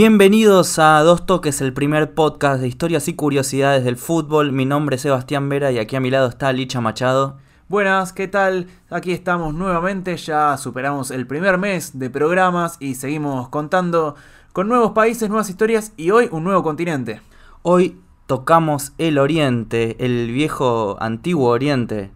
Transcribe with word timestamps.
Bienvenidos 0.00 0.78
a 0.78 1.00
Dos 1.00 1.24
Toques, 1.24 1.62
el 1.62 1.72
primer 1.72 2.12
podcast 2.12 2.60
de 2.60 2.68
historias 2.68 3.08
y 3.08 3.14
curiosidades 3.14 3.82
del 3.82 3.96
fútbol. 3.96 4.52
Mi 4.52 4.66
nombre 4.66 4.96
es 4.96 5.00
Sebastián 5.00 5.48
Vera 5.48 5.72
y 5.72 5.78
aquí 5.78 5.96
a 5.96 6.00
mi 6.00 6.10
lado 6.10 6.28
está 6.28 6.52
Licha 6.52 6.82
Machado. 6.82 7.38
Buenas, 7.70 8.12
¿qué 8.12 8.28
tal? 8.28 8.66
Aquí 8.90 9.12
estamos 9.12 9.54
nuevamente, 9.54 10.14
ya 10.18 10.58
superamos 10.58 11.10
el 11.10 11.26
primer 11.26 11.56
mes 11.56 11.98
de 11.98 12.10
programas 12.10 12.76
y 12.78 12.96
seguimos 12.96 13.48
contando 13.48 14.16
con 14.52 14.68
nuevos 14.68 14.90
países, 14.92 15.30
nuevas 15.30 15.48
historias 15.48 15.94
y 15.96 16.10
hoy 16.10 16.28
un 16.30 16.44
nuevo 16.44 16.62
continente. 16.62 17.22
Hoy 17.62 17.98
tocamos 18.26 18.92
el 18.98 19.16
Oriente, 19.16 19.96
el 20.04 20.30
viejo 20.30 20.98
antiguo 21.00 21.48
Oriente, 21.48 22.10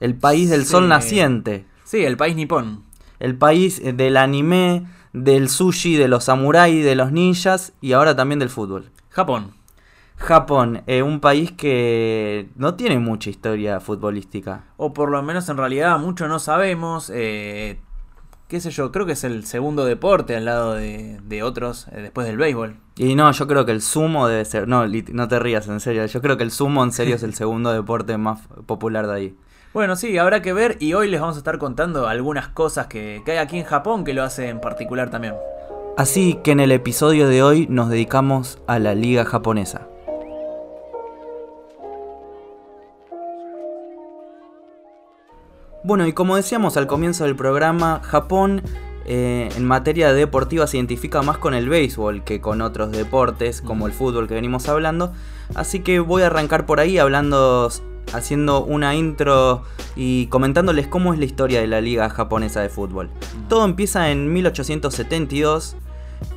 el 0.00 0.16
país 0.16 0.50
del 0.50 0.64
Sí. 0.66 0.72
sol 0.72 0.86
naciente, 0.86 1.64
Sí, 1.84 2.04
el 2.04 2.18
país 2.18 2.36
nipón. 2.36 2.82
el 3.20 3.36
país 3.38 3.80
del 3.82 4.18
anime, 4.18 4.84
del 5.12 5.48
sushi, 5.48 5.96
de 5.96 6.08
los 6.08 6.24
samuráis, 6.24 6.84
de 6.84 6.94
los 6.94 7.12
ninjas 7.12 7.72
y 7.80 7.92
ahora 7.92 8.16
también 8.16 8.38
del 8.38 8.48
fútbol. 8.50 8.90
Japón. 9.10 9.52
Japón, 10.16 10.82
eh, 10.86 11.02
un 11.02 11.20
país 11.20 11.50
que 11.52 12.48
no 12.54 12.74
tiene 12.74 12.98
mucha 12.98 13.28
historia 13.28 13.80
futbolística. 13.80 14.64
O 14.76 14.92
por 14.92 15.10
lo 15.10 15.20
menos 15.22 15.48
en 15.48 15.56
realidad 15.56 15.98
mucho 15.98 16.28
no 16.28 16.38
sabemos. 16.38 17.10
eh, 17.12 17.80
qué 18.52 18.60
sé 18.60 18.70
yo, 18.70 18.92
creo 18.92 19.06
que 19.06 19.12
es 19.12 19.24
el 19.24 19.46
segundo 19.46 19.84
deporte 19.86 20.36
al 20.36 20.44
lado 20.44 20.74
de, 20.74 21.18
de 21.24 21.42
otros 21.42 21.88
eh, 21.88 22.02
después 22.02 22.26
del 22.26 22.36
béisbol. 22.36 22.76
Y 22.96 23.14
no, 23.14 23.32
yo 23.32 23.48
creo 23.48 23.64
que 23.64 23.72
el 23.72 23.80
sumo 23.80 24.28
debe 24.28 24.44
ser. 24.44 24.68
No, 24.68 24.86
no 24.86 25.28
te 25.28 25.38
rías, 25.38 25.66
en 25.68 25.80
serio. 25.80 26.04
Yo 26.04 26.20
creo 26.20 26.36
que 26.36 26.44
el 26.44 26.50
sumo, 26.50 26.84
en 26.84 26.92
serio, 26.92 27.16
es 27.16 27.22
el 27.22 27.34
segundo 27.42 27.72
deporte 27.72 28.16
más 28.18 28.40
popular 28.66 29.06
de 29.06 29.14
ahí. 29.14 29.36
Bueno, 29.74 29.96
sí, 29.96 30.18
habrá 30.18 30.42
que 30.42 30.52
ver 30.52 30.76
y 30.80 30.92
hoy 30.92 31.08
les 31.08 31.18
vamos 31.18 31.36
a 31.36 31.38
estar 31.38 31.56
contando 31.56 32.06
algunas 32.06 32.48
cosas 32.48 32.88
que, 32.88 33.22
que 33.24 33.32
hay 33.32 33.38
aquí 33.38 33.58
en 33.58 33.64
Japón 33.64 34.04
que 34.04 34.12
lo 34.12 34.22
hace 34.22 34.50
en 34.50 34.60
particular 34.60 35.08
también. 35.08 35.34
Así 35.96 36.38
que 36.44 36.50
en 36.50 36.60
el 36.60 36.72
episodio 36.72 37.26
de 37.26 37.42
hoy 37.42 37.66
nos 37.70 37.88
dedicamos 37.88 38.58
a 38.66 38.78
la 38.78 38.94
liga 38.94 39.24
japonesa. 39.24 39.88
Bueno, 45.84 46.06
y 46.06 46.12
como 46.12 46.36
decíamos 46.36 46.76
al 46.76 46.86
comienzo 46.86 47.24
del 47.24 47.34
programa, 47.34 48.00
Japón 48.04 48.62
eh, 49.04 49.48
en 49.56 49.64
materia 49.64 50.12
deportiva 50.12 50.66
se 50.66 50.76
identifica 50.76 51.22
más 51.22 51.38
con 51.38 51.54
el 51.54 51.68
béisbol 51.68 52.22
que 52.24 52.40
con 52.40 52.62
otros 52.62 52.92
deportes 52.92 53.60
como 53.62 53.86
el 53.86 53.92
fútbol 53.92 54.28
que 54.28 54.34
venimos 54.34 54.68
hablando. 54.68 55.12
Así 55.54 55.80
que 55.80 55.98
voy 55.98 56.22
a 56.22 56.26
arrancar 56.26 56.66
por 56.66 56.78
ahí 56.78 56.98
hablando, 56.98 57.68
haciendo 58.12 58.64
una 58.64 58.94
intro 58.94 59.62
y 59.96 60.26
comentándoles 60.26 60.86
cómo 60.86 61.12
es 61.12 61.18
la 61.18 61.24
historia 61.24 61.60
de 61.60 61.66
la 61.66 61.80
liga 61.80 62.08
japonesa 62.10 62.60
de 62.60 62.68
fútbol. 62.68 63.08
Todo 63.48 63.64
empieza 63.64 64.10
en 64.10 64.32
1872 64.32 65.76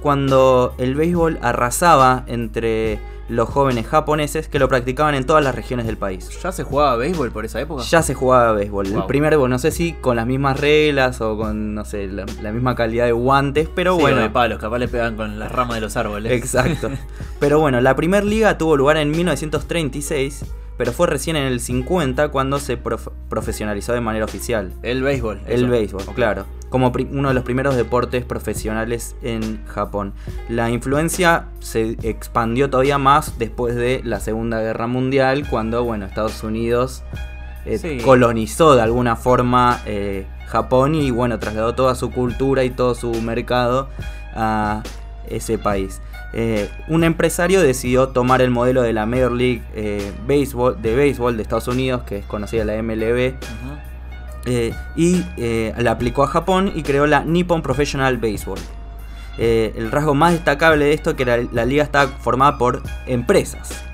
cuando 0.01 0.73
el 0.77 0.95
béisbol 0.95 1.37
arrasaba 1.41 2.23
entre 2.27 2.99
los 3.27 3.49
jóvenes 3.49 3.87
japoneses 3.87 4.47
que 4.47 4.59
lo 4.59 4.67
practicaban 4.67 5.15
en 5.15 5.25
todas 5.25 5.43
las 5.43 5.55
regiones 5.55 5.87
del 5.87 5.97
país. 5.97 6.29
¿Ya 6.43 6.51
se 6.51 6.63
jugaba 6.63 6.95
béisbol 6.95 7.31
por 7.31 7.43
esa 7.43 7.59
época? 7.59 7.81
Ya 7.83 8.03
se 8.03 8.13
jugaba 8.13 8.51
béisbol. 8.53 8.85
El 8.85 9.03
primer, 9.05 9.35
no 9.37 9.57
sé 9.59 9.71
si 9.71 9.93
con 9.93 10.15
las 10.15 10.27
mismas 10.27 10.59
reglas 10.59 11.21
o 11.21 11.35
con, 11.35 11.73
no 11.73 11.85
sé, 11.85 12.05
la, 12.07 12.25
la 12.43 12.51
misma 12.51 12.75
calidad 12.75 13.05
de 13.05 13.13
guantes, 13.13 13.67
pero 13.73 13.95
Sí, 13.95 14.01
bueno. 14.01 14.17
o 14.17 14.21
de 14.21 14.29
palos, 14.29 14.59
capaz 14.59 14.77
le 14.77 14.87
pegan 14.87 15.15
con 15.15 15.39
las 15.39 15.51
ramas 15.51 15.75
de 15.75 15.81
los 15.81 15.97
árboles. 15.97 16.31
Exacto. 16.33 16.91
Pero 17.39 17.59
bueno, 17.59 17.81
la 17.81 17.95
primera 17.95 18.23
liga 18.23 18.57
tuvo 18.57 18.77
lugar 18.77 18.97
en 18.97 19.09
1936, 19.11 20.45
pero 20.77 20.91
fue 20.91 21.07
recién 21.07 21.35
en 21.35 21.43
el 21.45 21.59
50 21.59 22.29
cuando 22.29 22.59
se 22.59 22.77
prof- 22.77 23.09
profesionalizó 23.29 23.93
de 23.93 24.01
manera 24.01 24.25
oficial. 24.25 24.73
El 24.83 25.01
béisbol. 25.03 25.41
El 25.47 25.63
eso. 25.63 25.67
béisbol, 25.71 26.03
claro. 26.15 26.45
Como 26.69 26.91
uno 27.11 27.29
de 27.29 27.33
los 27.33 27.43
primeros 27.43 27.75
deportes 27.75 28.25
profesionales 28.25 29.15
en 29.21 29.63
Japón. 29.65 30.13
La 30.49 30.69
influencia 30.69 31.45
se 31.59 31.95
expandió 32.03 32.69
todavía 32.69 32.97
más 32.97 33.37
después 33.39 33.75
de 33.75 34.01
la 34.03 34.19
Segunda 34.19 34.59
Guerra 34.59 34.87
Mundial, 34.87 35.47
cuando, 35.49 35.83
bueno, 35.83 36.05
Estados 36.05 36.43
Unidos 36.43 37.03
eh, 37.65 37.77
Sí. 37.77 37.97
colonizó 38.03 38.75
de 38.75 38.81
alguna 38.81 39.15
forma 39.15 39.81
eh, 39.85 40.27
Japón 40.47 40.95
y, 40.95 41.11
bueno, 41.11 41.39
trasladó 41.39 41.73
toda 41.75 41.95
su 41.95 42.11
cultura 42.11 42.63
y 42.63 42.69
todo 42.69 42.93
su 42.95 43.11
mercado 43.21 43.89
a 44.35 44.83
ese 45.29 45.57
país. 45.57 46.01
Eh, 46.35 46.69
un 46.89 47.03
empresario 47.03 47.61
decidió 47.61 48.09
tomar 48.09 48.41
el 48.41 48.51
modelo 48.51 48.81
de 48.81 48.93
la 48.93 49.05
Major 49.05 49.31
League 49.31 49.63
eh, 49.73 50.11
Baseball, 50.27 50.81
de 50.81 50.95
béisbol 50.95 51.37
de 51.37 51.43
Estados 51.43 51.67
Unidos, 51.67 52.03
que 52.03 52.17
es 52.17 52.25
conocida 52.25 52.65
la 52.65 52.81
MLB, 52.81 53.35
eh, 54.45 54.73
y 54.95 55.23
la 55.77 55.91
aplicó 55.91 56.23
a 56.23 56.27
Japón 56.27 56.71
y 56.75 56.83
creó 56.83 57.07
la 57.07 57.23
Nippon 57.23 57.61
Professional 57.61 58.17
Baseball. 58.17 58.59
El 59.37 59.91
rasgo 59.91 60.13
más 60.13 60.33
destacable 60.33 60.85
de 60.85 60.93
esto 60.93 61.11
es 61.11 61.15
que 61.15 61.25
la, 61.25 61.37
la 61.51 61.65
liga 61.65 61.83
estaba 61.83 62.07
formada 62.07 62.57
por 62.57 62.83
empresas 63.05 63.85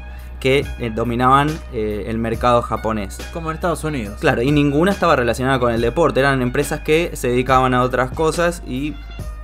que 0.41 0.65
dominaban 0.93 1.49
eh, 1.71 2.05
el 2.07 2.17
mercado 2.17 2.61
japonés. 2.63 3.17
Como 3.31 3.51
en 3.51 3.55
Estados 3.55 3.83
Unidos. 3.85 4.19
Claro, 4.19 4.41
y 4.41 4.51
ninguna 4.51 4.91
estaba 4.91 5.15
relacionada 5.15 5.59
con 5.59 5.71
el 5.71 5.79
deporte, 5.79 6.19
eran 6.19 6.41
empresas 6.41 6.81
que 6.81 7.11
se 7.13 7.29
dedicaban 7.29 7.73
a 7.73 7.83
otras 7.83 8.11
cosas 8.11 8.61
y 8.67 8.95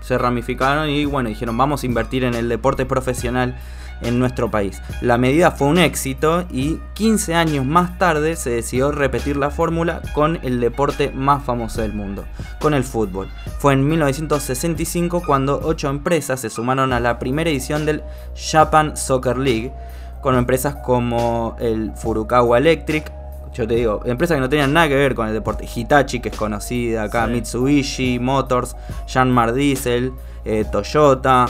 se 0.07 0.18
ramificaron 0.18 0.90
y 0.90 1.06
bueno, 1.06 1.29
dijeron 1.29 1.57
vamos 1.57 1.84
a 1.84 1.85
invertir 1.85 2.23
en 2.23 2.34
el 2.34 2.47
deporte 2.47 2.85
profesional 2.85 3.56
en 4.01 4.19
nuestro 4.19 4.50
país. 4.50 4.81
La 5.01 5.18
medida 5.18 5.51
fue 5.51 5.68
un 5.68 5.79
éxito 5.79 6.45
y 6.51 6.79
15 6.94 7.35
años 7.35 7.66
más 7.66 7.97
tarde 7.97 8.35
se 8.35 8.51
decidió 8.51 8.91
repetir 8.91 9.38
la 9.38 9.50
fórmula 9.50 10.01
con 10.13 10.40
el 10.44 10.59
deporte 10.59 11.12
más 11.12 11.44
famoso 11.44 11.81
del 11.81 11.94
mundo, 11.94 12.25
con 12.59 12.73
el 12.73 12.84
fútbol. 12.84 13.28
Fue 13.59 13.73
en 13.73 13.88
1965 13.88 15.23
cuando 15.25 15.59
8 15.63 15.90
empresas 15.90 16.39
se 16.39 16.50
sumaron 16.50 16.94
a 16.94 17.00
la 17.00 17.19
primera 17.19 17.50
edición 17.50 17.85
del 17.85 18.03
Japan 18.35 18.95
Soccer 18.95 19.38
League, 19.38 19.74
con 20.22 20.35
empresas 20.35 20.75
como 20.75 21.56
el 21.59 21.91
Furukawa 21.95 22.57
Electric, 22.57 23.12
yo 23.57 23.68
te 23.68 23.73
digo, 23.75 24.01
empresas 24.06 24.35
que 24.35 24.41
no 24.41 24.50
tenían 24.50 24.72
nada 24.72 24.88
que 24.88 24.95
ver 24.95 25.16
con 25.16 25.28
el 25.28 25.34
deporte. 25.34 25.68
Hitachi, 25.73 26.19
que 26.19 26.29
es 26.29 26.35
conocida 26.35 27.03
acá, 27.03 27.25
Sí. 27.25 27.31
Mitsubishi, 27.31 28.19
Motors, 28.19 28.75
Yanmar 29.07 29.53
Diesel, 29.53 30.13
eh, 30.45 30.63
Toyota. 30.72 31.47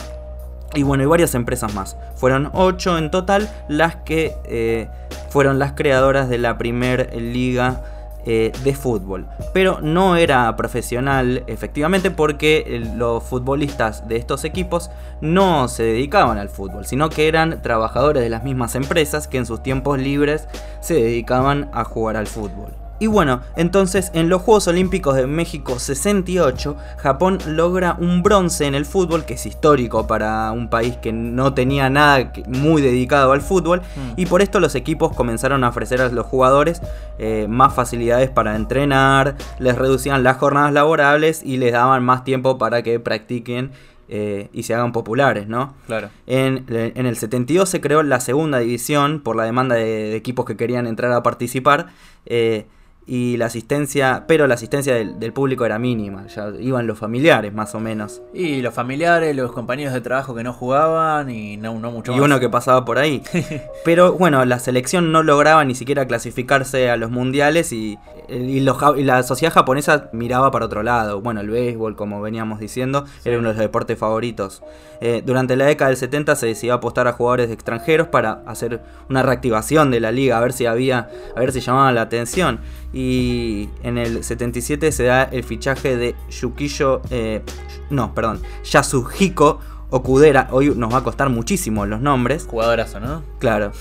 Y 0.73 0.83
bueno, 0.83 1.03
y 1.03 1.05
varias 1.05 1.35
empresas 1.35 1.73
más. 1.73 1.97
Fueron 2.15 2.49
ocho 2.53 2.97
en 2.97 3.11
total 3.11 3.49
las 3.67 3.97
que 3.97 4.33
eh, 4.45 4.87
fueron 5.29 5.59
las 5.59 5.73
creadoras 5.73 6.29
de 6.29 6.37
la 6.37 6.57
primer 6.57 7.13
liga 7.15 7.83
eh, 8.29 8.51
de 8.65 8.75
fútbol. 8.75 9.25
Pero 9.53 9.79
no 9.79 10.17
era 10.17 10.53
profesional 10.57 11.45
efectivamente 11.47 12.11
porque 12.11 12.65
eh, 12.67 12.91
los 12.93 13.23
futbolistas 13.23 14.05
de 14.09 14.17
estos 14.17 14.43
equipos 14.43 14.91
no 15.21 15.69
se 15.69 15.83
dedicaban 15.83 16.37
al 16.37 16.49
fútbol, 16.49 16.85
sino 16.85 17.09
que 17.09 17.29
eran 17.29 17.61
trabajadores 17.61 18.21
de 18.21 18.29
las 18.29 18.43
mismas 18.43 18.75
empresas 18.75 19.29
que 19.29 19.37
en 19.37 19.45
sus 19.45 19.63
tiempos 19.63 19.97
libres 19.99 20.49
se 20.81 20.95
dedicaban 20.95 21.69
a 21.71 21.85
jugar 21.85 22.17
al 22.17 22.27
fútbol. 22.27 22.86
Y 22.99 23.07
bueno, 23.07 23.41
entonces 23.55 24.09
en 24.15 24.27
los 24.29 24.41
Juegos 24.41 24.67
Olímpicos 24.67 25.15
de 25.15 25.27
México 25.27 25.77
68, 25.79 26.75
Japón 26.97 27.37
logra 27.47 27.95
un 27.99 28.23
bronce 28.23 28.65
en 28.65 28.73
el 28.75 28.85
fútbol, 28.85 29.23
que 29.25 29.35
es 29.35 29.45
histórico 29.45 30.07
para 30.07 30.51
un 30.51 30.69
país 30.69 30.97
que 30.97 31.11
no 31.13 31.53
tenía 31.53 31.89
nada 31.89 32.31
muy 32.47 32.81
dedicado 32.81 33.33
al 33.33 33.41
fútbol, 33.41 33.81
Mm. 33.95 34.13
y 34.19 34.25
por 34.25 34.41
esto 34.41 34.59
los 34.59 34.73
equipos 34.75 35.13
comenzaron 35.13 35.63
a 35.63 35.69
ofrecer 35.69 36.01
a 36.01 36.09
los 36.09 36.25
jugadores 36.25 36.81
eh, 37.19 37.45
más 37.49 37.73
facilidades 37.73 38.29
para 38.29 38.55
entrenar, 38.55 39.35
les 39.59 39.75
reducían 39.77 40.23
las 40.23 40.37
jornadas 40.37 40.73
laborables 40.73 41.41
y 41.43 41.57
les 41.57 41.73
daban 41.73 42.03
más 42.03 42.23
tiempo 42.23 42.57
para 42.57 42.81
que 42.83 42.99
practiquen 42.99 43.71
eh, 44.09 44.49
y 44.53 44.63
se 44.63 44.73
hagan 44.73 44.91
populares, 44.93 45.47
¿no? 45.47 45.73
Claro. 45.85 46.09
En, 46.27 46.65
en 46.69 47.05
el 47.05 47.17
72 47.17 47.67
se 47.67 47.81
creó 47.81 48.03
la 48.03 48.19
segunda 48.21 48.59
división 48.59 49.19
por 49.19 49.35
la 49.35 49.43
demanda 49.43 49.75
de, 49.75 49.83
de 49.83 50.15
equipos 50.15 50.45
que 50.45 50.55
querían 50.55 50.87
entrar 50.87 51.11
a 51.11 51.21
participar. 51.23 51.87
eh, 52.25 52.65
y 53.09 53.37
la 53.37 53.45
asistencia, 53.45 54.25
pero 54.27 54.47
la 54.47 54.55
asistencia 54.55 54.93
del, 54.93 55.17
del 55.17 55.31
público 55.31 55.65
era 55.65 55.79
mínima, 55.79 56.27
ya 56.27 56.49
iban 56.59 56.85
los 56.87 56.99
familiares 56.99 57.53
más 57.53 57.73
o 57.73 57.79
menos. 57.79 58.21
Y 58.33 58.61
los 58.61 58.73
familiares, 58.73 59.33
los 59.33 59.53
compañeros 59.53 59.93
de 59.93 60.01
trabajo 60.01 60.35
que 60.35 60.43
no 60.43 60.51
jugaban 60.51 61.29
y 61.29 61.55
no, 61.55 61.79
no 61.79 61.89
mucho 61.91 62.11
y 62.11 62.15
más. 62.15 62.25
uno 62.25 62.39
que 62.41 62.49
pasaba 62.49 62.83
por 62.83 62.97
ahí. 62.99 63.23
Pero 63.85 64.13
bueno, 64.13 64.43
la 64.43 64.59
selección 64.59 65.11
no 65.13 65.23
lograba 65.23 65.63
ni 65.63 65.73
siquiera 65.73 66.05
clasificarse 66.05 66.89
a 66.89 66.97
los 66.97 67.09
mundiales 67.09 67.71
y, 67.71 67.97
y, 68.27 68.59
los 68.59 68.77
ja- 68.77 68.93
y 68.97 69.03
la 69.03 69.23
sociedad 69.23 69.53
japonesa 69.53 70.09
miraba 70.11 70.51
para 70.51 70.65
otro 70.65 70.83
lado. 70.83 71.21
Bueno, 71.21 71.39
el 71.41 71.49
béisbol, 71.49 71.95
como 71.95 72.21
veníamos 72.21 72.59
diciendo, 72.59 73.05
era 73.23 73.37
uno 73.39 73.47
de 73.49 73.53
los 73.53 73.61
deportes 73.61 73.97
favoritos. 73.97 74.61
Eh, 74.99 75.21
durante 75.25 75.55
la 75.55 75.65
década 75.65 75.89
del 75.89 75.97
70 75.97 76.35
se 76.35 76.47
decidió 76.47 76.73
apostar 76.73 77.07
a 77.07 77.13
jugadores 77.13 77.51
extranjeros 77.51 78.07
para 78.07 78.41
hacer 78.47 78.81
una 79.09 79.23
reactivación 79.23 79.91
de 79.91 79.99
la 80.01 80.11
liga, 80.11 80.37
a 80.37 80.41
ver 80.41 80.51
si 80.53 80.65
había, 80.65 81.07
a 81.35 81.39
ver 81.39 81.51
si 81.53 81.61
llamaba 81.61 81.91
la 81.93 82.01
atención. 82.01 82.59
Y 82.93 83.69
en 83.83 83.97
el 83.97 84.23
77 84.23 84.91
se 84.91 85.03
da 85.03 85.23
el 85.23 85.43
fichaje 85.43 85.97
de 85.97 86.15
Yukiyo, 86.29 87.01
eh, 87.09 87.41
no, 87.89 88.13
perdón, 88.15 88.41
Yasuhiko 88.63 89.59
Okudera. 89.89 90.47
Hoy 90.51 90.73
nos 90.75 90.93
va 90.93 90.99
a 90.99 91.03
costar 91.03 91.29
muchísimo 91.29 91.85
los 91.85 92.01
nombres. 92.01 92.47
Jugadorazo, 92.49 92.99
¿no? 92.99 93.23
Claro. 93.39 93.71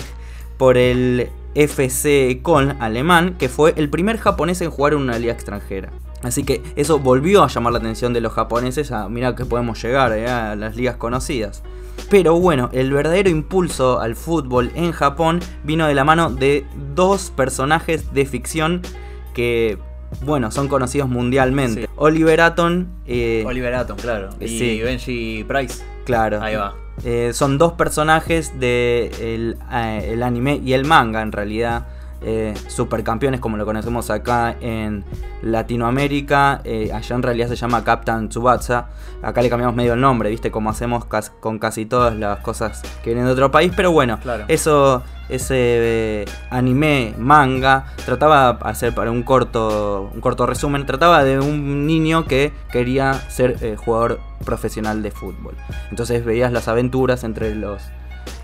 Por 0.58 0.76
el 0.76 1.30
FC 1.54 2.40
Köln 2.42 2.76
alemán, 2.80 3.36
que 3.38 3.48
fue 3.48 3.74
el 3.76 3.88
primer 3.90 4.18
japonés 4.18 4.60
en 4.60 4.70
jugar 4.70 4.92
en 4.92 5.00
una 5.00 5.18
liga 5.18 5.32
extranjera. 5.32 5.90
Así 6.22 6.44
que 6.44 6.62
eso 6.76 6.98
volvió 6.98 7.42
a 7.42 7.48
llamar 7.48 7.72
la 7.72 7.80
atención 7.80 8.12
de 8.12 8.20
los 8.20 8.32
japoneses 8.32 8.92
a 8.92 9.08
mira 9.08 9.34
que 9.34 9.44
podemos 9.44 9.82
llegar 9.82 10.12
eh, 10.12 10.28
a 10.28 10.54
las 10.54 10.76
ligas 10.76 10.96
conocidas. 10.96 11.62
Pero 12.10 12.38
bueno, 12.38 12.68
el 12.72 12.92
verdadero 12.92 13.30
impulso 13.30 14.00
al 14.00 14.16
fútbol 14.16 14.70
en 14.74 14.92
Japón 14.92 15.40
vino 15.64 15.86
de 15.86 15.94
la 15.94 16.04
mano 16.04 16.30
de 16.30 16.66
dos 16.94 17.32
personajes 17.34 18.12
de 18.12 18.26
ficción 18.26 18.82
que, 19.34 19.78
bueno, 20.22 20.50
son 20.50 20.68
conocidos 20.68 21.08
mundialmente. 21.08 21.82
Sí. 21.82 21.88
Oliver 21.96 22.40
Atom. 22.42 22.86
eh, 23.06 23.44
Oliver 23.46 23.74
Atom, 23.74 23.96
claro. 23.96 24.28
Y 24.40 24.48
Sí. 24.48 24.80
Benji 24.82 25.44
Price. 25.48 25.82
claro. 26.04 26.42
Ahí 26.42 26.54
va. 26.56 26.74
Eh, 27.04 27.30
son 27.32 27.56
dos 27.56 27.72
personajes 27.72 28.50
del 28.60 29.56
de 29.58 30.10
el 30.12 30.22
anime 30.22 30.60
y 30.62 30.74
el 30.74 30.84
manga 30.84 31.22
en 31.22 31.32
realidad. 31.32 31.86
Eh, 32.24 32.54
supercampeones 32.68 33.40
como 33.40 33.56
lo 33.56 33.64
conocemos 33.64 34.10
acá 34.10 34.56
en 34.60 35.04
Latinoamérica. 35.42 36.60
eh, 36.64 36.90
allá 36.92 37.16
en 37.16 37.22
realidad 37.22 37.48
se 37.48 37.56
llama 37.56 37.82
Captain 37.84 38.28
Tsubasa. 38.28 38.88
Acá 39.22 39.42
le 39.42 39.48
cambiamos 39.50 39.74
medio 39.76 39.94
el 39.94 40.00
nombre, 40.00 40.30
¿viste? 40.30 40.50
Como 40.50 40.70
hacemos 40.70 41.04
cas- 41.06 41.30
con 41.40 41.58
casi 41.58 41.86
todas 41.86 42.14
las 42.16 42.38
cosas 42.40 42.82
que 43.02 43.10
vienen 43.10 43.26
de 43.26 43.32
otro 43.32 43.50
país. 43.50 43.72
Pero 43.76 43.92
bueno, 43.92 44.18
Claro. 44.20 44.44
eso, 44.48 45.02
ese 45.28 45.54
eh, 45.56 46.24
anime, 46.50 47.14
manga, 47.18 47.86
trataba, 48.04 48.50
hacer 48.62 48.94
para 48.94 49.10
un 49.10 49.22
corto, 49.22 50.10
un 50.14 50.20
corto 50.20 50.46
resumen, 50.46 50.84
trataba 50.86 51.24
de 51.24 51.38
un 51.40 51.86
niño 51.86 52.24
que 52.26 52.52
quería 52.70 53.14
ser 53.14 53.76
jugador 53.76 54.18
profesional 54.44 55.02
de 55.02 55.10
fútbol. 55.10 55.54
Entonces 55.90 56.24
veías 56.24 56.52
las 56.52 56.68
aventuras 56.68 57.24
entre 57.24 57.54
los 57.54 57.82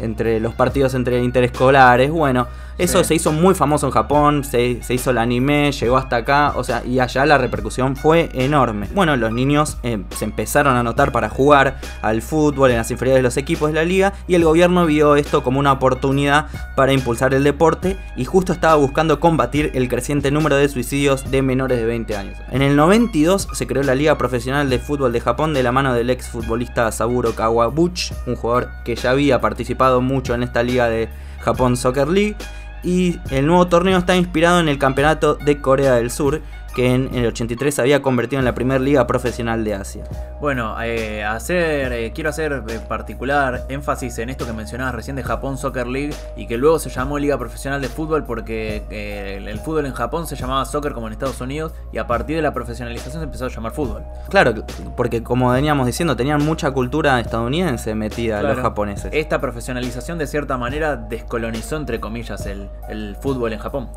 entre 0.00 0.40
los 0.40 0.54
partidos 0.54 0.94
entre 0.94 1.22
interescolares. 1.22 2.10
Bueno, 2.10 2.46
eso 2.78 2.98
Sí. 3.00 3.04
se 3.08 3.14
hizo 3.16 3.32
muy 3.32 3.54
famoso 3.54 3.86
en 3.86 3.92
Japón, 3.92 4.44
se, 4.44 4.82
se 4.82 4.94
hizo 4.94 5.10
el 5.10 5.18
anime, 5.18 5.72
llegó 5.72 5.96
hasta 5.96 6.16
acá, 6.16 6.52
o 6.56 6.64
sea, 6.64 6.82
y 6.84 7.00
allá 7.00 7.26
la 7.26 7.36
repercusión 7.38 7.96
fue 7.96 8.30
enorme. 8.32 8.88
Bueno, 8.94 9.16
los 9.16 9.32
niños 9.32 9.78
eh, 9.82 10.02
se 10.16 10.24
empezaron 10.24 10.76
a 10.76 10.80
anotar 10.80 11.12
para 11.12 11.28
jugar 11.28 11.78
al 12.02 12.22
fútbol 12.22 12.70
en 12.70 12.76
las 12.78 12.90
inferiores 12.90 13.18
de 13.18 13.22
los 13.22 13.36
equipos 13.36 13.68
de 13.70 13.74
la 13.74 13.84
liga 13.84 14.12
y 14.26 14.34
el 14.34 14.44
gobierno 14.44 14.86
vio 14.86 15.16
esto 15.16 15.42
como 15.42 15.58
una 15.60 15.72
oportunidad 15.72 16.46
para 16.76 16.92
impulsar 16.92 17.34
el 17.34 17.44
deporte 17.44 17.96
y 18.16 18.24
justo 18.24 18.52
estaba 18.52 18.76
buscando 18.76 19.20
combatir 19.20 19.70
el 19.74 19.88
creciente 19.88 20.30
número 20.30 20.56
de 20.56 20.68
suicidios 20.68 21.30
de 21.30 21.42
menores 21.42 21.78
de 21.78 21.84
20 21.84 22.16
años. 22.16 22.38
En 22.50 22.62
el 22.62 22.76
92 22.76 23.48
se 23.52 23.66
creó 23.66 23.82
la 23.82 23.94
Liga 23.94 24.16
Profesional 24.18 24.70
de 24.70 24.78
Fútbol 24.78 25.12
de 25.12 25.20
Japón 25.20 25.52
de 25.54 25.62
la 25.62 25.72
mano 25.72 25.94
del 25.94 26.10
ex 26.10 26.28
futbolista 26.28 26.90
Saburo 26.92 27.34
Kawabuchi, 27.34 28.14
un 28.26 28.36
jugador 28.36 28.70
que 28.84 28.94
ya 28.96 29.10
había 29.10 29.40
participado 29.40 30.00
mucho 30.00 30.34
en 30.34 30.42
esta 30.42 30.62
liga 30.62 30.88
de 30.88 31.08
Japón 31.40 31.76
Soccer 31.76 32.08
League. 32.08 32.36
Y 32.82 33.18
el 33.30 33.46
nuevo 33.46 33.66
torneo 33.66 33.98
está 33.98 34.16
inspirado 34.16 34.60
en 34.60 34.68
el 34.68 34.78
campeonato 34.78 35.34
de 35.34 35.60
Corea 35.60 35.94
del 35.94 36.10
Sur, 36.10 36.42
que 36.78 36.94
en 36.94 37.12
el 37.12 37.26
83 37.26 37.74
se 37.74 37.80
había 37.80 38.02
convertido 38.02 38.38
en 38.38 38.44
la 38.44 38.54
primera 38.54 38.78
liga 38.78 39.04
profesional 39.08 39.64
de 39.64 39.74
Asia. 39.74 40.04
Bueno, 40.40 40.80
eh, 40.80 41.24
hacer, 41.24 41.92
eh, 41.92 42.12
quiero 42.14 42.30
hacer 42.30 42.62
eh, 42.68 42.78
particular 42.88 43.64
énfasis 43.68 44.16
en 44.20 44.30
esto 44.30 44.46
que 44.46 44.52
mencionabas 44.52 44.94
recién 44.94 45.16
de 45.16 45.24
Japón 45.24 45.58
Soccer 45.58 45.88
League 45.88 46.14
y 46.36 46.46
que 46.46 46.56
luego 46.56 46.78
se 46.78 46.88
llamó 46.88 47.18
Liga 47.18 47.36
Profesional 47.36 47.80
de 47.80 47.88
Fútbol 47.88 48.22
porque 48.24 48.84
eh, 48.90 49.34
el, 49.38 49.48
el 49.48 49.58
fútbol 49.58 49.86
en 49.86 49.92
Japón 49.92 50.28
se 50.28 50.36
llamaba 50.36 50.64
soccer 50.66 50.92
como 50.92 51.08
en 51.08 51.14
Estados 51.14 51.40
Unidos 51.40 51.72
y 51.92 51.98
a 51.98 52.06
partir 52.06 52.36
de 52.36 52.42
la 52.42 52.52
profesionalización 52.54 53.14
se 53.22 53.24
empezó 53.24 53.46
a 53.46 53.48
llamar 53.48 53.72
fútbol. 53.72 54.04
Claro, 54.28 54.54
porque 54.96 55.24
como 55.24 55.50
veníamos 55.50 55.84
diciendo, 55.84 56.14
tenían 56.14 56.44
mucha 56.44 56.70
cultura 56.70 57.18
estadounidense 57.18 57.96
metida 57.96 58.38
Claro. 58.38 58.54
los 58.54 58.62
japoneses. 58.62 59.10
Esta 59.12 59.40
profesionalización 59.40 60.16
de 60.18 60.28
cierta 60.28 60.56
manera 60.56 60.94
descolonizó 60.94 61.74
entre 61.76 61.98
comillas 61.98 62.46
el, 62.46 62.68
el 62.88 63.16
fútbol 63.16 63.52
en 63.52 63.58
Japón. 63.58 63.88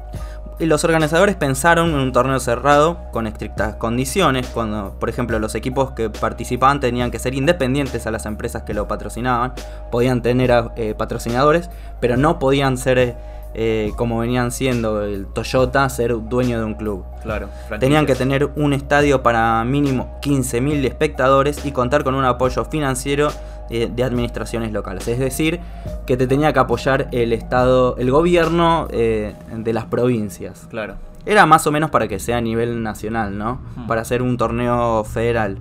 Y 0.62 0.68
los 0.68 0.84
organizadores 0.84 1.36
pensaron 1.36 1.90
en 1.90 1.96
un 1.96 2.12
torneo 2.12 2.40
cerrado 2.40 3.00
con 3.12 3.26
estrictas 3.26 3.78
condiciones, 3.78 4.46
cuando 4.46 4.96
por 5.00 5.10
ejemplo 5.10 5.40
los 5.40 5.56
equipos 5.56 5.94
que 5.94 6.12
participaban 6.12 6.80
tenían 6.80 7.10
que 7.10 7.18
ser 7.18 7.34
independientes 7.34 8.06
a 8.06 8.12
las 8.12 8.28
empresas 8.28 8.62
que 8.62 8.76
lo 8.76 8.88
patrocinaban, 8.88 9.54
podían 9.92 10.22
tener 10.22 10.52
eh, 10.76 10.94
patrocinadores, 10.96 11.72
pero 12.00 12.16
no 12.16 12.38
podían 12.38 12.78
ser 12.78 13.18
eh, 13.56 13.92
como 13.98 14.20
venían 14.20 14.52
siendo 14.52 15.04
el 15.04 15.26
Toyota, 15.26 15.90
ser 15.90 16.16
dueño 16.30 16.60
de 16.60 16.66
un 16.66 16.76
club. 16.76 17.06
Claro. 17.24 17.50
Tenían 17.80 18.06
que 18.06 18.14
tener 18.14 18.52
un 18.56 18.74
estadio 18.74 19.24
para 19.24 19.64
mínimo 19.66 20.20
15.000 20.22 20.86
espectadores 20.86 21.66
y 21.66 21.72
contar 21.72 22.04
con 22.04 22.14
un 22.14 22.24
apoyo 22.24 22.66
financiero 22.66 23.30
de 23.72 24.04
administraciones 24.04 24.72
locales. 24.72 25.08
Es 25.08 25.20
decir, 25.20 25.60
que 26.06 26.18
te 26.18 26.28
tenía 26.28 26.54
que 26.54 26.60
apoyar 26.60 27.08
el 27.12 27.34
Estado, 27.34 27.96
el 27.98 28.12
gobierno 28.12 28.88
eh, 28.92 29.34
de 29.56 29.74
las 29.74 29.86
provincias. 29.86 30.68
Claro. 30.70 30.96
Era 31.26 31.46
más 31.46 31.66
o 31.68 31.72
menos 31.72 31.90
para 31.90 32.08
que 32.08 32.20
sea 32.20 32.38
a 32.38 32.42
nivel 32.42 32.84
nacional, 32.84 33.38
¿no? 33.38 33.62
Hmm. 33.76 33.88
Para 33.88 34.02
hacer 34.02 34.22
un 34.22 34.38
torneo 34.38 35.04
federal. 35.04 35.60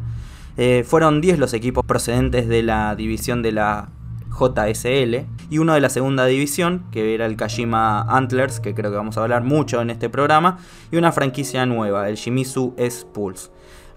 Eh, 0.57 0.85
fueron 0.87 1.21
10 1.21 1.39
los 1.39 1.55
equipos 1.55 1.85
procedentes 1.85 2.49
de 2.49 2.63
la 2.63 2.95
división 2.97 3.43
de 3.43 3.53
la 3.53 3.89
JSL 4.31 5.27
y 5.51 5.59
uno 5.59 5.75
de 5.75 5.81
la 5.81 5.91
segunda 5.91 6.27
división, 6.27 6.85
que 6.91 7.15
era 7.15 7.27
el 7.27 7.37
Kashima 7.37 8.03
Antlers, 8.03 8.61
que 8.61 8.75
creo 8.75 8.91
que 8.91 8.97
vamos 8.97 9.17
a 9.19 9.23
hablar 9.23 9.43
mucho 9.43 9.81
en 9.83 9.91
este 9.91 10.09
programa, 10.09 10.59
y 10.91 10.97
una 10.97 11.13
franquicia 11.13 11.67
nueva, 11.67 12.09
el 12.09 12.17
Shimizu 12.17 12.75
S-Pulse. 12.77 13.51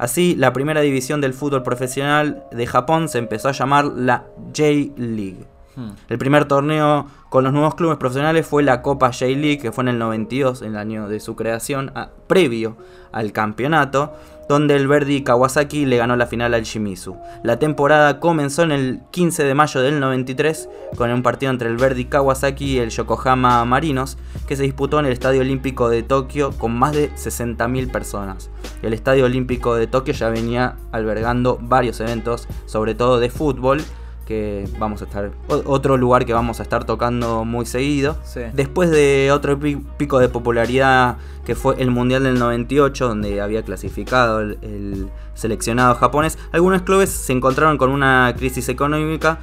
Así, 0.03 0.35
la 0.35 0.51
primera 0.51 0.81
división 0.81 1.21
del 1.21 1.33
fútbol 1.33 1.63
profesional 1.63 2.43
de 2.51 2.67
Japón 2.67 3.07
se 3.07 3.19
empezó 3.19 3.47
a 3.47 3.53
llamar 3.53 3.85
la 3.85 4.25
J-League. 4.53 5.45
Hmm. 5.77 5.91
El 6.09 6.17
primer 6.17 6.43
torneo 6.45 7.07
con 7.29 7.45
los 7.45 7.53
nuevos 7.53 7.75
clubes 7.75 7.97
profesionales 7.97 8.45
fue 8.45 8.63
la 8.63 8.81
Copa 8.81 9.13
J-League, 9.13 9.59
que 9.59 9.71
fue 9.71 9.85
en 9.85 9.87
el 9.87 9.99
92, 9.99 10.61
en 10.61 10.71
el 10.71 10.77
año 10.77 11.07
de 11.07 11.21
su 11.21 11.37
creación, 11.37 11.93
a- 11.95 12.09
previo 12.27 12.75
al 13.13 13.31
campeonato, 13.31 14.11
donde 14.47 14.75
el 14.75 14.87
Verdi 14.87 15.23
Kawasaki 15.23 15.85
le 15.85 15.97
ganó 15.97 16.15
la 16.15 16.27
final 16.27 16.53
al 16.53 16.63
Shimizu. 16.63 17.15
La 17.43 17.59
temporada 17.59 18.19
comenzó 18.19 18.63
en 18.63 18.71
el 18.71 19.01
15 19.11 19.43
de 19.43 19.53
mayo 19.53 19.81
del 19.81 19.99
93 19.99 20.69
con 20.95 21.11
un 21.11 21.23
partido 21.23 21.51
entre 21.51 21.69
el 21.69 21.77
Verdi 21.77 22.05
Kawasaki 22.05 22.65
y 22.65 22.79
el 22.79 22.89
Yokohama 22.89 23.63
Marinos, 23.65 24.17
que 24.47 24.55
se 24.55 24.63
disputó 24.63 24.99
en 24.99 25.05
el 25.05 25.13
Estadio 25.13 25.41
Olímpico 25.41 25.89
de 25.89 26.03
Tokio 26.03 26.51
con 26.51 26.73
más 26.77 26.93
de 26.93 27.11
60.000 27.11 27.91
personas. 27.91 28.49
El 28.81 28.93
Estadio 28.93 29.25
Olímpico 29.25 29.75
de 29.75 29.87
Tokio 29.87 30.13
ya 30.13 30.29
venía 30.29 30.75
albergando 30.91 31.57
varios 31.61 31.99
eventos, 31.99 32.47
sobre 32.65 32.95
todo 32.95 33.19
de 33.19 33.29
fútbol, 33.29 33.81
que 34.25 34.67
vamos 34.79 35.01
a 35.01 35.05
estar 35.05 35.31
otro 35.47 35.97
lugar 35.97 36.25
que 36.25 36.33
vamos 36.33 36.59
a 36.59 36.63
estar 36.63 36.85
tocando 36.85 37.43
muy 37.45 37.65
seguido. 37.65 38.17
Sí. 38.23 38.41
Después 38.53 38.89
de 38.89 39.31
otro 39.33 39.59
pi- 39.59 39.83
pico 39.97 40.19
de 40.19 40.29
popularidad 40.29 41.17
que 41.45 41.55
fue 41.55 41.75
el 41.81 41.91
Mundial 41.91 42.23
del 42.23 42.39
98, 42.39 43.07
donde 43.07 43.41
había 43.41 43.63
clasificado 43.63 44.39
el, 44.39 44.57
el 44.61 45.09
seleccionado 45.33 45.95
japonés, 45.95 46.37
algunos 46.53 46.83
clubes 46.83 47.09
se 47.09 47.33
encontraron 47.33 47.77
con 47.77 47.89
una 47.91 48.33
crisis 48.37 48.69
económica 48.69 49.39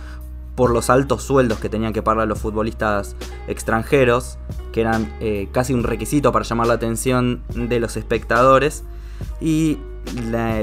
por 0.54 0.70
los 0.70 0.88
altos 0.90 1.22
sueldos 1.22 1.58
que 1.58 1.68
tenían 1.68 1.92
que 1.92 2.02
pagar 2.02 2.26
los 2.28 2.38
futbolistas 2.38 3.16
extranjeros, 3.48 4.38
que 4.72 4.80
eran 4.80 5.12
eh, 5.20 5.48
casi 5.52 5.74
un 5.74 5.82
requisito 5.84 6.32
para 6.32 6.44
llamar 6.44 6.66
la 6.66 6.74
atención 6.74 7.42
de 7.54 7.80
los 7.80 7.96
espectadores. 7.96 8.84
Y 9.40 9.78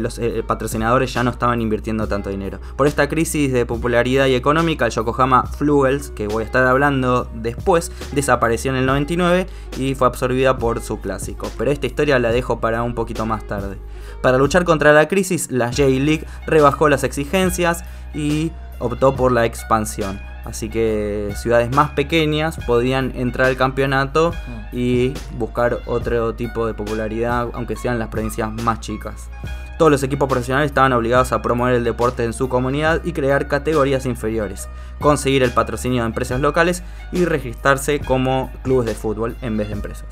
los 0.01 0.19
eh, 0.19 0.43
patrocinadores 0.45 1.13
ya 1.13 1.23
no 1.23 1.31
estaban 1.31 1.61
invirtiendo 1.61 2.07
tanto 2.07 2.29
dinero. 2.29 2.59
Por 2.75 2.87
esta 2.87 3.07
crisis 3.07 3.53
de 3.53 3.65
popularidad 3.65 4.27
y 4.27 4.35
económica, 4.35 4.85
el 4.85 4.91
Yokohama 4.91 5.45
Flugels, 5.45 6.09
que 6.11 6.27
voy 6.27 6.43
a 6.43 6.45
estar 6.45 6.65
hablando 6.65 7.29
después, 7.33 7.91
desapareció 8.13 8.71
en 8.71 8.77
el 8.77 8.85
99 8.85 9.47
y 9.77 9.95
fue 9.95 10.07
absorbida 10.07 10.57
por 10.57 10.81
su 10.81 10.99
clásico. 10.99 11.49
Pero 11.57 11.71
esta 11.71 11.87
historia 11.87 12.19
la 12.19 12.31
dejo 12.31 12.59
para 12.59 12.83
un 12.83 12.95
poquito 12.95 13.25
más 13.25 13.45
tarde. 13.47 13.77
Para 14.21 14.37
luchar 14.37 14.63
contra 14.65 14.93
la 14.93 15.07
crisis, 15.07 15.51
la 15.51 15.67
J-League 15.67 16.25
rebajó 16.45 16.89
las 16.89 17.03
exigencias 17.03 17.83
y 18.13 18.51
optó 18.79 19.15
por 19.15 19.31
la 19.31 19.45
expansión. 19.45 20.19
Así 20.47 20.69
que 20.69 21.33
ciudades 21.35 21.75
más 21.75 21.89
pequeñas 21.91 22.57
podían 22.65 23.11
entrar 23.15 23.47
al 23.47 23.57
campeonato 23.57 24.33
y 24.71 25.13
buscar 25.37 25.79
otro 25.85 26.35
tipo 26.35 26.65
de 26.65 26.73
popularidad, 26.73 27.49
aunque 27.53 27.75
sean 27.75 27.99
las 27.99 28.07
provincias 28.07 28.49
más 28.63 28.79
chicas. 28.79 29.29
Todos 29.77 29.91
los 29.91 30.01
equipos 30.03 30.29
profesionales 30.29 30.71
estaban 30.71 30.93
obligados 30.93 31.33
a 31.33 31.41
promover 31.41 31.75
el 31.75 31.83
deporte 31.83 32.23
en 32.23 32.31
su 32.31 32.47
comunidad 32.47 33.01
y 33.03 33.11
crear 33.11 33.49
categorías 33.49 34.05
inferiores, 34.05 34.69
conseguir 34.99 35.43
el 35.43 35.51
patrocinio 35.51 36.03
de 36.03 36.07
empresas 36.07 36.39
locales 36.39 36.81
y 37.11 37.25
registrarse 37.25 37.99
como 37.99 38.49
clubes 38.63 38.87
de 38.87 38.95
fútbol 38.95 39.35
en 39.41 39.57
vez 39.57 39.67
de 39.67 39.73
empresas. 39.73 40.07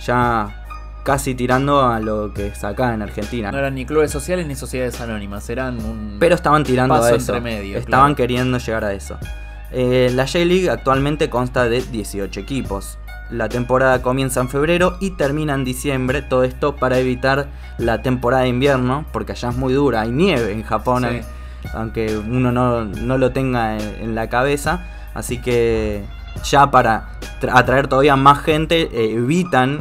Ya 0.00 0.64
casi 1.04 1.34
tirando 1.34 1.82
a 1.82 2.00
lo 2.00 2.32
que 2.32 2.48
es 2.48 2.64
acá 2.64 2.94
en 2.94 3.02
Argentina. 3.02 3.52
No 3.52 3.58
eran 3.58 3.74
ni 3.74 3.84
clubes 3.84 4.10
sociales 4.10 4.46
ni 4.46 4.54
sociedades 4.54 4.98
anónimas, 5.00 5.48
eran 5.50 5.76
un. 5.76 6.16
Pero 6.18 6.34
estaban 6.34 6.64
tirando 6.64 6.94
Paso 6.94 7.14
a 7.14 7.16
eso. 7.16 7.36
entre 7.36 7.52
medio, 7.52 7.76
estaban 7.78 8.14
claro. 8.14 8.16
queriendo 8.16 8.58
llegar 8.58 8.84
a 8.84 8.94
eso. 8.94 9.18
Eh, 9.72 10.10
la 10.14 10.26
J-League 10.26 10.70
actualmente 10.70 11.28
consta 11.30 11.68
de 11.68 11.82
18 11.82 12.40
equipos. 12.40 12.98
La 13.30 13.48
temporada 13.50 14.00
comienza 14.00 14.40
en 14.40 14.48
febrero 14.48 14.96
y 15.00 15.10
termina 15.10 15.54
en 15.54 15.64
diciembre. 15.64 16.22
Todo 16.22 16.44
esto 16.44 16.76
para 16.76 16.98
evitar 16.98 17.48
la 17.76 18.00
temporada 18.00 18.44
de 18.44 18.48
invierno, 18.48 19.04
porque 19.12 19.32
allá 19.32 19.50
es 19.50 19.56
muy 19.56 19.74
dura. 19.74 20.00
Hay 20.02 20.10
nieve 20.10 20.52
en 20.52 20.62
Japón, 20.62 21.06
Sí. 21.10 21.20
aunque 21.74 22.16
uno 22.16 22.50
no, 22.52 22.84
no 22.86 23.18
lo 23.18 23.32
tenga 23.32 23.76
en, 23.76 24.14
la 24.14 24.28
cabeza. 24.30 24.86
Así 25.12 25.38
que 25.42 26.02
ya 26.44 26.70
para 26.70 27.08
tra- 27.40 27.50
atraer 27.54 27.88
todavía 27.88 28.16
más 28.16 28.40
gente, 28.42 28.88
eh, 28.92 29.12
evitan 29.16 29.80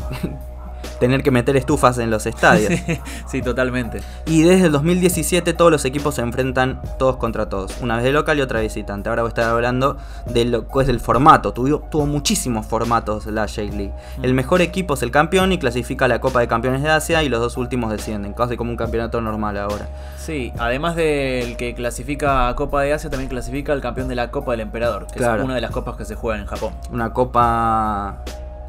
tener 1.00 1.24
que 1.24 1.32
meter 1.32 1.56
estufas 1.58 1.98
en 1.98 2.10
los 2.10 2.26
estadios. 2.26 2.74
sí, 3.28 3.42
totalmente. 3.42 4.02
Y 4.26 4.44
desde 4.44 4.68
el 4.68 4.72
2017 4.72 5.54
todos 5.54 5.72
los 5.72 5.86
equipos 5.86 6.16
se 6.16 6.22
enfrentan 6.22 6.82
todos 6.98 7.18
contra 7.18 7.50
todos, 7.50 7.78
una 7.82 7.96
vez 7.96 8.04
de 8.06 8.12
local 8.12 8.38
y 8.38 8.42
otra 8.42 8.60
visitante. 8.62 9.10
Ahora 9.10 9.22
voy 9.24 9.30
a 9.30 9.30
estar 9.30 9.46
hablando 9.46 9.98
de 10.26 10.46
lo 10.46 10.68
que 10.68 10.82
es 10.84 10.90
el 10.90 11.00
formato. 11.00 11.54
Tuvo, 11.54 11.80
tuvo 11.80 12.06
muchísimos 12.06 12.66
formatos 12.66 13.26
la 13.28 13.48
J 13.48 13.62
League. 13.64 13.94
Mm. 14.18 14.26
El 14.26 14.34
mejor 14.34 14.62
equipo 14.62 14.94
es 14.94 15.02
el 15.02 15.12
campeón 15.12 15.52
y 15.52 15.58
clasifica 15.58 16.06
a 16.06 16.08
la 16.08 16.20
Copa 16.22 16.40
de 16.40 16.48
Campeones 16.48 16.84
de 16.84 16.90
Asia 16.90 17.24
y 17.24 17.30
los 17.30 17.40
dos 17.40 17.58
últimos 17.58 17.92
descienden, 17.92 18.34
casi 18.34 18.58
como 18.58 18.72
un 18.72 18.78
campeonato 18.78 19.22
normal 19.22 19.58
ahora. 19.58 19.88
Sí, 20.18 20.52
además 20.60 20.96
del 20.96 21.58
que 21.58 21.74
clasifica 21.76 22.48
a 22.50 22.56
Copa 22.56 22.82
de 22.82 22.94
Asia, 22.94 23.10
también 23.10 23.30
clasifica 23.30 23.74
al 23.74 23.82
campeón 23.82 24.08
de 24.08 24.16
la 24.16 24.32
Copa 24.32 24.52
del 24.52 24.62
Emperador, 24.62 25.08
que 25.08 25.20
Claro. 25.20 25.40
es 25.40 25.46
una 25.46 25.56
de 25.56 25.62
las 25.62 25.72
copas 25.72 25.96
que 25.96 26.06
se 26.06 26.16
juegan 26.16 26.42
en 26.42 26.48
Japón. 26.48 26.74
Una 26.92 27.14
Copa 27.14 28.18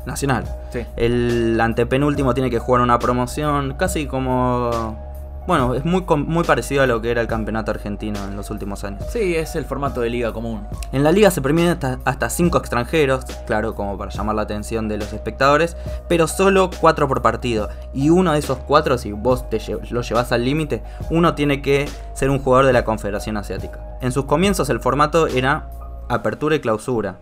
nacional. 0.07 0.45
Sí. 0.73 0.87
El 0.97 1.61
antepenúltimo 1.61 2.35
tiene 2.35 2.51
que 2.51 2.59
jugar 2.59 2.83
una 2.83 2.99
promoción 2.99 3.75
casi 3.79 4.07
como... 4.07 5.07
Bueno, 5.47 5.73
es 5.75 5.83
muy, 5.83 6.05
muy 6.27 6.45
parecido 6.45 6.83
a 6.83 6.87
lo 6.87 7.01
que 7.01 7.11
era 7.11 7.23
el 7.23 7.27
campeonato 7.27 7.71
argentino 7.71 8.23
en 8.23 8.37
los 8.37 8.51
últimos 8.51 8.85
años. 8.85 9.03
Sí, 9.09 9.35
es 9.35 9.57
el 9.57 9.65
formato 9.65 10.03
de 10.03 10.11
liga 10.11 10.31
común. 10.31 10.67
En 10.93 11.03
la 11.03 11.11
liga 11.11 11.31
se 11.31 11.41
permiten 11.41 11.71
hasta, 11.71 11.99
hasta 12.05 12.29
cinco 12.29 12.59
extranjeros, 12.59 13.25
claro, 13.47 13.75
como 13.75 13.97
para 13.97 14.11
llamar 14.11 14.37
la 14.37 14.43
atención 14.43 14.89
de 14.89 14.99
los 14.99 15.11
espectadores, 15.15 15.75
pero 16.07 16.27
solo 16.27 16.69
cuatro 16.79 17.09
por 17.09 17.23
partido. 17.23 17.71
Y 17.95 18.11
uno 18.11 18.33
de 18.35 18.41
esos 18.41 18.59
cuatro, 18.59 18.99
si 18.99 19.13
vos 19.13 19.49
te 19.49 19.57
lle- 19.59 19.89
lo 19.89 20.03
llevas 20.03 20.33
al 20.33 20.45
límite, 20.45 20.83
uno 21.09 21.35
tiene 21.35 21.63
que 21.63 21.89
ser 22.13 22.29
un 22.29 22.41
jugador 22.41 22.67
de 22.67 22.75
la 22.75 22.85
Confederación 22.85 23.39
Asiática. 23.39 23.81
En 24.03 24.13
sus 24.13 24.27
comienzos 24.27 24.69
el 24.69 24.81
formato 24.81 25.29
era 25.29 25.71
apertura 26.11 26.57
y 26.57 26.61
clausura. 26.61 27.17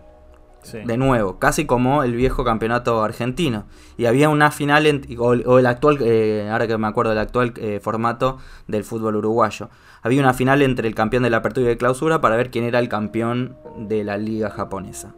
De 0.85 0.97
nuevo, 0.97 1.39
casi 1.39 1.65
como 1.65 2.03
el 2.03 2.13
viejo 2.15 2.43
campeonato 2.43 3.03
argentino. 3.03 3.65
Y 3.97 4.05
había 4.05 4.29
una 4.29 4.51
final, 4.51 4.85
en- 4.85 5.05
o, 5.17 5.27
o 5.27 5.59
el 5.59 5.65
actual, 5.65 5.97
eh, 6.01 6.49
ahora 6.51 6.67
que 6.67 6.77
me 6.77 6.87
acuerdo 6.87 7.11
del 7.11 7.19
actual 7.19 7.53
eh, 7.57 7.79
formato 7.81 8.37
del 8.67 8.83
fútbol 8.83 9.15
uruguayo. 9.15 9.69
Había 10.03 10.21
una 10.21 10.33
final 10.33 10.61
entre 10.61 10.87
el 10.87 10.95
campeón 10.95 11.23
de 11.23 11.29
la 11.29 11.37
apertura 11.37 11.65
y 11.65 11.69
de 11.69 11.77
clausura 11.77 12.21
para 12.21 12.35
ver 12.35 12.51
quién 12.51 12.63
era 12.65 12.79
el 12.79 12.89
campeón 12.89 13.55
de 13.77 14.03
la 14.03 14.17
liga 14.17 14.49
japonesa. 14.49 15.13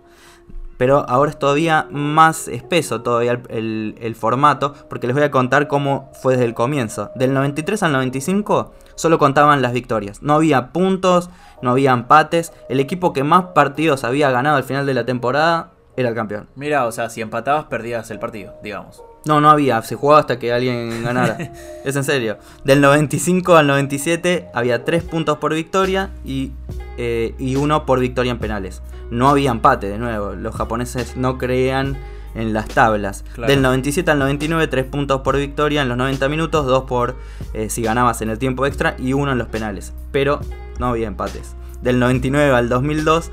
Pero 0.77 1.03
ahora 1.09 1.31
es 1.31 1.37
todavía 1.37 1.87
más 1.91 2.47
espeso 2.47 3.01
todavía 3.01 3.33
el, 3.33 3.41
el- 3.49 3.95
el 3.99 4.15
formato, 4.15 4.73
porque 4.89 5.07
les 5.07 5.15
voy 5.15 5.23
a 5.25 5.31
contar 5.31 5.67
cómo 5.67 6.09
fue 6.21 6.33
desde 6.33 6.45
el 6.45 6.53
comienzo. 6.53 7.11
Del 7.15 7.33
93 7.33 7.83
al 7.83 7.91
95 7.91 8.71
solo 8.95 9.17
contaban 9.19 9.61
las 9.61 9.73
victorias. 9.73 10.21
No 10.23 10.35
había 10.35 10.71
puntos, 10.71 11.29
no 11.61 11.71
había 11.71 11.91
empates. 11.91 12.53
El 12.69 12.79
equipo 12.79 13.13
que 13.13 13.23
más 13.23 13.45
partidos 13.55 14.03
había 14.03 14.31
ganado 14.31 14.57
al 14.57 14.63
final 14.63 14.85
de 14.85 14.93
la 14.93 15.05
temporada 15.05 15.71
era 15.95 16.09
el 16.09 16.15
campeón. 16.15 16.47
Mira, 16.55 16.85
o 16.85 16.91
sea, 16.91 17.09
si 17.09 17.21
empatabas 17.21 17.65
perdías 17.65 18.09
el 18.11 18.19
partido, 18.19 18.55
digamos. 18.63 19.03
No, 19.25 19.41
no 19.41 19.49
había, 19.49 19.81
se 19.81 19.95
jugaba 19.95 20.21
hasta 20.21 20.39
que 20.39 20.53
alguien 20.53 21.03
ganara. 21.03 21.37
es 21.85 21.95
en 21.95 22.03
serio. 22.03 22.37
Del 22.63 22.79
95 22.79 23.57
al 23.57 23.67
97 23.67 24.47
había 24.53 24.85
3 24.85 25.03
puntos 25.03 25.37
por 25.39 25.53
victoria 25.53 26.09
y, 26.23 26.53
eh, 26.97 27.35
y 27.37 27.57
uno 27.57 27.85
por 27.85 27.99
victoria 27.99 28.31
en 28.31 28.39
penales. 28.39 28.81
No 29.11 29.29
había 29.29 29.51
empate, 29.51 29.89
de 29.89 29.97
nuevo. 29.97 30.35
Los 30.35 30.55
japoneses 30.55 31.17
no 31.17 31.37
creían 31.37 31.97
en 32.35 32.53
las 32.53 32.67
tablas. 32.69 33.25
Claro. 33.33 33.51
Del 33.51 33.61
97 33.61 34.09
al 34.09 34.19
99, 34.19 34.67
3 34.67 34.85
puntos 34.85 35.21
por 35.21 35.35
victoria 35.35 35.81
en 35.81 35.89
los 35.89 35.97
90 35.97 36.29
minutos, 36.29 36.65
2 36.65 36.83
por 36.83 37.15
eh, 37.53 37.69
si 37.69 37.81
ganabas 37.81 38.21
en 38.21 38.29
el 38.29 38.39
tiempo 38.39 38.65
extra 38.65 38.95
y 38.97 39.13
uno 39.13 39.31
en 39.33 39.37
los 39.37 39.47
penales. 39.47 39.93
Pero 40.11 40.39
no 40.79 40.87
había 40.87 41.07
empates. 41.07 41.55
Del 41.81 41.99
99 41.99 42.53
al 42.53 42.69
2002, 42.69 43.31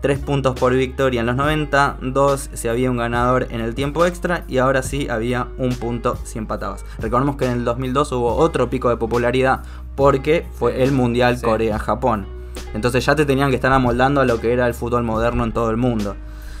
3 0.00 0.18
puntos 0.18 0.54
por 0.58 0.74
victoria 0.74 1.20
en 1.20 1.26
los 1.26 1.36
90, 1.36 1.96
2 2.02 2.50
si 2.52 2.68
había 2.68 2.90
un 2.90 2.98
ganador 2.98 3.46
en 3.50 3.60
el 3.60 3.74
tiempo 3.74 4.04
extra 4.04 4.44
y 4.48 4.58
ahora 4.58 4.82
sí 4.82 5.08
había 5.08 5.48
un 5.56 5.70
punto 5.70 6.16
si 6.24 6.38
empatabas. 6.38 6.84
Recordemos 6.98 7.36
que 7.36 7.46
en 7.46 7.52
el 7.52 7.64
2002 7.64 8.12
hubo 8.12 8.34
otro 8.36 8.68
pico 8.68 8.90
de 8.90 8.96
popularidad 8.98 9.62
porque 9.94 10.46
fue 10.58 10.82
el 10.82 10.92
Mundial 10.92 11.38
Sí. 11.38 11.44
Corea-Japón. 11.46 12.26
Entonces 12.74 13.04
ya 13.06 13.16
te 13.16 13.24
tenían 13.24 13.50
que 13.50 13.56
estar 13.56 13.72
amoldando 13.72 14.20
a 14.20 14.24
lo 14.26 14.40
que 14.40 14.52
era 14.52 14.66
el 14.66 14.74
fútbol 14.74 15.04
moderno 15.04 15.44
en 15.44 15.52
todo 15.52 15.70
el 15.70 15.76
mundo. 15.78 16.16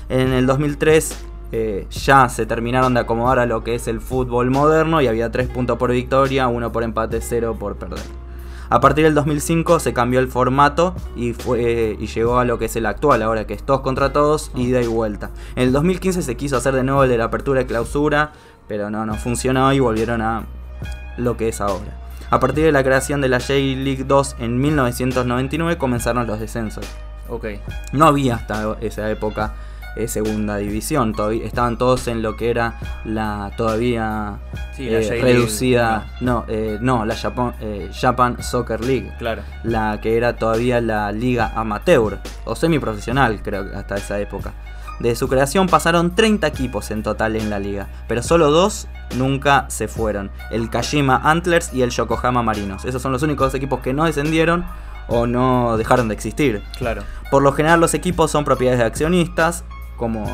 En 0.08 0.32
el 0.32 0.46
2003 0.46 1.24
eh, 1.52 1.86
ya 1.90 2.28
se 2.28 2.46
terminaron 2.46 2.94
de 2.94 3.00
acomodar 3.00 3.38
a 3.38 3.46
lo 3.46 3.62
que 3.62 3.74
es 3.74 3.88
el 3.88 4.00
fútbol 4.00 4.50
moderno 4.50 5.00
y 5.02 5.06
había 5.06 5.30
3 5.30 5.48
puntos 5.48 5.78
por 5.78 5.92
victoria, 5.92 6.48
1 6.48 6.72
por 6.72 6.82
empate, 6.82 7.20
0 7.20 7.56
por 7.58 7.76
perder. 7.76 8.00
A 8.68 8.80
partir 8.80 9.04
del 9.04 9.14
2005 9.14 9.80
se 9.80 9.92
cambió 9.92 10.20
el 10.20 10.28
formato 10.28 10.94
y, 11.14 11.32
fue, 11.32 11.96
y 11.98 12.06
llegó 12.06 12.38
a 12.38 12.44
lo 12.44 12.58
que 12.58 12.64
es 12.64 12.76
el 12.76 12.86
actual 12.86 13.22
ahora, 13.22 13.46
que 13.46 13.54
es 13.54 13.62
todos 13.62 13.80
contra 13.80 14.12
todos, 14.12 14.50
ida 14.54 14.82
y 14.82 14.86
vuelta. 14.86 15.30
En 15.54 15.64
el 15.64 15.72
2015 15.72 16.22
se 16.22 16.36
quiso 16.36 16.56
hacer 16.56 16.74
de 16.74 16.82
nuevo 16.82 17.04
el 17.04 17.10
de 17.10 17.18
la 17.18 17.24
apertura 17.24 17.60
y 17.60 17.64
clausura, 17.64 18.32
pero 18.66 18.90
no, 18.90 19.06
no 19.06 19.14
funcionó 19.14 19.72
y 19.72 19.80
volvieron 19.80 20.20
a 20.22 20.46
lo 21.16 21.36
que 21.36 21.48
es 21.48 21.60
ahora. 21.60 22.02
A 22.30 22.40
partir 22.40 22.64
de 22.64 22.72
la 22.72 22.82
creación 22.82 23.20
de 23.20 23.28
la 23.28 23.38
J-League 23.38 24.04
2 24.04 24.36
en 24.40 24.60
1999 24.60 25.78
comenzaron 25.78 26.26
los 26.26 26.40
descensos. 26.40 26.84
Ok. 27.28 27.46
No 27.92 28.06
había 28.06 28.36
hasta 28.36 28.76
esa 28.80 29.08
época 29.10 29.54
eh, 29.96 30.08
segunda 30.08 30.56
división, 30.56 31.12
todavía, 31.12 31.44
estaban 31.44 31.78
todos 31.78 32.06
en 32.08 32.22
lo 32.22 32.36
que 32.36 32.50
era 32.50 32.78
la 33.04 33.50
todavía 33.56 34.38
Sí, 34.76 34.90
la 34.90 34.98
eh, 34.98 35.20
reducida, 35.22 36.06
no, 36.20 36.44
eh, 36.48 36.78
no, 36.80 37.04
la 37.06 37.16
Japan, 37.16 37.54
eh, 37.60 37.90
Japan 37.98 38.42
Soccer 38.42 38.84
League, 38.84 39.10
Claro. 39.18 39.42
la 39.64 40.00
que 40.02 40.16
era 40.16 40.36
todavía 40.36 40.80
la 40.80 41.10
liga 41.12 41.52
amateur 41.56 42.18
o 42.44 42.54
semiprofesional, 42.54 43.40
creo 43.42 43.64
hasta 43.74 43.96
esa 43.96 44.20
época. 44.20 44.52
De 45.00 45.14
su 45.14 45.28
creación 45.28 45.66
pasaron 45.68 46.14
30 46.14 46.46
equipos 46.46 46.90
en 46.90 47.02
total 47.02 47.36
en 47.36 47.50
la 47.50 47.58
liga, 47.58 47.86
pero 48.08 48.22
solo 48.22 48.50
dos 48.50 48.88
nunca 49.16 49.66
se 49.68 49.88
fueron, 49.88 50.30
el 50.50 50.70
Kashima 50.70 51.20
Antlers 51.22 51.72
y 51.74 51.82
el 51.82 51.90
Yokohama 51.90 52.42
Marinos. 52.42 52.84
Esos 52.84 53.02
son 53.02 53.12
los 53.12 53.22
únicos 53.22 53.54
equipos 53.54 53.80
que 53.80 53.92
no 53.92 54.04
descendieron 54.04 54.64
o 55.08 55.26
no 55.26 55.76
dejaron 55.76 56.08
de 56.08 56.14
existir. 56.14 56.62
Claro. 56.78 57.02
Por 57.30 57.42
lo 57.42 57.52
general 57.52 57.80
los 57.80 57.94
equipos 57.94 58.30
son 58.30 58.44
propiedades 58.44 58.78
de 58.80 58.86
accionistas, 58.86 59.64
como 59.96 60.24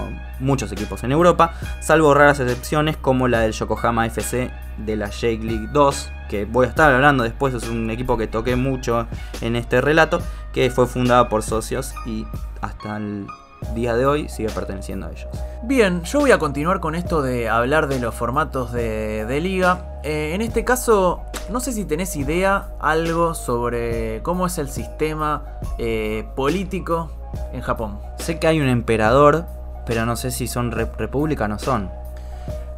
muchos 0.40 0.72
equipos 0.72 1.04
en 1.04 1.12
Europa, 1.12 1.54
salvo 1.80 2.14
raras 2.14 2.40
excepciones 2.40 2.96
como 2.96 3.28
la 3.28 3.40
del 3.40 3.52
Yokohama 3.52 4.06
FC 4.06 4.50
de 4.78 4.96
la 4.96 5.06
J 5.06 5.26
League 5.40 5.68
2, 5.72 6.10
que 6.28 6.44
voy 6.44 6.66
a 6.66 6.68
estar 6.70 6.92
hablando 6.92 7.24
después, 7.24 7.54
es 7.54 7.68
un 7.68 7.90
equipo 7.90 8.16
que 8.16 8.26
toqué 8.26 8.56
mucho 8.56 9.06
en 9.40 9.56
este 9.56 9.80
relato, 9.80 10.20
que 10.52 10.70
fue 10.70 10.86
fundada 10.86 11.28
por 11.28 11.42
socios 11.42 11.94
y 12.06 12.26
hasta 12.60 12.96
el 12.96 13.26
día 13.74 13.94
de 13.94 14.06
hoy 14.06 14.28
sigue 14.28 14.50
perteneciendo 14.50 15.06
a 15.06 15.10
ellos. 15.10 15.28
Bien, 15.62 16.02
yo 16.02 16.20
voy 16.20 16.32
a 16.32 16.38
continuar 16.38 16.80
con 16.80 16.94
esto 16.94 17.22
de 17.22 17.48
hablar 17.48 17.86
de 17.86 18.00
los 18.00 18.14
formatos 18.14 18.72
de, 18.72 19.24
de 19.26 19.40
liga. 19.40 20.00
Eh, 20.02 20.32
en 20.34 20.42
este 20.42 20.64
caso, 20.64 21.22
no 21.50 21.60
sé 21.60 21.72
si 21.72 21.84
tenés 21.84 22.16
idea 22.16 22.70
algo 22.80 23.34
sobre 23.34 24.22
cómo 24.22 24.46
es 24.46 24.58
el 24.58 24.68
sistema 24.68 25.44
eh, 25.78 26.24
político 26.34 27.10
en 27.52 27.60
Japón. 27.60 27.98
Sé 28.18 28.38
que 28.38 28.46
hay 28.46 28.60
un 28.60 28.68
emperador, 28.68 29.46
pero 29.86 30.06
no 30.06 30.16
sé 30.16 30.30
si 30.30 30.46
son 30.46 30.70
re- 30.70 30.90
república 30.96 31.44
o 31.44 31.48
no 31.48 31.58
son. 31.58 31.90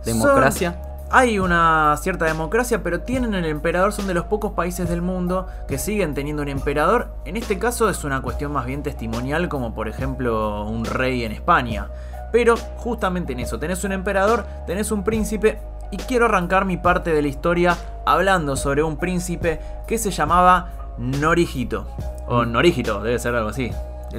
¿Democracia? 0.04 0.76
Hay 1.10 1.38
una 1.38 1.96
cierta 1.98 2.24
democracia, 2.24 2.82
pero 2.82 3.00
tienen 3.00 3.34
el 3.34 3.44
emperador, 3.44 3.92
son 3.92 4.06
de 4.06 4.14
los 4.14 4.24
pocos 4.24 4.52
países 4.52 4.88
del 4.88 5.00
mundo 5.00 5.46
que 5.68 5.78
siguen 5.78 6.12
teniendo 6.14 6.42
un 6.42 6.48
emperador. 6.48 7.08
En 7.24 7.36
este 7.36 7.58
caso 7.58 7.88
es 7.88 8.02
una 8.04 8.20
cuestión 8.20 8.52
más 8.52 8.66
bien 8.66 8.82
testimonial, 8.82 9.48
como 9.48 9.74
por 9.74 9.86
ejemplo 9.86 10.64
un 10.64 10.84
rey 10.84 11.24
en 11.24 11.32
España. 11.32 11.88
Pero 12.32 12.56
justamente 12.78 13.32
en 13.32 13.40
eso, 13.40 13.60
tenés 13.60 13.84
un 13.84 13.92
emperador, 13.92 14.44
tenés 14.66 14.90
un 14.90 15.04
príncipe, 15.04 15.60
y 15.92 15.98
quiero 15.98 16.24
arrancar 16.24 16.64
mi 16.64 16.78
parte 16.78 17.12
de 17.12 17.22
la 17.22 17.28
historia 17.28 17.76
hablando 18.04 18.56
sobre 18.56 18.82
un 18.82 18.96
príncipe 18.96 19.60
que 19.86 19.98
se 19.98 20.10
llamaba 20.10 20.70
Norihito. 20.98 21.86
O 22.26 22.44
Norihito, 22.44 23.00
debe 23.02 23.20
ser 23.20 23.36
algo 23.36 23.50
así. 23.50 23.70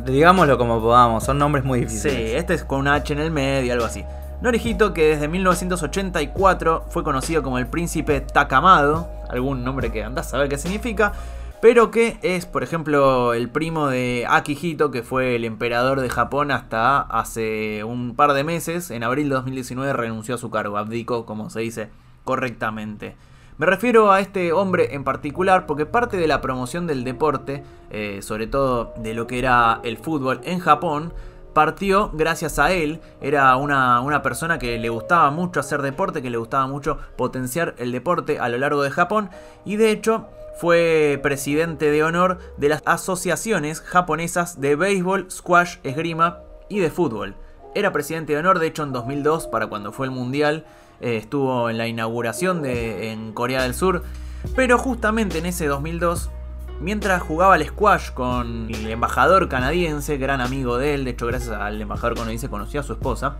Digámoslo 0.03 0.57
como 0.57 0.81
podamos, 0.81 1.23
son 1.23 1.37
nombres 1.37 1.63
muy 1.63 1.79
Sí, 1.79 1.85
difíciles. 1.85 2.33
este 2.35 2.53
es 2.55 2.63
con 2.63 2.79
un 2.81 2.87
H 2.87 3.13
en 3.13 3.19
el 3.19 3.31
medio, 3.31 3.73
algo 3.73 3.85
así. 3.85 4.03
Norihito, 4.41 4.93
que 4.93 5.07
desde 5.07 5.27
1984 5.27 6.85
fue 6.89 7.03
conocido 7.03 7.41
como 7.43 7.57
el 7.57 7.67
príncipe 7.67 8.21
Takamado, 8.21 9.09
algún 9.29 9.63
nombre 9.63 9.91
que 9.91 10.03
andás 10.03 10.27
a 10.27 10.31
saber 10.31 10.49
qué 10.49 10.57
significa, 10.57 11.13
pero 11.61 11.89
que 11.89 12.17
es, 12.21 12.45
por 12.45 12.61
ejemplo, 12.63 13.33
el 13.33 13.49
primo 13.49 13.87
de 13.87 14.25
Akihito, 14.29 14.91
que 14.91 15.03
fue 15.03 15.35
el 15.35 15.45
emperador 15.45 16.01
de 16.01 16.09
Japón 16.09 16.51
hasta 16.51 16.99
hace 17.01 17.83
un 17.83 18.15
par 18.15 18.33
de 18.33 18.43
meses. 18.43 18.91
En 18.91 19.03
abril 19.03 19.29
de 19.29 19.35
2019 19.35 19.93
renunció 19.93 20.35
a 20.35 20.37
su 20.37 20.51
cargo, 20.51 20.77
abdicó, 20.77 21.25
como 21.25 21.49
se 21.49 21.61
dice 21.61 21.89
correctamente. 22.23 23.15
Me 23.57 23.65
refiero 23.65 24.11
a 24.11 24.19
este 24.19 24.51
hombre 24.51 24.95
en 24.95 25.05
particular 25.05 25.65
porque 25.65 25.85
parte 25.85 26.17
de 26.17 26.27
la 26.27 26.41
promoción 26.41 26.87
del 26.87 27.05
deporte, 27.05 27.63
eh, 27.89 28.19
sobre 28.21 28.47
todo 28.47 28.93
de 28.97 29.13
lo 29.13 29.27
que 29.27 29.39
era 29.39 29.79
el 29.83 29.97
fútbol 29.97 30.41
en 30.43 30.59
Japón, 30.59 31.13
partió 31.53 32.11
gracias 32.13 32.59
a 32.59 32.73
él. 32.73 32.99
Era 33.21 33.55
una, 33.55 34.01
una 34.01 34.21
persona 34.21 34.59
que 34.59 34.77
le 34.77 34.89
gustaba 34.89 35.31
mucho 35.31 35.61
hacer 35.61 35.81
deporte, 35.81 36.21
que 36.21 36.29
le 36.29 36.37
gustaba 36.37 36.67
mucho 36.67 36.97
potenciar 37.15 37.75
el 37.77 37.93
deporte 37.93 38.39
a 38.39 38.49
lo 38.49 38.57
largo 38.57 38.83
de 38.83 38.91
Japón 38.91 39.29
y 39.63 39.77
de 39.77 39.91
hecho 39.91 40.27
fue 40.57 41.17
presidente 41.23 41.91
de 41.91 42.03
honor 42.03 42.39
de 42.57 42.67
las 42.67 42.83
asociaciones 42.85 43.79
japonesas 43.79 44.59
de 44.59 44.75
béisbol, 44.75 45.31
squash, 45.31 45.77
esgrima 45.83 46.39
y 46.67 46.79
de 46.79 46.91
fútbol. 46.91 47.35
Era 47.73 47.93
presidente 47.93 48.33
de 48.33 48.39
honor, 48.39 48.59
de 48.59 48.67
hecho 48.67 48.83
en 48.83 48.91
2002, 48.91 49.47
para 49.47 49.67
cuando 49.67 49.93
fue 49.93 50.07
el 50.07 50.11
Mundial, 50.11 50.65
eh, 51.01 51.17
estuvo 51.17 51.69
en 51.69 51.77
la 51.77 51.87
inauguración 51.87 52.61
de, 52.61 53.11
en 53.11 53.33
Corea 53.33 53.63
del 53.63 53.73
Sur, 53.73 54.03
pero 54.55 54.77
justamente 54.77 55.37
en 55.37 55.45
ese 55.45 55.67
2002 55.67 56.29
mientras 56.79 57.21
jugaba 57.21 57.55
al 57.55 57.65
squash 57.65 58.11
con 58.11 58.67
el 58.69 58.89
embajador 58.89 59.47
canadiense, 59.47 60.17
gran 60.17 60.41
amigo 60.41 60.77
de 60.77 60.93
él, 60.93 61.05
de 61.05 61.11
hecho 61.11 61.25
gracias 61.27 61.51
al 61.51 61.81
embajador 61.81 62.15
canadiense 62.15 62.49
conoció 62.49 62.81
a 62.81 62.83
su 62.83 62.93
esposa, 62.93 63.37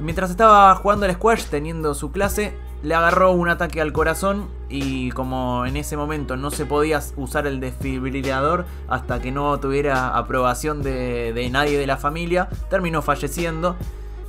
mientras 0.00 0.30
estaba 0.30 0.74
jugando 0.76 1.06
al 1.06 1.12
squash 1.14 1.44
teniendo 1.46 1.94
su 1.94 2.12
clase, 2.12 2.54
le 2.82 2.94
agarró 2.94 3.32
un 3.32 3.48
ataque 3.48 3.80
al 3.80 3.92
corazón 3.92 4.48
y 4.68 5.10
como 5.12 5.64
en 5.64 5.76
ese 5.76 5.96
momento 5.96 6.36
no 6.36 6.50
se 6.50 6.66
podía 6.66 7.00
usar 7.16 7.46
el 7.46 7.58
desfibrilador 7.58 8.66
hasta 8.88 9.22
que 9.22 9.32
no 9.32 9.58
tuviera 9.58 10.16
aprobación 10.16 10.82
de, 10.82 11.48
nadie 11.50 11.78
de 11.78 11.86
la 11.86 11.96
familia, 11.96 12.48
terminó 12.68 13.00
falleciendo 13.00 13.76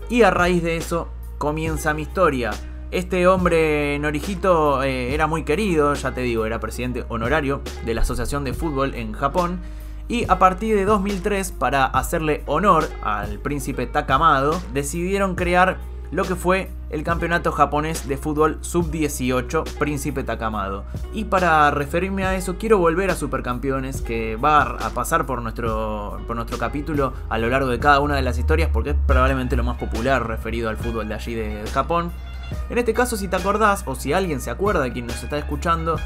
y 0.10 0.22
a 0.22 0.32
raíz 0.32 0.64
de 0.64 0.78
eso 0.78 1.10
comienza 1.38 1.94
mi 1.94 2.04
historia. 2.04 2.52
Este 2.92 3.28
hombre 3.28 3.98
Norijito 4.00 4.84
eh, 4.84 5.14
era 5.14 5.28
muy 5.28 5.44
querido, 5.44 5.94
ya 5.96 6.14
te 6.14 6.22
digo, 6.22 6.46
era 6.46 6.60
presidente 6.60 7.04
honorario 7.10 7.62
de 7.86 7.94
la 7.94 8.02
Asociación 8.02 8.44
de 8.44 8.54
Fútbol 8.54 8.96
en 8.96 9.14
Japón. 9.14 9.60
Y 10.08 10.30
a 10.30 10.38
partir 10.38 10.76
de 10.76 10.86
2003, 10.86 11.52
para 11.52 11.86
hacerle 11.86 12.44
honor 12.46 12.88
al 13.02 13.40
príncipe 13.40 13.88
Takamado, 13.88 14.62
decidieron 14.72 15.36
crear 15.36 15.80
lo 16.16 16.24
que 16.24 16.36
fue 16.36 16.72
el 16.92 17.04
campeonato 17.04 17.52
japonés 17.52 18.08
de 18.08 18.16
fútbol 18.16 18.58
sub-18 18.62 19.66
Príncipe 19.78 20.24
Takamado. 20.24 20.86
Y 21.14 21.26
para 21.26 21.70
referirme 21.72 22.24
a 22.24 22.36
eso, 22.36 22.56
quiero 22.58 22.78
volver 22.78 23.12
a 23.12 23.16
Supercampeones, 23.16 24.02
que 24.02 24.38
va 24.38 24.62
a 24.62 24.92
pasar 24.92 25.26
por 25.26 25.42
nuestro, 25.42 26.22
por 26.26 26.38
nuestro 26.38 26.58
capítulo 26.58 27.12
a 27.28 27.38
lo 27.38 27.50
largo 27.50 27.68
de 27.68 27.80
cada 27.80 28.00
una 28.00 28.16
de 28.16 28.22
las 28.22 28.38
historias, 28.38 28.70
porque 28.72 28.92
es 28.92 28.96
probablemente 29.06 29.58
lo 29.58 29.66
más 29.66 29.78
popular 29.78 30.26
referido 30.26 30.70
al 30.70 30.78
fútbol 30.78 31.10
de 31.10 31.16
allí 31.16 31.36
de 31.36 31.66
Japón. 31.74 32.14
En 32.70 32.78
este 32.78 32.94
caso, 32.94 33.18
si 33.18 33.28
te 33.28 33.36
acordás, 33.36 33.84
o 33.86 33.96
si 33.96 34.14
alguien 34.14 34.40
se 34.40 34.52
acuerda 34.52 34.84
de 34.84 34.94
quien 34.94 35.08
nos 35.08 35.22
está 35.22 35.38
escuchando, 35.38 35.98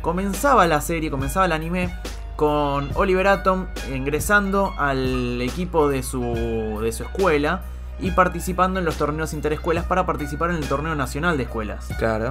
comenzaba 0.00 0.66
la 0.66 0.80
serie, 0.80 1.10
comenzaba 1.10 1.44
el 1.44 1.52
anime 1.52 1.94
con 2.36 2.88
Oliver 2.94 3.26
Atom 3.26 3.66
ingresando 3.94 4.72
al 4.78 5.42
equipo 5.42 5.90
de 5.90 6.02
su, 6.02 6.78
de 6.80 6.90
su 6.90 7.02
escuela 7.02 7.64
y 8.00 8.10
participando 8.12 8.78
en 8.78 8.84
los 8.84 8.96
torneos 8.96 9.32
interescuelas 9.32 9.84
para 9.84 10.06
participar 10.06 10.50
en 10.50 10.56
el 10.56 10.68
torneo 10.68 10.94
nacional 10.94 11.36
de 11.36 11.44
escuelas. 11.44 11.88
Claro. 11.98 12.30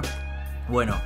Bueno, 0.68 0.96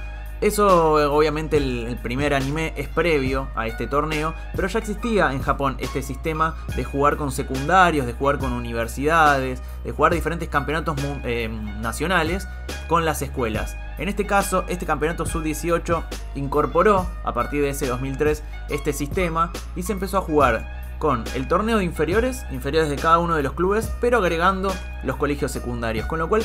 eso 0.43 0.95
obviamente 1.15 1.57
el, 1.57 1.97
primer 2.03 2.35
anime 2.35 2.73
es 2.77 2.89
previo 2.89 3.49
a 3.55 3.69
este 3.69 3.87
torneo, 3.87 4.35
pero 4.57 4.67
ya 4.67 4.81
existía 4.81 5.33
en 5.33 5.41
Japón 5.41 5.77
este 5.79 6.03
sistema 6.03 6.57
de 6.75 6.83
jugar 6.83 7.17
con 7.17 7.31
secundarios, 7.31 8.07
de 8.07 8.13
jugar 8.13 8.39
con 8.39 8.53
universidades, 8.53 9.63
de 9.85 9.93
jugar 9.93 10.13
diferentes 10.13 10.49
campeonatos 10.49 10.97
eh, 11.23 11.49
nacionales 11.81 12.49
con 12.89 13.05
las 13.05 13.23
escuelas. 13.23 13.77
En 13.99 14.09
este 14.09 14.27
caso, 14.27 14.65
este 14.67 14.85
campeonato 14.85 15.27
sub-18 15.27 16.03
incorporó 16.35 17.07
a 17.23 17.33
partir 17.33 17.63
de 17.63 17.71
ese 17.71 17.87
2003 17.87 18.43
este 18.69 18.93
sistema 18.93 19.53
y 19.77 19.85
se 19.85 19.93
empezó 19.93 20.19
a 20.19 20.23
jugar 20.23 20.82
con 21.03 21.25
el 21.35 21.49
torneo 21.49 21.79
de 21.79 21.85
inferiores, 21.85 22.47
inferiores 22.53 22.89
de 22.89 22.95
cada 22.95 23.19
uno 23.19 23.35
de 23.35 23.43
los 23.43 23.55
clubes, 23.55 23.91
pero 24.01 24.19
agregando 24.19 24.73
los 25.03 25.17
colegios 25.17 25.51
secundarios, 25.51 26.07
con 26.07 26.21
lo 26.21 26.29
cual 26.29 26.45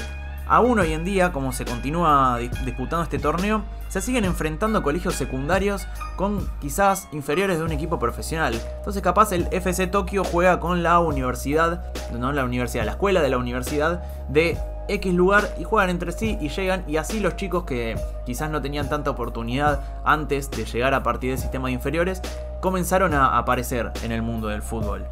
Aún 0.50 0.80
hoy 0.80 0.94
en 0.94 1.04
día, 1.04 1.34
como 1.34 1.52
se 1.52 1.66
continúa 1.66 2.38
disputando 2.38 3.04
este 3.04 3.20
torneo, 3.20 3.64
se 3.90 4.00
siguen 4.00 4.24
enfrentando 4.24 4.82
colegios 4.82 5.16
secundarios 5.16 5.88
con 6.16 6.50
quizás 6.62 7.10
inferiores 7.12 7.58
de 7.58 7.66
un 7.66 7.74
equipo 7.74 8.00
profesional. 8.00 8.58
Entonces 8.78 9.02
capaz 9.02 9.34
el 9.34 9.50
FC 9.52 9.88
Tokio 9.88 10.24
juega 10.24 10.62
con 10.62 10.84
la 10.84 11.00
universidad, 11.00 11.92
no 12.14 12.32
la 12.32 12.46
universidad, 12.46 12.86
la 12.86 12.92
escuela 12.92 13.22
de 13.22 13.30
la 13.30 13.38
universidad 13.38 14.04
de 14.30 14.58
X 14.88 15.14
lugar 15.14 15.54
y 15.60 15.66
juegan 15.66 15.90
entre 15.90 16.14
sí 16.14 16.38
y 16.40 16.48
llegan 16.48 16.86
y 16.88 16.96
así 16.96 17.20
los 17.20 17.36
chicos 17.36 17.66
que 17.66 18.00
quizás 18.26 18.50
no 18.50 18.62
tenían 18.62 18.88
tanta 18.88 19.12
oportunidad 19.12 19.82
antes 20.06 20.50
de 20.50 20.64
llegar 20.64 20.94
a 20.94 21.04
partir 21.04 21.32
del 21.32 21.40
sistema 21.40 21.68
de 21.68 21.74
inferiores 21.74 22.22
comenzaron 22.62 23.14
a 23.14 23.38
aparecer 23.38 23.92
en 24.04 24.12
el 24.12 24.22
mundo 24.22 24.48
del 24.48 24.62
fútbol. 24.62 25.06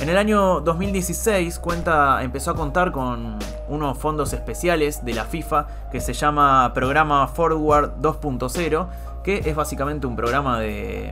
En 0.00 0.08
el 0.08 0.16
año 0.16 0.60
2016 0.60 1.58
cuenta, 1.58 2.22
empezó 2.22 2.52
a 2.52 2.54
contar 2.54 2.92
con 2.92 3.36
unos 3.68 3.98
fondos 3.98 4.32
especiales 4.32 5.04
de 5.04 5.12
la 5.12 5.24
FIFA 5.24 5.66
que 5.90 6.00
se 6.00 6.12
llama 6.12 6.72
Programa 6.72 7.26
Forward 7.26 7.96
2.0, 8.00 8.86
que 9.24 9.42
es 9.44 9.56
básicamente 9.56 10.06
un 10.06 10.14
programa 10.14 10.60
de, 10.60 11.10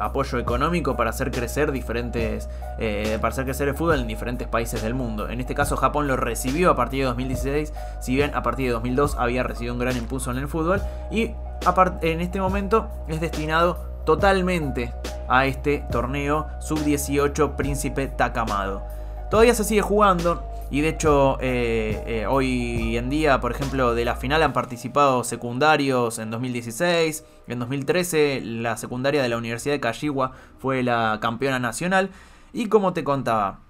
apoyo 0.00 0.40
económico 0.40 0.96
para 0.96 1.10
hacer 1.10 1.30
crecer 1.30 1.70
diferentes, 1.70 2.48
eh, 2.80 3.16
para 3.20 3.32
hacer 3.32 3.44
crecer 3.44 3.68
el 3.68 3.76
fútbol 3.76 4.00
en 4.00 4.08
diferentes 4.08 4.48
países 4.48 4.82
del 4.82 4.94
mundo. 4.94 5.28
En 5.28 5.40
este 5.40 5.54
caso 5.54 5.76
Japón 5.76 6.08
lo 6.08 6.16
recibió 6.16 6.72
a 6.72 6.74
partir 6.74 7.02
de 7.02 7.06
2016, 7.06 7.72
si 8.00 8.16
bien 8.16 8.34
a 8.34 8.42
partir 8.42 8.66
de 8.66 8.72
2002 8.72 9.14
había 9.16 9.44
recibido 9.44 9.72
un 9.72 9.78
gran 9.78 9.96
impulso 9.96 10.32
en 10.32 10.38
el 10.38 10.48
fútbol 10.48 10.82
y 11.12 11.30
en 12.00 12.20
este 12.20 12.40
momento 12.40 12.88
es 13.06 13.20
destinado 13.20 13.91
totalmente 14.04 14.92
a 15.28 15.46
este 15.46 15.84
torneo 15.90 16.46
sub-18 16.60 17.56
Príncipe 17.56 18.06
Takamado. 18.08 18.82
Todavía 19.30 19.54
se 19.54 19.64
sigue 19.64 19.80
jugando 19.80 20.44
y 20.70 20.80
de 20.80 20.88
hecho 20.88 21.38
eh, 21.40 22.02
eh, 22.06 22.26
hoy 22.26 22.96
en 22.96 23.08
día, 23.08 23.40
por 23.40 23.52
ejemplo, 23.52 23.94
de 23.94 24.04
la 24.04 24.16
final 24.16 24.42
han 24.42 24.52
participado 24.52 25.24
secundarios 25.24 26.18
en 26.18 26.30
2016, 26.30 27.24
en 27.46 27.58
2013 27.58 28.40
la 28.42 28.76
secundaria 28.76 29.22
de 29.22 29.28
la 29.28 29.38
Universidad 29.38 29.74
de 29.74 29.80
Kashiwa 29.80 30.32
fue 30.58 30.82
la 30.82 31.18
campeona 31.20 31.58
nacional 31.58 32.10
y 32.52 32.66
como 32.68 32.92
te 32.92 33.04
contaba, 33.04 33.60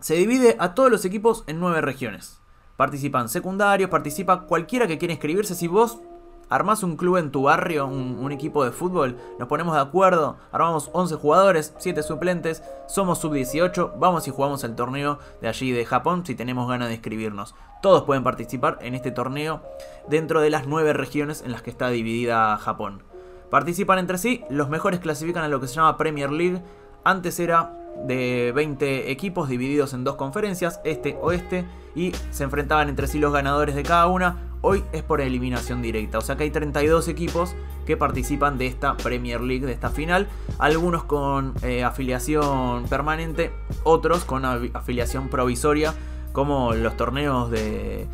se 0.00 0.14
divide 0.14 0.56
a 0.58 0.74
todos 0.74 0.90
los 0.90 1.04
equipos 1.04 1.44
en 1.46 1.60
nueve 1.60 1.80
regiones. 1.80 2.40
Participan 2.76 3.28
secundarios, 3.28 3.90
participa 3.90 4.46
cualquiera 4.46 4.86
que 4.86 4.98
quiera 4.98 5.12
inscribirse. 5.12 5.54
Si 5.54 5.68
vos 5.68 6.00
armás 6.50 6.82
un 6.82 6.96
club 6.96 7.16
en 7.16 7.30
tu 7.30 7.44
barrio, 7.44 7.86
un, 7.86 8.30
equipo 8.32 8.64
de 8.64 8.72
fútbol, 8.72 9.16
nos 9.38 9.48
ponemos 9.48 9.74
de 9.74 9.80
acuerdo, 9.80 10.36
armamos 10.52 10.90
11 10.92 11.14
jugadores, 11.16 11.74
7 11.78 12.02
suplentes, 12.02 12.62
somos 12.86 13.18
sub-18, 13.18 13.92
vamos 13.98 14.28
y 14.28 14.30
jugamos 14.30 14.62
el 14.64 14.74
torneo 14.74 15.18
de 15.40 15.48
allí 15.48 15.72
de 15.72 15.84
Japón 15.84 16.24
si 16.26 16.34
tenemos 16.34 16.68
ganas 16.68 16.88
de 16.88 16.94
inscribirnos. 16.94 17.54
Todos 17.82 18.02
pueden 18.02 18.22
participar 18.22 18.78
en 18.82 18.94
este 18.94 19.10
torneo 19.10 19.62
dentro 20.08 20.40
de 20.40 20.50
las 20.50 20.66
9 20.66 20.92
regiones 20.92 21.42
en 21.42 21.52
las 21.52 21.62
que 21.62 21.70
está 21.70 21.88
dividida 21.88 22.56
Japón. 22.58 23.02
Participan 23.50 23.98
entre 23.98 24.18
sí, 24.18 24.44
los 24.48 24.68
mejores 24.68 25.00
clasifican 25.00 25.42
a 25.42 25.48
lo 25.48 25.60
que 25.60 25.66
se 25.66 25.74
llama 25.74 25.96
Premier 25.96 26.30
League. 26.30 26.62
Antes 27.02 27.40
era 27.40 27.76
de 28.06 28.52
20 28.54 29.10
equipos 29.10 29.48
divididos 29.48 29.92
en 29.92 30.04
dos 30.04 30.16
conferencias, 30.16 30.80
este, 30.84 31.18
oeste, 31.20 31.66
y 31.94 32.12
se 32.30 32.44
enfrentaban 32.44 32.88
entre 32.88 33.08
sí 33.08 33.18
los 33.18 33.32
ganadores 33.32 33.74
de 33.74 33.82
cada 33.82 34.06
una. 34.06 34.49
Hoy 34.62 34.84
es 34.92 35.02
por 35.02 35.22
eliminación 35.22 35.80
directa, 35.80 36.18
o 36.18 36.20
sea 36.20 36.36
que 36.36 36.42
hay 36.44 36.50
32 36.50 37.08
equipos 37.08 37.54
que 37.86 37.96
participan 37.96 38.58
de 38.58 38.66
esta 38.66 38.94
Premier 38.96 39.40
League, 39.40 39.64
de 39.64 39.72
esta 39.72 39.88
final, 39.88 40.28
algunos 40.58 41.04
con 41.04 41.54
eh, 41.62 41.82
afiliación 41.82 42.84
permanente, 42.84 43.52
otros 43.84 44.24
con 44.26 44.44
afiliación 44.44 45.28
provisoria, 45.28 45.94
como 46.32 46.74
los 46.74 46.94
torneos 46.98 47.50
de, 47.50 48.06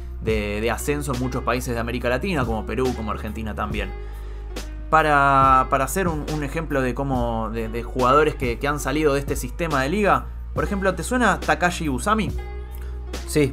ascenso 0.73 1.15
en 1.15 1.21
muchos 1.21 1.43
países 1.43 1.75
de 1.75 1.81
América 1.81 2.09
Latina, 2.09 2.45
como 2.45 2.65
Perú, 2.65 2.93
como 2.97 3.11
Argentina 3.11 3.55
también. 3.55 3.91
Para, 4.89 5.63
hacer 5.63 6.07
un, 6.07 6.45
ejemplo 6.45 6.81
de 6.81 6.95
cómo 6.95 7.51
de, 7.51 7.83
jugadores 7.83 8.37
que, 8.37 8.61
que, 8.61 8.69
han 8.69 8.79
salido 8.79 9.15
de 9.15 9.21
este 9.21 9.35
sistema 9.35 9.83
de 9.83 9.89
liga, 9.89 10.27
por 10.55 10.63
ejemplo, 10.63 10.95
¿te 10.95 11.03
suena 11.03 11.41
Takashi 11.41 11.89
Usami? 11.89 12.31
Sí, 13.27 13.53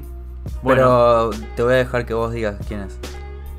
bueno, 0.62 1.30
Pero 1.32 1.46
te 1.56 1.64
voy 1.64 1.74
a 1.74 1.78
dejar 1.78 2.06
que 2.06 2.14
vos 2.14 2.32
digas 2.32 2.56
quién 2.68 2.82
es. 2.82 2.98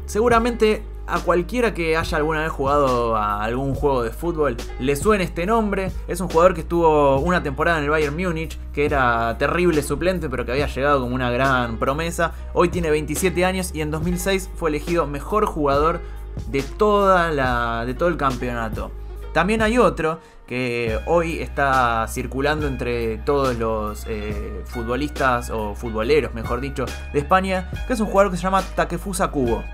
Seguramente 0.06 0.82
a 1.06 1.20
cualquiera 1.20 1.74
que 1.74 1.96
haya 1.96 2.16
alguna 2.16 2.42
vez 2.42 2.50
jugado 2.50 3.16
a 3.16 3.42
algún 3.42 3.74
juego 3.74 4.02
de 4.02 4.10
fútbol 4.10 4.56
le 4.78 4.96
suene 4.96 5.24
este 5.24 5.46
nombre. 5.46 5.90
Es 6.08 6.20
un 6.20 6.28
jugador 6.28 6.54
que 6.54 6.62
estuvo 6.62 7.18
una 7.18 7.42
temporada 7.42 7.78
en 7.78 7.84
el 7.84 7.90
Bayern 7.90 8.16
Múnich, 8.16 8.58
que 8.72 8.84
era 8.84 9.36
terrible 9.38 9.82
suplente, 9.82 10.28
pero 10.28 10.44
que 10.44 10.52
había 10.52 10.66
llegado 10.66 11.00
como 11.00 11.14
una 11.14 11.30
gran 11.30 11.78
promesa. 11.78 12.32
Hoy 12.52 12.68
tiene 12.68 12.90
27 12.90 13.44
años 13.44 13.70
y 13.74 13.80
en 13.80 13.90
2006 13.90 14.50
fue 14.54 14.70
elegido 14.70 15.06
mejor 15.06 15.46
jugador 15.46 16.00
de, 16.48 16.62
toda 16.62 17.30
la, 17.30 17.84
de 17.86 17.94
todo 17.94 18.08
el 18.08 18.16
campeonato. 18.16 18.90
También 19.32 19.62
hay 19.62 19.78
otro 19.78 20.20
que 20.46 20.98
hoy 21.06 21.40
está 21.40 22.06
circulando 22.08 22.66
entre 22.66 23.18
todos 23.18 23.56
los 23.56 24.06
eh, 24.08 24.62
futbolistas 24.66 25.50
o 25.50 25.74
futboleros, 25.74 26.34
mejor 26.34 26.60
dicho, 26.60 26.84
de 27.12 27.18
España, 27.18 27.70
que 27.86 27.94
es 27.94 28.00
un 28.00 28.06
jugador 28.06 28.30
que 28.30 28.36
se 28.36 28.42
llama 28.42 28.62
Takefusa 28.62 29.28
Kubo. 29.28 29.64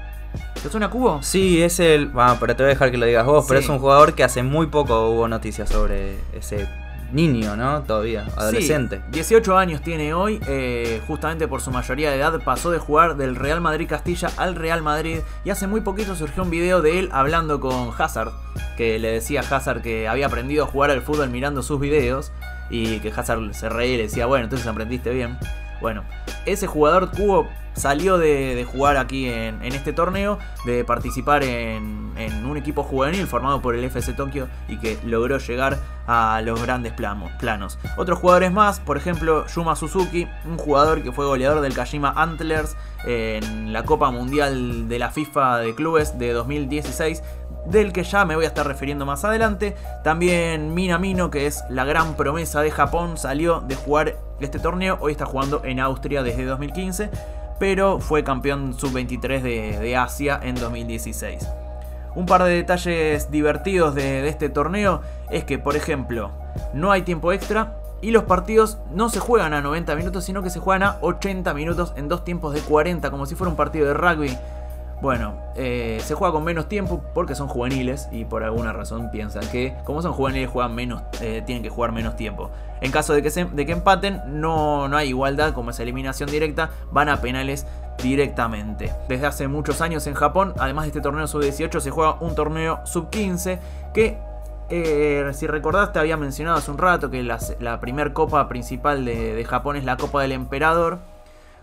¿Te 0.62 0.68
suena 0.68 0.90
Kubo? 0.90 1.22
Sí, 1.22 1.62
es 1.62 1.80
el. 1.80 2.06
Bueno, 2.08 2.36
pero 2.38 2.54
te 2.54 2.62
voy 2.62 2.70
a 2.70 2.74
dejar 2.74 2.90
que 2.90 2.98
lo 2.98 3.06
digas 3.06 3.26
vos, 3.26 3.46
pero 3.48 3.58
es 3.58 3.68
un 3.68 3.78
jugador 3.78 4.14
que 4.14 4.22
hace 4.22 4.42
muy 4.42 4.66
poco 4.68 5.10
hubo 5.10 5.26
noticias 5.26 5.68
sobre 5.68 6.16
ese 6.32 6.68
niño, 7.12 7.56
¿no? 7.56 7.82
Todavía, 7.82 8.26
adolescente. 8.36 9.02
18 9.10 9.56
años 9.56 9.82
tiene 9.82 10.14
hoy, 10.14 10.40
eh, 10.46 11.00
justamente 11.06 11.48
por 11.48 11.60
su 11.60 11.70
mayoría 11.70 12.10
de 12.10 12.16
edad 12.16 12.40
pasó 12.44 12.70
de 12.70 12.78
jugar 12.78 13.16
del 13.16 13.36
Real 13.36 13.60
Madrid 13.60 13.88
Castilla 13.88 14.30
al 14.36 14.54
Real 14.54 14.82
Madrid 14.82 15.20
y 15.44 15.50
hace 15.50 15.66
muy 15.66 15.80
poquito 15.80 16.14
surgió 16.14 16.42
un 16.42 16.50
video 16.50 16.82
de 16.82 16.98
él 16.98 17.08
hablando 17.12 17.60
con 17.60 17.90
Hazard, 17.96 18.32
que 18.76 18.98
le 18.98 19.12
decía 19.12 19.40
a 19.40 19.56
Hazard 19.56 19.82
que 19.82 20.08
había 20.08 20.26
aprendido 20.26 20.64
a 20.64 20.66
jugar 20.66 20.90
al 20.90 21.02
fútbol 21.02 21.30
mirando 21.30 21.62
sus 21.62 21.80
videos 21.80 22.32
y 22.70 23.00
que 23.00 23.10
Hazard 23.10 23.54
se 23.54 23.68
reía 23.68 23.94
y 23.94 23.96
le 23.96 24.02
decía, 24.04 24.26
bueno, 24.26 24.44
entonces 24.44 24.66
aprendiste 24.66 25.10
bien. 25.10 25.38
Bueno, 25.80 26.04
ese 26.46 26.66
jugador 26.66 27.10
cubo 27.10 27.48
salió 27.74 28.18
de, 28.18 28.66
jugar 28.70 28.96
aquí 28.96 29.28
en, 29.28 29.62
este 29.62 29.92
torneo, 29.92 30.38
de 30.64 30.84
participar 30.84 31.42
en, 31.42 32.10
un 32.44 32.56
equipo 32.56 32.82
juvenil 32.82 33.26
formado 33.26 33.62
por 33.62 33.74
el 33.74 33.84
FC 33.84 34.12
Tokio 34.12 34.48
y 34.68 34.78
que 34.78 34.98
logró 35.04 35.38
llegar 35.38 35.78
a 36.06 36.40
los 36.44 36.60
grandes 36.60 36.92
planos. 36.92 37.78
Otros 37.96 38.18
jugadores 38.18 38.52
más, 38.52 38.80
por 38.80 38.96
ejemplo, 38.96 39.46
Yuma 39.46 39.76
Suzuki, 39.76 40.26
un 40.44 40.58
jugador 40.58 41.02
que 41.02 41.12
fue 41.12 41.26
goleador 41.26 41.60
del 41.60 41.74
Kashima 41.74 42.12
Antlers 42.16 42.76
en 43.06 43.72
la 43.72 43.84
Copa 43.84 44.10
Mundial 44.10 44.88
de 44.88 44.98
la 44.98 45.10
FIFA 45.10 45.58
de 45.58 45.74
Clubes 45.74 46.18
de 46.18 46.32
2016 46.32 47.22
del 47.66 47.92
que 47.92 48.04
ya 48.04 48.24
me 48.24 48.36
voy 48.36 48.44
a 48.44 48.48
estar 48.48 48.66
refiriendo 48.66 49.06
más 49.06 49.24
adelante. 49.24 49.76
También 50.02 50.74
Minamino, 50.74 51.30
que 51.30 51.46
es 51.46 51.62
la 51.68 51.84
gran 51.84 52.16
promesa 52.16 52.60
de 52.62 52.70
Japón, 52.70 53.18
salió 53.18 53.60
de 53.60 53.76
jugar 53.76 54.16
este 54.40 54.58
torneo, 54.58 54.98
hoy 55.00 55.12
está 55.12 55.26
jugando 55.26 55.62
en 55.64 55.80
Austria 55.80 56.22
desde 56.22 56.44
2015, 56.44 57.10
pero 57.60 58.00
fue 58.00 58.24
campeón 58.24 58.74
sub-23 58.74 59.42
de, 59.42 59.96
Asia 59.96 60.40
en 60.42 60.54
2016. 60.56 61.46
Un 62.16 62.26
par 62.26 62.42
de 62.42 62.54
detalles 62.54 63.30
divertidos 63.30 63.94
de, 63.94 64.26
este 64.26 64.48
torneo 64.48 65.02
es 65.30 65.44
que, 65.44 65.58
por 65.58 65.76
ejemplo, 65.76 66.30
no 66.72 66.90
hay 66.90 67.02
tiempo 67.02 67.32
extra, 67.32 67.76
y 68.00 68.12
los 68.12 68.24
partidos 68.24 68.78
no 68.94 69.10
se 69.10 69.20
juegan 69.20 69.52
a 69.52 69.60
90 69.60 69.94
minutos, 69.94 70.24
sino 70.24 70.42
que 70.42 70.48
se 70.48 70.58
juegan 70.58 70.82
a 70.82 70.96
80 71.02 71.52
minutos 71.52 71.92
en 71.96 72.08
dos 72.08 72.24
tiempos 72.24 72.54
de 72.54 72.62
40, 72.62 73.10
como 73.10 73.26
si 73.26 73.34
fuera 73.34 73.50
un 73.50 73.56
partido 73.56 73.86
de 73.88 73.94
rugby. 73.94 74.38
Bueno, 75.00 75.34
eh, 75.56 75.98
se 76.04 76.14
juega 76.14 76.32
con 76.32 76.44
menos 76.44 76.68
tiempo 76.68 77.02
porque 77.14 77.34
son 77.34 77.48
juveniles 77.48 78.08
y 78.12 78.26
por 78.26 78.44
alguna 78.44 78.72
razón 78.72 79.10
piensan 79.10 79.48
que 79.50 79.74
como 79.84 80.02
son 80.02 80.12
juveniles 80.12 80.50
juegan 80.50 80.74
menos, 80.74 81.02
eh, 81.20 81.42
tienen 81.46 81.62
que 81.62 81.70
jugar 81.70 81.92
menos 81.92 82.16
tiempo. 82.16 82.50
En 82.82 82.92
caso 82.92 83.14
de 83.14 83.22
que, 83.22 83.30
de 83.30 83.66
que 83.66 83.72
empaten, 83.72 84.20
no, 84.26 84.88
no 84.88 84.96
hay 84.96 85.08
igualdad, 85.08 85.54
como 85.54 85.70
es 85.70 85.80
eliminación 85.80 86.30
directa, 86.30 86.70
van 86.90 87.08
a 87.08 87.20
penales 87.20 87.66
directamente. 88.02 88.92
Desde 89.08 89.26
hace 89.26 89.48
muchos 89.48 89.80
años 89.80 90.06
en 90.06 90.14
Japón, 90.14 90.54
además 90.58 90.84
de 90.84 90.88
este 90.88 91.00
torneo 91.00 91.26
sub-18, 91.26 91.80
se 91.80 91.90
juega 91.90 92.16
un 92.20 92.34
torneo 92.34 92.80
sub-15 92.84 93.58
que 93.94 94.18
eh, 94.70 95.28
si 95.32 95.48
recordaste, 95.48 95.98
había 95.98 96.16
mencionado 96.16 96.56
hace 96.56 96.70
un 96.70 96.78
rato 96.78 97.10
que 97.10 97.22
la, 97.24 97.38
la 97.58 97.80
primer 97.80 98.12
copa 98.12 98.48
principal 98.48 99.04
de, 99.04 99.44
Japón 99.44 99.76
es 99.76 99.84
la 99.84 99.96
Copa 99.96 100.22
del 100.22 100.32
Emperador. 100.32 100.98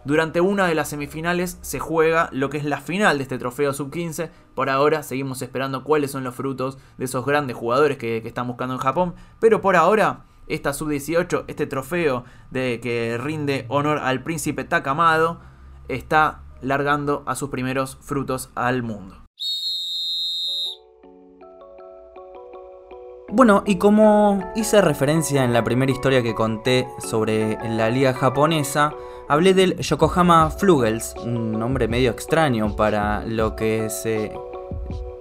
Durante 0.08 0.40
una 0.40 0.68
de 0.68 0.74
las 0.74 0.88
semifinales 0.88 1.58
se 1.60 1.80
juega 1.80 2.30
lo 2.32 2.50
que 2.50 2.58
es 2.58 2.64
la 2.64 2.80
final 2.80 3.18
de 3.18 3.24
este 3.24 3.38
trofeo 3.38 3.74
sub-15. 3.74 4.30
Por 4.56 4.70
ahora 4.70 5.04
seguimos 5.04 5.42
esperando 5.42 5.84
cuáles 5.84 6.12
son 6.12 6.24
los 6.24 6.34
frutos 6.34 6.78
de 6.98 7.04
esos 7.04 7.26
grandes 7.26 7.58
jugadores 7.58 7.98
que, 7.98 8.16
están 8.20 8.48
buscando 8.48 8.76
en 8.76 8.80
Japón. 8.80 9.16
Pero 9.42 9.60
por 9.60 9.76
ahora, 9.76 10.24
esta 10.48 10.72
sub-18, 10.72 11.44
este 11.48 11.68
trofeo 11.68 12.24
de 12.52 12.80
que 12.82 13.18
rinde 13.22 13.66
honor 13.68 13.98
al 13.98 14.24
príncipe 14.24 14.64
Takamado, 14.64 15.42
está 15.90 16.40
largando 16.62 17.24
a 17.26 17.36
sus 17.36 17.50
primeros 17.50 17.98
frutos 18.00 18.50
al 18.56 18.84
mundo. 18.84 19.27
Bueno, 23.30 23.64
y 23.66 23.76
como 23.76 24.42
hice 24.56 24.82
referencia 24.82 25.44
en 25.44 25.52
la 25.52 25.64
primera 25.64 25.92
historia 25.92 26.24
que 26.24 26.34
conté 26.34 26.88
sobre 27.00 27.58
la 27.70 27.90
liga 27.90 28.14
japonesa, 28.14 28.94
hablé 29.28 29.54
del 29.54 29.78
Yokohama 29.80 30.50
Flugels, 30.50 31.14
un 31.24 31.52
nombre 31.52 31.90
medio 31.90 32.10
extraño 32.12 32.74
para 32.78 33.26
lo 33.26 33.58
que 33.58 33.86
es 33.86 34.06
eh, 34.06 34.32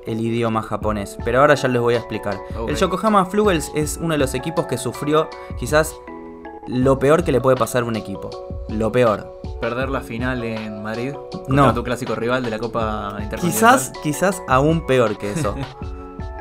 el 0.07 0.21
idioma 0.21 0.63
japonés, 0.63 1.19
pero 1.25 1.41
ahora 1.41 1.57
ya 1.57 1.67
les 1.67 1.83
voy 1.83 1.95
a 1.95 1.99
explicar. 1.99 2.39
El 2.69 2.77
Yokohama 2.77 3.27
Flugels 3.27 3.73
es 3.75 3.97
uno 4.01 4.15
de 4.15 4.19
los 4.19 4.35
equipos 4.35 4.67
que 4.67 4.79
sufrió 4.79 5.29
quizás 5.59 5.93
lo 6.69 7.01
peor 7.01 7.25
que 7.25 7.33
le 7.33 7.41
puede 7.41 7.57
pasar 7.57 7.83
a 7.83 7.87
un 7.87 7.97
equipo. 7.97 8.31
Lo 8.69 8.93
peor. 8.93 9.41
Perder 9.61 9.89
la 9.89 10.01
final 10.01 10.45
en 10.45 10.81
Madrid 10.81 11.15
no. 11.49 11.75
tu 11.75 11.83
clásico 11.83 12.15
rival 12.15 12.45
de 12.45 12.51
la 12.51 12.61
Copa 12.61 13.17
Internacional. 13.21 13.53
Quizás, 13.53 13.93
quizás 14.03 14.43
aún 14.47 14.87
peor 14.87 15.19
que 15.19 15.33
eso. 15.33 15.57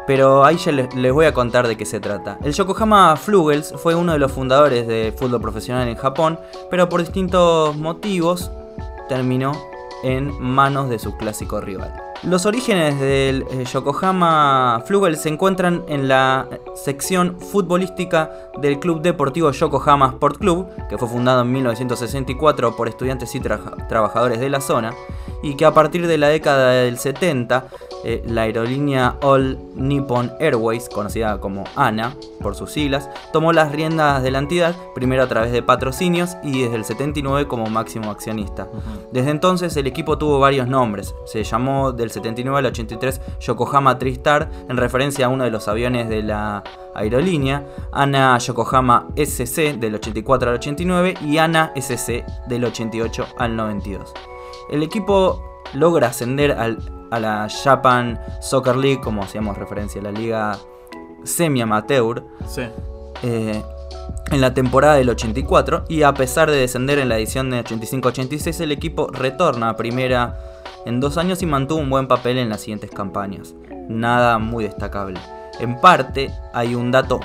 Pero 0.07 0.45
ahí 0.45 0.57
ya 0.57 0.71
les, 0.71 1.11
voy 1.11 1.25
a 1.25 1.33
contar 1.33 1.67
de 1.67 1.77
qué 1.77 1.85
se 1.85 1.99
trata. 1.99 2.37
El 2.43 2.53
Yokohama 2.53 3.15
Flugels 3.15 3.73
fue 3.77 3.95
uno 3.95 4.13
de 4.13 4.19
los 4.19 4.31
fundadores 4.31 4.87
de 4.87 5.13
fútbol 5.17 5.41
profesional 5.41 5.87
en 5.87 5.95
Japón, 5.95 6.39
pero 6.69 6.89
por 6.89 7.01
distintos 7.01 7.75
motivos 7.75 8.51
terminó 9.09 9.51
en 10.03 10.31
manos 10.39 10.89
de 10.89 10.99
su 10.99 11.17
clásico 11.17 11.59
rival. 11.59 12.04
Los 12.23 12.45
orígenes 12.45 12.99
del 12.99 13.45
eh, 13.51 13.65
Yokohama 13.65 14.81
Flugel 14.85 15.17
se 15.17 15.29
encuentran 15.29 15.83
en 15.87 16.07
la 16.07 16.47
sección 16.73 17.39
futbolística 17.39 18.31
del 18.61 18.79
Club 18.79 19.01
Deportivo 19.01 19.51
Yokohama 19.51 20.07
Sport 20.07 20.39
Club, 20.39 20.67
que 20.89 20.97
fue 20.97 21.07
fundado 21.07 21.41
en 21.41 21.51
1964 21.51 22.75
por 22.75 22.87
estudiantes 22.87 23.35
y 23.35 23.39
trabajadores 23.39 24.39
de 24.39 24.49
la 24.49 24.61
zona, 24.61 24.93
y 25.43 25.55
que 25.55 25.65
a 25.65 25.73
partir 25.73 26.07
de 26.07 26.17
la 26.17 26.29
década 26.29 26.71
del 26.71 26.97
70 26.97 27.67
eh, 28.07 28.23
la 28.27 28.43
aerolínea 28.43 29.17
All 29.23 29.57
Nippon 29.73 30.31
Airways, 30.39 30.89
conocida 30.89 31.39
como 31.39 31.63
ANA 31.75 32.15
por 32.39 32.55
sus 32.55 32.71
siglas, 32.71 33.09
tomó 33.33 33.51
las 33.51 33.71
riendas 33.71 34.21
de 34.21 34.29
la 34.29 34.37
entidad, 34.37 34.75
primero 34.93 35.23
a 35.23 35.27
través 35.27 35.51
de 35.51 35.63
patrocinios 35.63 36.37
y 36.43 36.61
desde 36.61 36.75
el 36.75 36.85
79 36.85 37.47
como 37.47 37.65
máximo 37.65 38.11
accionista. 38.11 38.67
Desde 39.11 39.31
entonces 39.31 39.75
el 39.75 39.87
equipo 39.87 40.19
tuvo 40.19 40.39
varios 40.39 40.67
nombres, 40.67 41.15
se 41.25 41.43
llamó 41.43 41.93
del 42.05 42.11
79 42.11 42.59
al 42.59 42.65
83 42.67 43.21
Yokohama 43.39 43.97
Tristar 43.97 44.49
en 44.69 44.77
referencia 44.77 45.25
a 45.25 45.29
uno 45.29 45.43
de 45.43 45.51
los 45.51 45.67
aviones 45.67 46.07
de 46.09 46.23
la 46.23 46.63
aerolínea, 46.93 47.65
ANA 47.91 48.37
Yokohama 48.37 49.07
SC 49.15 49.77
del 49.77 49.95
84 49.95 50.49
al 50.49 50.55
89 50.55 51.15
y 51.25 51.37
ANA 51.37 51.73
SC 51.75 52.23
del 52.47 52.65
88 52.65 53.27
al 53.37 53.55
92. 53.55 54.13
El 54.71 54.83
equipo 54.83 55.61
logra 55.73 56.07
ascender 56.07 56.51
al 56.51 56.79
a 57.11 57.19
la 57.19 57.47
Japan 57.49 58.19
Soccer 58.41 58.75
League, 58.75 59.01
como 59.01 59.23
hacíamos 59.23 59.57
referencia 59.57 60.01
a 60.01 60.05
la 60.05 60.11
liga 60.11 60.57
semi-amateur. 61.23 62.23
Eh, 63.23 63.61
en 64.31 64.41
la 64.41 64.53
temporada 64.53 64.95
del 64.95 65.09
84 65.09 65.85
y 65.87 66.01
a 66.01 66.13
pesar 66.13 66.49
de 66.49 66.57
descender 66.57 66.99
en 66.99 67.09
la 67.09 67.17
edición 67.17 67.49
de 67.49 67.63
85-86 67.63 68.59
el 68.61 68.71
equipo 68.71 69.07
retorna 69.07 69.69
a 69.69 69.75
primera 69.75 70.54
en 70.85 70.99
dos 70.99 71.17
años 71.17 71.41
y 71.41 71.45
mantuvo 71.45 71.79
un 71.79 71.89
buen 71.89 72.07
papel 72.07 72.37
en 72.37 72.49
las 72.49 72.61
siguientes 72.61 72.91
campañas. 72.91 73.53
Nada 73.89 74.37
muy 74.37 74.63
destacable. 74.63 75.19
En 75.59 75.79
parte 75.79 76.31
hay 76.53 76.75
un 76.75 76.91
dato 76.91 77.19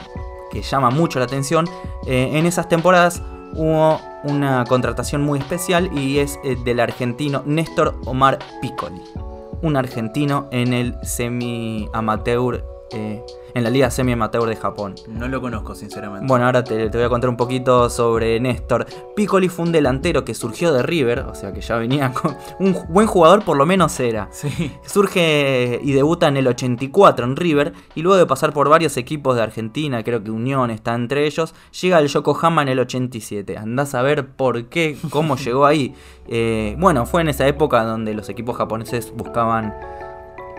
que 0.51 0.63
llama 0.63 0.91
mucho 0.91 1.19
la 1.19 1.27
atención. 1.27 1.67
Eh, 2.07 2.31
en 2.35 2.47
esas 2.47 2.69
temporadas 2.69 3.23
hubo 3.55 4.01
una 4.25 4.65
contratación 4.65 5.23
muy 5.23 5.39
especial 5.39 5.91
y 5.97 6.19
es 6.19 6.39
eh, 6.45 6.57
del 6.65 6.81
argentino 6.81 7.43
Néstor 7.47 7.95
Omar 8.05 8.39
Piccoli 8.61 9.03
un 9.63 9.77
argentino 9.77 10.49
en 10.51 10.73
el 10.73 10.95
semi-amateur, 11.03 12.65
eh, 12.93 13.25
en 13.55 13.65
la 13.65 13.71
liga 13.71 13.91
semi-amateur 13.91 14.49
de 14.49 14.57
Japón. 14.57 14.95
No 15.09 15.29
lo 15.29 15.41
conozco, 15.41 15.75
sinceramente. 15.75 16.27
Bueno, 16.27 16.47
ahora 16.47 16.65
te, 16.65 16.89
voy 16.89 17.03
a 17.03 17.09
contar 17.09 17.31
un 17.31 17.37
poquito 17.37 17.91
sobre 17.91 18.39
Néstor. 18.41 18.87
Piccoli 19.17 19.49
fue 19.49 19.67
un 19.67 19.73
delantero 19.73 20.25
que 20.25 20.35
surgió 20.35 20.73
de 20.73 20.83
River, 20.83 21.21
o 21.21 21.35
sea 21.35 21.53
que 21.53 21.61
ya 21.61 21.77
venía 21.77 22.13
con. 22.13 22.37
Un 22.59 22.77
buen 22.89 23.07
jugador, 23.07 23.45
por 23.45 23.57
lo 23.57 23.67
menos 23.67 23.99
era. 24.01 24.29
Sí. 24.31 24.73
Surge 24.85 25.81
y 25.83 25.93
debuta 25.93 26.29
en 26.29 26.37
el 26.37 26.47
84 26.47 27.25
en 27.25 27.37
River, 27.37 27.73
y 27.95 28.03
luego 28.03 28.17
de 28.17 28.27
pasar 28.27 28.53
por 28.53 28.69
varios 28.69 28.97
equipos 28.97 29.37
de 29.37 29.43
Argentina, 29.43 30.03
creo 30.03 30.23
que 30.23 30.31
Unión 30.31 30.71
está 30.71 30.95
entre 30.95 31.27
ellos, 31.27 31.55
llega 31.81 31.99
al 31.99 32.07
Yokohama 32.07 32.63
en 32.63 32.69
el 32.69 32.79
87. 32.81 33.57
Andás 33.59 33.95
a 33.95 34.03
ver 34.03 34.29
por 34.29 34.67
qué, 34.67 34.97
cómo 35.11 35.37
llegó 35.37 35.67
ahí. 35.67 35.95
Eh, 36.29 36.77
bueno, 36.79 37.07
fue 37.07 37.23
en 37.23 37.29
esa 37.29 37.47
época 37.47 37.85
donde 37.85 38.15
los 38.15 38.29
equipos 38.29 38.57
japoneses 38.57 39.13
buscaban 39.15 39.75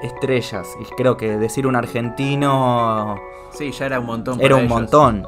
estrellas. 0.02 0.68
Y 0.80 0.86
creo 0.96 1.18
que 1.18 1.38
decir 1.38 1.68
un 1.68 1.76
argentino. 1.76 3.20
Sí, 3.52 3.72
ya 3.72 3.86
era 3.86 4.00
un 4.00 4.06
montón. 4.06 4.42
Era 4.42 4.56
un 4.56 4.68
montón. 4.68 5.28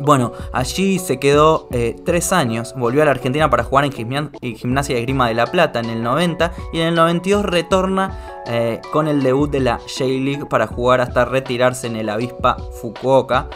Bueno, 0.00 0.32
allí 0.52 0.98
se 0.98 1.18
quedó 1.18 1.68
eh, 1.70 1.96
tres 2.04 2.32
años, 2.32 2.74
volvió 2.76 3.02
a 3.02 3.04
la 3.04 3.10
Argentina 3.12 3.48
para 3.50 3.64
jugar 3.64 3.84
en, 3.84 3.92
Gimnasia 4.56 4.96
de 4.96 5.02
Grima 5.02 5.28
de 5.28 5.34
la 5.34 5.46
Plata 5.46 5.80
en 5.80 5.90
el 5.90 6.02
90 6.02 6.52
y 6.72 6.80
en 6.80 6.88
el 6.88 6.94
92 6.94 7.44
retorna 7.44 8.42
eh, 8.46 8.80
con 8.92 9.08
el 9.08 9.22
debut 9.22 9.50
de 9.50 9.60
la 9.60 9.78
J-League 9.78 10.46
para 10.46 10.66
jugar 10.66 11.00
hasta 11.00 11.24
retirarse 11.24 11.86
en 11.86 11.96
el 11.96 12.08
Avispa 12.08 12.56
Fukuoka, 12.80 13.48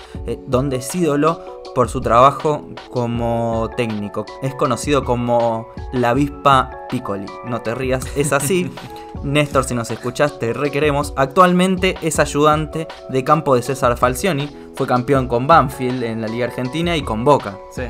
donde 0.46 0.76
es 0.76 0.94
ídolo 0.94 1.60
por 1.74 1.88
su 1.88 2.00
trabajo 2.00 2.68
como 2.90 3.70
técnico. 3.76 4.26
Es 4.42 4.54
conocido 4.54 5.04
como 5.04 5.68
la 5.92 6.10
avispa 6.10 6.70
Piccoli. 6.88 7.26
No 7.44 7.62
te 7.62 7.74
rías, 7.74 8.04
es 8.16 8.32
así. 8.32 8.70
Néstor, 9.22 9.64
si 9.64 9.74
nos 9.74 9.90
escuchas, 9.90 10.38
te 10.38 10.52
requeremos. 10.52 11.12
Actualmente 11.16 11.96
es 12.02 12.18
ayudante 12.18 12.88
de 13.08 13.24
campo 13.24 13.54
de 13.54 13.62
César 13.62 13.96
Falcioni. 13.96 14.48
Fue 14.74 14.86
campeón 14.86 15.28
con 15.28 15.46
Banfield 15.46 16.02
en 16.04 16.19
la 16.20 16.28
Liga 16.28 16.46
Argentina 16.46 16.96
y 16.96 17.02
con 17.02 17.24
Boca. 17.24 17.58
Sí. 17.70 17.84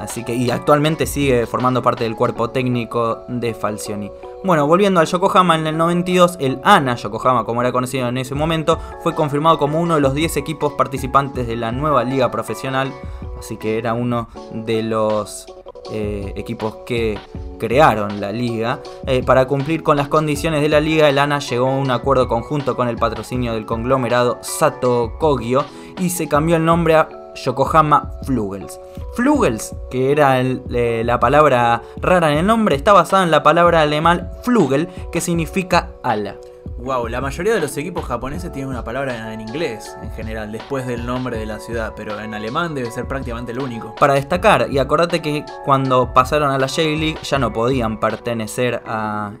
Así 0.00 0.24
que, 0.24 0.34
y 0.34 0.50
actualmente 0.50 1.06
sigue 1.06 1.46
formando 1.46 1.82
parte 1.82 2.04
del 2.04 2.16
cuerpo 2.16 2.48
técnico 2.50 3.24
de 3.28 3.52
Falcioni. 3.52 4.10
Bueno, 4.42 4.66
volviendo 4.66 4.98
al 4.98 5.06
Yokohama, 5.06 5.56
en 5.56 5.66
el 5.66 5.76
92 5.76 6.38
el 6.40 6.58
ANA 6.64 6.96
Yokohama, 6.96 7.44
como 7.44 7.60
era 7.60 7.70
conocido 7.70 8.08
en 8.08 8.16
ese 8.16 8.34
momento, 8.34 8.78
fue 9.02 9.14
confirmado 9.14 9.58
como 9.58 9.78
uno 9.78 9.96
de 9.96 10.00
los 10.00 10.14
10 10.14 10.38
equipos 10.38 10.72
participantes 10.72 11.46
de 11.46 11.56
la 11.56 11.70
nueva 11.70 12.02
liga 12.04 12.30
profesional, 12.30 12.90
así 13.38 13.58
que 13.58 13.76
era 13.76 13.92
uno 13.92 14.28
de 14.54 14.82
los 14.82 15.46
eh, 15.92 16.32
equipos 16.36 16.76
que 16.86 17.18
crearon 17.58 18.22
la 18.22 18.32
liga. 18.32 18.80
Eh, 19.06 19.22
para 19.22 19.46
cumplir 19.46 19.82
con 19.82 19.98
las 19.98 20.08
condiciones 20.08 20.62
de 20.62 20.70
la 20.70 20.80
liga, 20.80 21.10
el 21.10 21.18
ANA 21.18 21.40
llegó 21.40 21.68
a 21.68 21.76
un 21.76 21.90
acuerdo 21.90 22.26
conjunto 22.26 22.74
con 22.74 22.88
el 22.88 22.96
patrocinio 22.96 23.52
del 23.52 23.66
conglomerado 23.66 24.38
Sato 24.40 25.18
Kogyo 25.18 25.66
y 25.98 26.08
se 26.08 26.28
cambió 26.28 26.56
el 26.56 26.64
nombre 26.64 26.94
a 26.94 27.19
Yokohama 27.34 28.12
Flugels. 28.24 28.80
Flugels, 29.14 29.74
que 29.90 30.12
era 30.12 30.40
eh, 30.40 31.02
la 31.04 31.20
palabra 31.20 31.82
rara 32.00 32.32
en 32.32 32.38
el 32.38 32.46
nombre, 32.46 32.76
está 32.76 32.92
basada 32.92 33.24
en 33.24 33.30
la 33.30 33.42
palabra 33.42 33.82
alemán 33.82 34.30
Flugel, 34.42 34.88
que 35.12 35.20
significa 35.20 35.90
ala. 36.02 36.36
Wow, 36.82 37.08
la 37.08 37.20
mayoría 37.20 37.52
de 37.54 37.60
los 37.60 37.76
equipos 37.76 38.06
japoneses 38.06 38.50
tienen 38.52 38.70
una 38.70 38.82
palabra 38.82 39.34
en 39.34 39.42
inglés 39.42 39.94
en 40.02 40.10
general, 40.12 40.50
después 40.50 40.86
del 40.86 41.04
nombre 41.04 41.36
de 41.36 41.44
la 41.44 41.60
ciudad, 41.60 41.92
pero 41.94 42.18
en 42.18 42.32
alemán 42.32 42.74
debe 42.74 42.90
ser 42.90 43.06
prácticamente 43.06 43.52
el 43.52 43.60
único. 43.60 43.94
Para 43.96 44.14
destacar, 44.14 44.68
y 44.70 44.78
acordate 44.78 45.20
que 45.20 45.44
cuando 45.66 46.14
pasaron 46.14 46.50
a 46.50 46.58
la 46.58 46.68
J-League 46.68 47.18
ya 47.22 47.38
no 47.38 47.52
podían 47.52 48.00
pertenecer 48.00 48.80
a, 48.86 49.32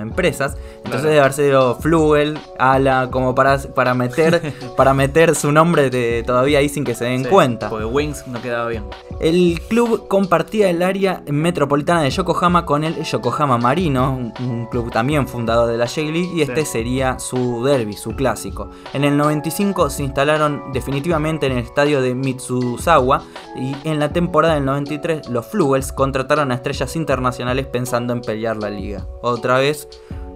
empresas, 0.00 0.56
entonces 0.78 1.02
debe 1.02 1.20
haber 1.20 1.34
sido 1.34 1.74
Flugel, 1.74 2.38
Ala, 2.58 3.10
como 3.10 3.34
para, 3.34 3.58
para, 3.58 3.92
meter, 3.92 4.54
para 4.78 4.94
meter 4.94 5.34
su 5.34 5.52
nombre 5.52 5.90
de, 5.90 6.22
todavía 6.26 6.60
ahí 6.60 6.70
sin 6.70 6.84
que 6.84 6.94
se 6.94 7.04
den 7.04 7.24
cuenta. 7.24 7.68
Porque 7.68 7.84
Wings 7.84 8.26
no 8.26 8.40
quedaba 8.40 8.68
bien. 8.68 8.84
El 9.20 9.60
club 9.68 10.08
compartía 10.08 10.70
el 10.70 10.82
área 10.82 11.22
metropolitana 11.26 12.00
de 12.00 12.10
Yokohama 12.10 12.64
con 12.64 12.82
el 12.82 13.02
Yokohama 13.02 13.58
Marino, 13.58 14.32
un, 14.40 14.66
club 14.70 14.90
también 14.90 15.28
fundado 15.28 15.66
de 15.66 15.76
la 15.76 15.86
J-League, 15.86 16.30
y 16.34 16.45
este 16.48 16.64
sería 16.64 17.18
su 17.18 17.64
derby, 17.64 17.94
su 17.94 18.14
clásico. 18.14 18.70
En 18.92 19.04
el 19.04 19.16
95 19.16 19.90
se 19.90 20.04
instalaron 20.04 20.72
definitivamente 20.72 21.46
en 21.46 21.52
el 21.52 21.58
estadio 21.58 22.00
de 22.00 22.14
Mitsuzawa 22.14 23.22
y 23.56 23.76
en 23.84 23.98
la 23.98 24.12
temporada 24.12 24.54
del 24.54 24.64
93 24.64 25.28
los 25.28 25.46
Flugels 25.46 25.92
contrataron 25.92 26.52
a 26.52 26.54
estrellas 26.56 26.96
internacionales 26.96 27.66
pensando 27.66 28.12
en 28.12 28.20
pelear 28.20 28.56
la 28.56 28.70
liga. 28.70 29.06
Otra 29.22 29.58
vez 29.58 29.88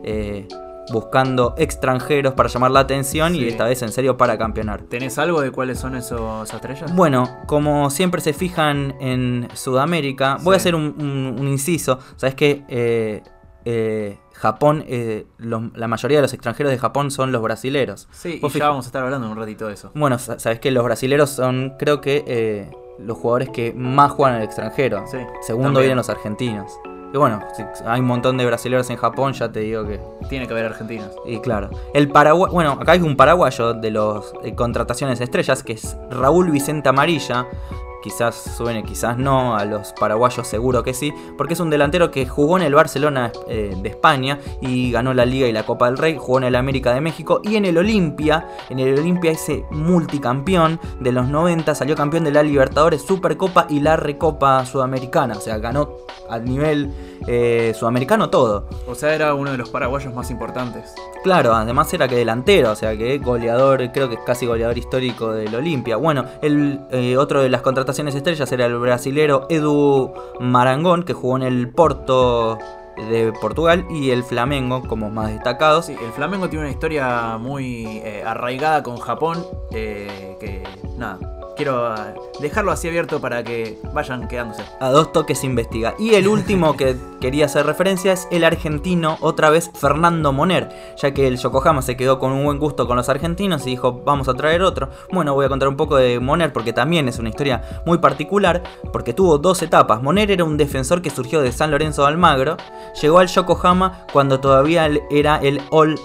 eh, 0.03 0.47
buscando 0.93 1.55
extranjeros 1.57 2.35
para 2.35 2.49
llamar 2.49 2.71
la 2.71 2.81
atención 2.81 3.35
y 3.35 3.45
esta 3.45 3.65
vez 3.65 3.83
en 3.83 3.93
serio 3.93 4.17
para 4.17 4.37
campeonar. 4.39 4.83
¿Tenés 4.83 5.19
algo 5.19 5.41
de 5.41 5.51
cuáles 5.51 5.79
son 5.79 5.95
esos 5.95 6.53
estrellas? 6.53 6.95
Bueno, 6.95 7.29
como 7.47 7.91
siempre 7.91 8.21
se 8.21 8.33
fijan 8.33 8.95
en 9.01 9.49
Sudamérica, 9.55 10.39
voy 10.43 10.55
a 10.55 10.57
hacer 10.57 10.75
un, 10.75 11.37
inciso. 11.41 11.99
Sabes 12.17 12.35
que 12.35 12.65
eh, 12.69 13.23
eh, 13.65 14.19
Japón, 14.33 14.85
eh, 14.87 15.27
la 15.39 15.89
mayoría 15.89 16.19
de 16.19 16.23
los 16.23 16.33
extranjeros 16.33 16.73
de 16.73 16.79
Japón 16.79 17.11
son 17.11 17.33
los 17.33 17.43
brasileros. 17.43 18.09
Sí, 18.11 18.41
y 18.43 18.49
ya 18.59 18.69
vamos 18.69 18.87
a 18.87 18.89
estar 18.89 19.05
hablando 19.05 19.31
un 19.31 19.37
ratito 19.37 19.67
de 19.67 19.75
eso. 19.75 19.91
Bueno, 19.95 20.19
sabes 20.19 20.61
que 20.61 20.71
los 20.71 20.85
brasileros 20.85 21.31
son, 21.31 21.75
creo 21.79 22.01
que, 22.01 22.71
los 22.99 23.17
jugadores 23.17 23.49
que 23.51 23.73
más 23.73 24.13
juegan 24.13 24.37
al 24.37 24.43
extranjero. 24.43 25.05
Segundo 25.43 25.81
vienen 25.81 25.97
los 25.97 26.11
argentinos. 26.11 26.73
Y 27.13 27.17
bueno, 27.17 27.41
si 27.57 27.65
hay 27.87 28.01
un 28.01 28.07
montón 28.07 28.37
de 28.37 28.47
brasileños 28.47 28.89
en 28.89 28.97
Japón, 28.97 29.33
ya 29.33 29.51
te 29.51 29.61
digo 29.61 29.85
que. 29.85 30.01
Tiene 30.29 30.47
que 30.47 30.53
haber 30.53 30.67
argentinos. 30.67 31.11
Y 31.27 31.41
claro. 31.41 31.71
El 31.93 32.09
Paraguay. 32.09 32.53
Bueno, 32.53 32.79
acá 32.81 32.93
hay 32.93 33.01
un 33.01 33.17
paraguayo 33.17 33.75
de 33.75 33.89
eh, 34.45 34.55
contrataciones 34.55 35.21
estrellas, 35.21 35.65
que 35.65 35.73
es 35.73 35.97
Raúl 36.11 36.51
Vicente 36.51 36.89
Amarilla 36.89 37.47
quizás 38.03 38.35
suene, 38.57 38.83
quizás 38.83 39.17
no, 39.19 39.57
a 39.57 39.65
los 39.65 39.93
paraguayos 39.93 40.47
seguro 40.47 40.83
que 40.83 40.95
sí, 40.95 41.13
porque 41.37 41.55
es 41.55 41.61
un 41.61 41.71
delantero 41.71 42.11
que 42.11 42.27
jugó 42.27 42.57
en 42.57 42.65
el 42.65 42.75
Barcelona 42.75 43.33
eh, 43.49 43.77
de 43.81 43.89
España 43.89 44.39
y 44.61 44.91
ganó 44.91 45.15
la 45.15 45.25
Liga 45.25 45.47
y 45.47 45.53
la 45.53 45.65
Copa 45.65 45.87
del 45.87 45.99
Rey, 45.99 46.17
jugó 46.19 46.39
en 46.39 46.45
el 46.45 46.57
América 46.57 46.95
de 46.95 47.01
México 47.01 47.41
y 47.45 47.57
en 47.57 47.65
el 47.65 47.79
Olimpia, 47.79 48.49
en 48.69 48.79
el 48.79 48.99
Olimpia 48.99 49.33
ese 49.33 49.65
multicampeón 49.71 50.81
de 51.01 51.13
los 51.13 51.29
90, 51.29 51.75
salió 51.75 51.95
campeón 51.95 52.25
de 52.25 52.33
la 52.33 52.43
Libertadores, 52.43 53.03
Supercopa 53.03 53.67
y 53.69 53.81
la 53.81 53.97
Recopa 53.97 54.65
Sudamericana, 54.65 55.37
o 55.37 55.41
sea, 55.41 55.59
ganó 55.59 55.97
a 56.29 56.39
nivel 56.39 56.91
eh, 57.27 57.75
sudamericano 57.79 58.31
todo. 58.31 58.67
O 58.87 58.95
sea, 58.95 59.15
era 59.15 59.35
uno 59.35 59.51
de 59.51 59.59
los 59.59 59.69
paraguayos 59.69 60.15
más 60.15 60.31
importantes. 60.31 60.95
Claro, 61.23 61.55
además 61.55 61.93
era 61.93 62.09
que 62.09 62.17
delantero, 62.17 62.71
o 62.71 62.77
sea 62.77 62.97
que 62.97 63.19
goleador, 63.19 63.91
creo 63.93 64.09
que 64.09 64.15
es 64.15 64.21
casi 64.25 64.47
goleador 64.47 64.79
histórico 64.79 65.33
del 65.33 65.55
Olimpia. 65.55 65.97
Bueno, 65.97 66.25
el 66.41 66.81
eh, 66.91 67.17
otro 67.19 67.43
de 67.43 67.51
las 67.51 67.61
contrataciones 67.61 67.90
estrellas 67.99 68.51
era 68.53 68.67
el 68.67 68.79
brasilero 68.79 69.47
Edu 69.49 70.13
Marangón, 70.41 71.03
que 71.03 71.13
jugó 71.13 71.37
en 71.37 71.43
el 71.43 71.69
Porto 71.69 72.59
de 73.09 73.33
Portugal 73.41 73.87
y 73.91 74.11
el 74.11 74.25
Flamengo 74.25 74.83
como 74.87 75.11
más 75.11 75.33
destacados. 75.33 75.87
Sí, 75.87 75.97
el 76.05 76.13
Flamengo 76.13 76.49
tiene 76.49 76.65
una 76.65 76.73
historia 76.73 77.39
muy 77.39 77.87
eh, 78.05 78.23
arraigada 78.25 78.83
con 78.83 78.99
Japón, 78.99 79.45
que 79.71 80.63
nada, 80.97 81.19
quiero 81.61 81.89
ah, 81.89 82.15
dejarlo 82.41 82.73
así 82.73 82.89
abierto 82.89 83.21
para 83.21 83.45
que 83.45 83.79
vayan 83.93 84.29
quedándose. 84.29 84.63
A 84.81 84.89
dos 84.89 85.13
toques 85.13 85.45
investiga. 85.45 85.95
Y 85.99 86.15
el 86.15 86.27
último 86.27 86.75
que 86.75 86.97
quería 87.21 87.45
hacer 87.45 87.67
referencia 87.67 88.15
es 88.15 88.27
el 88.31 88.45
argentino, 88.45 89.19
otra 89.21 89.51
vez 89.51 89.71
Fernando 89.75 90.33
Moner, 90.33 90.71
ya 90.97 91.13
que 91.13 91.29
el 91.29 91.37
Yokohama 91.37 91.83
se 91.83 91.99
quedó 91.99 92.19
con 92.19 92.33
un 92.33 92.45
buen 92.45 92.59
gusto 92.59 92.87
con 92.87 92.97
los 92.97 93.11
argentinos 93.11 93.67
y 93.67 93.71
dijo, 93.73 94.01
vamos 94.07 94.27
a 94.29 94.33
traer 94.33 94.63
otro. 94.63 94.89
Bueno, 95.13 95.35
voy 95.35 95.45
a 95.45 95.49
contar 95.51 95.69
un 95.69 95.77
poco 95.77 95.97
de 95.97 96.19
Moner 96.19 96.51
porque 96.51 96.73
también 96.73 97.09
es 97.09 97.19
una 97.19 97.29
historia 97.29 97.83
muy 97.85 97.99
particular, 97.99 98.63
porque 98.91 99.13
tuvo 99.13 99.37
dos 99.37 99.61
etapas. 99.61 100.03
Moner 100.03 100.31
era 100.31 100.45
un 100.45 100.57
defensor 100.57 101.03
que 101.03 101.11
surgió 101.11 101.43
de 101.43 101.53
San 101.53 101.71
Lorenzo 101.71 102.03
de 102.03 102.09
Almagro, 102.09 102.57
llegó 103.03 103.19
al 103.19 103.29
Yokohama 103.29 104.07
cuando 104.15 104.41
todavía 104.41 104.89
era 105.11 105.37
el 105.37 105.61
All 105.69 106.01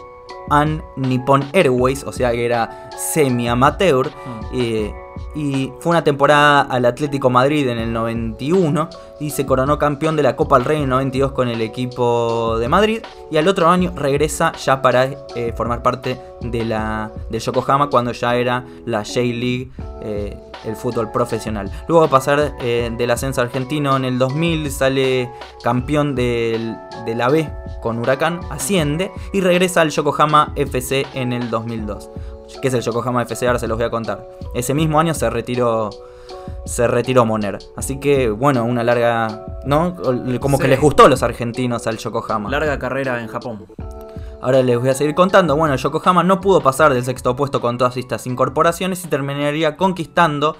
and 0.50 0.84
Nippon 0.98 1.46
Airways, 1.54 2.04
o 2.04 2.12
sea 2.12 2.34
que 2.34 2.46
era 2.46 2.90
semi-amateur. 2.98 4.10
Mm 4.52 5.05
y 5.36 5.72
fue 5.80 5.92
una 5.92 6.04
temporada 6.04 6.62
al 6.62 6.86
Atlético 6.86 7.30
Madrid 7.30 7.68
en 7.68 7.78
el 7.78 7.92
91 7.92 8.90
y 9.20 9.30
se 9.30 9.46
coronó 9.46 9.78
campeón 9.78 10.16
de 10.16 10.24
la 10.24 10.36
Copa 10.36 10.58
del 10.58 10.66
Rey 10.66 10.78
en 10.78 10.84
el 10.84 10.90
92 10.90 11.32
con 11.34 11.50
el 11.50 11.62
equipo 11.62 12.58
de 12.60 12.70
Madrid 12.70 13.00
y 13.32 13.38
al 13.38 13.48
otro 13.48 13.70
año 13.70 13.94
regresa 13.96 14.52
ya 14.54 14.82
para 14.82 15.06
eh, 15.36 15.54
formar 15.56 15.84
parte 15.84 16.20
de 16.42 16.66
la 16.66 17.12
del 17.30 17.42
Yokohama 17.42 17.90
cuando 17.90 18.12
ya 18.12 18.36
era 18.36 18.66
la 18.86 19.04
J-League 19.04 19.72
eh, 20.02 20.38
el 20.64 20.76
fútbol 20.76 21.12
profesional. 21.12 21.72
Luego 21.88 22.06
a 22.06 22.10
pasar 22.10 22.56
eh, 22.60 22.92
del 22.98 23.12
ascenso 23.12 23.42
argentino 23.42 23.96
en 23.96 24.06
el 24.06 24.18
2000 24.18 24.72
sale 24.72 25.30
campeón 25.64 26.16
de 26.16 26.76
la 27.16 27.30
B 27.30 27.50
con 27.82 28.00
Huracán, 28.00 28.40
asciende 28.50 29.12
y 29.32 29.42
regresa 29.42 29.82
al 29.82 29.92
Yokohama 29.92 30.54
FC 30.56 31.06
en 31.14 31.34
el 31.34 31.50
2002 31.50 32.10
que 32.62 32.68
es 32.68 32.74
el 32.74 32.82
Yokohama 32.82 33.24
FC, 33.24 33.48
ahora 33.48 33.60
se 33.60 33.68
los 33.68 33.78
voy 33.78 33.86
a 33.86 33.90
contar. 33.90 34.28
Ese 34.54 34.74
mismo 34.74 35.00
año 35.00 35.14
se 35.14 35.30
retiró 35.30 35.90
se 36.66 36.88
retiró 36.88 37.26
Moner. 37.26 37.60
Así 37.76 38.00
que, 38.00 38.30
bueno, 38.30 38.64
una 38.64 38.84
larga. 38.84 39.46
¿No? 39.66 39.96
Como 40.40 40.60
que 40.60 40.68
les 40.68 40.80
gustó 40.80 41.06
a 41.06 41.10
los 41.10 41.24
argentinos 41.24 41.88
al 41.88 41.98
Yokohama. 41.98 42.50
Larga 42.50 42.78
carrera 42.80 43.22
en 43.22 43.28
Japón. 43.28 43.66
Ahora 44.42 44.62
les 44.62 44.78
voy 44.80 44.90
a 44.90 44.94
seguir 44.94 45.16
contando. 45.16 45.56
Bueno, 45.56 45.74
el 45.74 45.80
Yokohama 45.80 46.24
no 46.24 46.42
pudo 46.42 46.62
pasar 46.62 46.94
del 46.94 47.04
sexto 47.04 47.36
puesto 47.36 47.62
con 47.62 47.78
todas 47.78 47.98
estas 47.98 48.28
incorporaciones 48.28 49.04
y 49.04 49.08
terminaría 49.08 49.78
conquistando 49.78 50.56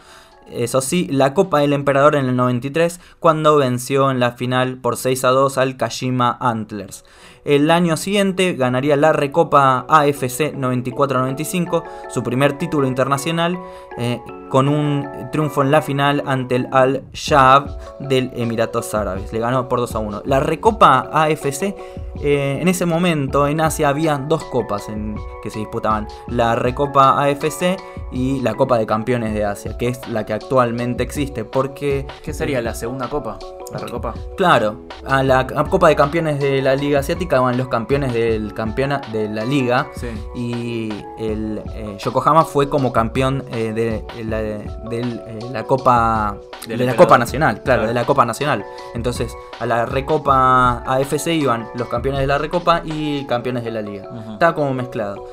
eso 0.48 0.80
sí, 0.82 1.08
la 1.10 1.34
Copa 1.34 1.60
del 1.60 1.74
Emperador 1.74 2.16
en 2.16 2.28
el 2.28 2.36
93, 2.36 3.00
cuando 3.20 3.56
venció 3.58 4.12
en 4.12 4.20
la 4.20 4.34
final 4.34 4.78
por 4.78 4.96
6 4.98 5.26
a 5.26 5.30
2 5.30 5.58
al 5.58 5.78
Kashima 5.78 6.38
Antlers. 6.40 7.04
El 7.46 7.70
año 7.70 7.96
siguiente 7.96 8.54
ganaría 8.54 8.96
la 8.96 9.14
Recopa 9.14 9.86
AFC 9.88 10.56
94-95, 10.56 11.84
su 12.10 12.24
primer 12.24 12.58
título 12.58 12.88
internacional, 12.88 13.60
eh, 14.00 14.20
con 14.50 14.68
un 14.68 15.08
triunfo 15.32 15.62
en 15.62 15.70
la 15.70 15.84
final 15.84 16.24
ante 16.26 16.56
el 16.56 16.68
Al-Shaab 16.72 18.00
del 18.00 18.32
Emiratos 18.36 18.96
Árabes. 18.96 19.32
Le 19.32 19.40
ganó 19.40 19.68
por 19.70 19.80
2 19.80 19.96
a 19.96 20.00
1. 20.00 20.22
La 20.26 20.40
Recopa 20.40 21.10
AFC, 21.12 21.76
eh, 22.22 22.58
en 22.62 22.68
ese 22.68 22.86
momento 22.86 23.48
en 23.48 23.62
Asia 23.62 23.90
había 23.90 24.18
dos 24.18 24.44
copas 24.46 24.90
en, 24.90 25.16
que 25.44 25.52
se 25.52 25.60
disputaban. 25.60 26.08
La 26.28 26.56
Recopa 26.56 27.22
AFC 27.22 27.78
y 28.12 28.40
la 28.42 28.56
Copa 28.56 28.78
de 28.78 28.86
Campeones 28.86 29.34
de 29.34 29.46
Asia, 29.46 29.78
que 29.78 29.90
es 29.90 30.08
la 30.08 30.26
que 30.26 30.34
actualmente 30.34 31.04
existe. 31.04 31.44
Porque... 31.44 32.08
¿Qué 32.24 32.34
sería 32.34 32.62
la 32.62 32.74
segunda 32.74 33.08
copa? 33.10 33.38
La 33.72 33.80
Recopa. 33.80 34.14
Claro, 34.38 34.84
a 35.06 35.22
la 35.22 35.46
Copa 35.46 35.90
de 35.90 35.96
Campeones 35.96 36.40
de 36.40 36.62
la 36.62 36.76
Liga 36.76 37.00
Asiática 37.00 37.35
van 37.40 37.58
los 37.58 37.68
campeones 37.68 38.14
del 38.14 38.54
campeona 38.54 39.02
de 39.12 39.30
la 39.30 39.46
Liga. 39.46 39.88
Y 40.36 40.92
el 41.18 41.62
eh, 41.74 41.98
Yokohama 42.00 42.44
fue 42.46 42.70
como 42.70 42.92
campeón 42.92 43.44
eh, 43.52 43.74
de, 43.74 44.24
la, 44.24 44.42
de, 44.42 45.22
la 45.52 45.64
Copa 45.64 46.38
de 46.68 46.78
la 46.78 46.96
Copa 46.96 47.18
Nacional, 47.18 47.62
claro, 47.64 47.88
de 47.88 47.94
la 47.94 48.06
Copa 48.06 48.26
Nacional. 48.26 48.66
Entonces, 48.94 49.36
a 49.60 49.66
la 49.66 49.86
Recopa 49.86 50.84
AFC 50.86 51.28
iban 51.28 51.68
los 51.76 51.88
campeones 51.88 52.22
de 52.22 52.28
la 52.28 52.38
Recopa 52.38 52.82
y 52.84 53.26
campeones 53.26 53.64
de 53.64 53.72
la 53.72 53.82
Liga. 53.82 54.10
Estaba 54.34 54.56
como 54.56 54.74
mezclado. 54.74 55.26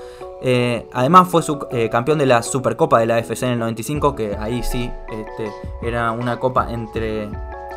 Eh, 0.45 0.89
además 0.93 1.29
fue 1.29 1.41
su, 1.43 1.67
eh, 1.71 1.89
campeón 1.89 2.19
de 2.19 2.27
la 2.27 2.43
Supercopa 2.43 2.99
de 2.99 3.07
la 3.07 3.17
AFC 3.17 3.45
en 3.45 3.51
el 3.51 3.59
95, 3.61 4.17
que 4.17 4.37
ahí 4.37 4.63
sí 4.65 4.91
este, 5.09 5.53
era 5.83 6.11
una 6.11 6.41
copa 6.41 6.73
entre 6.73 7.29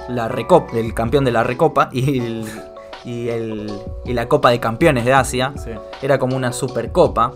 la 0.09 0.27
Recopa, 0.27 0.75
el 0.75 0.93
campeón 0.95 1.25
de 1.25 1.31
la 1.31 1.43
Recopa 1.43 1.89
y, 1.91 2.43
y, 3.05 3.29
el, 3.29 3.71
y 4.05 4.13
la 4.13 4.27
Copa 4.27 4.49
de 4.49 4.59
Campeones 4.59 5.05
de 5.05 5.13
Asia. 5.13 5.53
Era 6.01 6.17
como 6.19 6.35
una 6.35 6.51
Supercopa. 6.51 7.33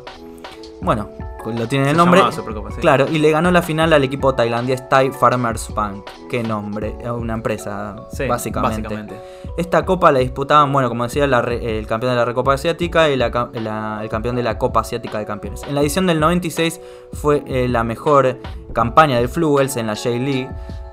Bueno, 0.82 1.10
lo 1.46 1.68
tiene 1.68 1.86
en 1.86 1.92
el 1.92 1.98
nombre. 1.98 2.20
llamaba 2.20 2.36
Supercopa, 2.36 2.72
sí. 2.72 2.80
Claro, 2.82 3.06
y 3.12 3.18
le 3.20 3.32
ganó 3.32 3.52
la 3.52 3.62
final 3.62 3.92
al 3.94 4.04
equipo 4.04 4.34
tailandés 4.36 4.88
Thai 4.88 5.12
Farmers 5.12 5.74
Bank. 5.74 6.06
Qué 6.30 6.42
nombre, 6.44 6.96
es 7.02 7.10
una 7.10 7.34
empresa, 7.34 7.96
Sí, 8.12 8.28
básicamente. 8.28 8.82
básicamente. 8.84 9.22
Esta 9.58 9.84
copa 9.86 10.12
la 10.14 10.20
disputaban, 10.20 10.72
bueno, 10.72 10.88
como 10.88 11.04
decía, 11.04 11.28
la 11.28 11.40
el 11.40 11.86
campeón 11.86 12.14
de 12.14 12.16
la 12.18 12.24
Recopa 12.26 12.54
Asiática 12.54 13.10
y 13.10 13.18
la 13.18 13.30
ca- 13.30 13.50
la- 13.54 14.00
el 14.02 14.08
campeón 14.10 14.36
de 14.38 14.44
la 14.44 14.58
Copa 14.58 14.82
Asiática 14.82 15.20
de 15.20 15.26
Campeones. 15.26 15.64
En 15.64 15.76
la 15.76 15.82
edición 15.82 16.08
del 16.08 16.20
96 16.22 16.80
fue 17.14 17.44
eh, 17.46 17.68
la 17.68 17.84
mejor 17.84 18.38
campaña 18.74 19.18
del 19.18 19.28
Flugels 19.28 19.76
en 19.76 19.88
la 19.88 19.96
J-League, 19.98 20.50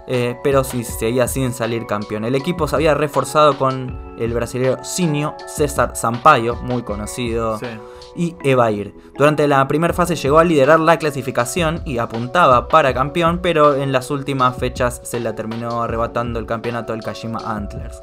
eh, 0.06 0.36
pero 0.42 0.64
sí 0.64 0.84
seguía 0.84 1.28
sin 1.28 1.52
salir 1.52 1.86
campeón. 1.86 2.24
El 2.24 2.34
equipo 2.34 2.68
se 2.68 2.76
había 2.76 2.94
reforzado 2.94 3.58
con 3.58 4.14
el 4.18 4.32
brasileño 4.32 4.82
Sinio, 4.84 5.34
César 5.46 5.96
Sampaio, 5.96 6.54
muy 6.56 6.82
conocido, 6.82 7.58
Sí. 7.58 7.66
y 8.14 8.36
Evair. 8.44 8.94
Durante 9.18 9.46
la 9.46 9.66
primera 9.68 9.92
fase 9.92 10.16
llegó 10.16 10.38
a 10.38 10.44
liderar 10.44 10.80
la 10.80 10.96
clasificación 10.98 11.82
y 11.84 11.98
apuntaba 11.98 12.68
para 12.68 12.94
campeón, 12.94 13.40
pero 13.42 13.74
en 13.74 13.92
las 13.92 14.10
últimas 14.10 14.56
fechas 14.56 15.00
se 15.04 15.20
la 15.20 15.34
terminó 15.34 15.82
arrebatando 15.82 16.38
el 16.38 16.46
campeonato 16.46 16.92
del 16.92 17.02
Kashima 17.02 17.38
Antlers. 17.44 18.00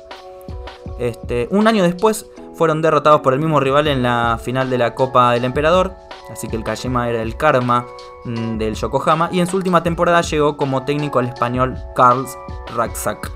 Este, 0.99 1.47
un 1.51 1.67
año 1.67 1.83
después 1.83 2.27
fueron 2.53 2.81
derrotados 2.81 3.21
por 3.21 3.33
el 3.33 3.39
mismo 3.39 3.59
rival 3.59 3.87
en 3.87 4.03
la 4.03 4.39
final 4.41 4.69
de 4.69 4.77
la 4.77 4.93
Copa 4.93 5.31
del 5.31 5.45
Emperador, 5.45 5.93
así 6.31 6.47
que 6.47 6.55
el 6.55 6.63
Kashima 6.63 7.09
era 7.09 7.21
el 7.21 7.35
karma 7.37 7.85
mm, 8.25 8.57
del 8.57 8.75
Yokohama, 8.75 9.29
y 9.31 9.39
en 9.39 9.47
su 9.47 9.57
última 9.57 9.83
temporada 9.83 10.21
llegó 10.21 10.57
como 10.57 10.83
técnico 10.85 11.19
el 11.19 11.27
español 11.27 11.77
Karl 11.95 12.25
Raksak. 12.75 13.31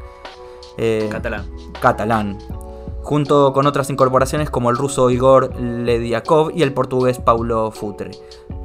Eh, 0.77 1.09
Catalán. 1.11 1.49
catalán, 1.81 2.37
junto 3.01 3.51
con 3.51 3.65
otras 3.65 3.89
incorporaciones 3.89 4.49
como 4.51 4.69
el 4.69 4.77
ruso 4.77 5.09
Igor 5.09 5.59
Lediakov 5.59 6.51
y 6.53 6.61
el 6.61 6.71
portugués 6.73 7.17
Paulo 7.19 7.71
Futre. 7.71 8.11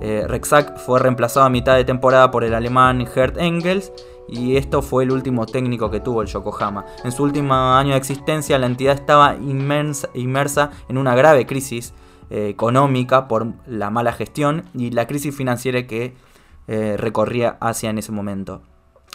Eh, 0.02 0.24
Rexac 0.28 0.76
fue 0.78 0.98
reemplazado 0.98 1.46
a 1.46 1.48
mitad 1.48 1.74
de 1.76 1.85
temporada 1.85 2.30
por 2.30 2.44
el 2.44 2.52
alemán 2.54 3.06
Gerd 3.06 3.38
Engels 3.38 3.92
y 4.28 4.56
esto 4.56 4.82
fue 4.82 5.04
el 5.04 5.12
último 5.12 5.46
técnico 5.46 5.90
que 5.90 6.00
tuvo 6.00 6.20
el 6.22 6.28
Yokohama. 6.28 6.85
En 7.04 7.12
su 7.12 7.22
último 7.22 7.54
año 7.54 7.92
de 7.92 7.96
existencia 7.98 8.58
la 8.58 8.66
entidad 8.66 8.94
estaba 8.94 9.37
inmensa- 9.37 10.08
inmersa 10.14 10.70
en 10.88 10.98
una 10.98 11.14
grave 11.14 11.46
crisis 11.46 11.94
eh, 12.35 12.49
económica 12.49 13.29
por 13.29 13.47
la 13.66 13.90
mala 13.90 14.14
gestión 14.14 14.64
y 14.73 14.90
la 14.90 15.07
crisis 15.07 15.37
financiera 15.37 15.87
que 15.87 16.14
eh, 16.66 16.97
recorría 16.97 17.59
Asia 17.61 17.90
en 17.90 17.99
ese 17.99 18.11
momento. 18.11 18.62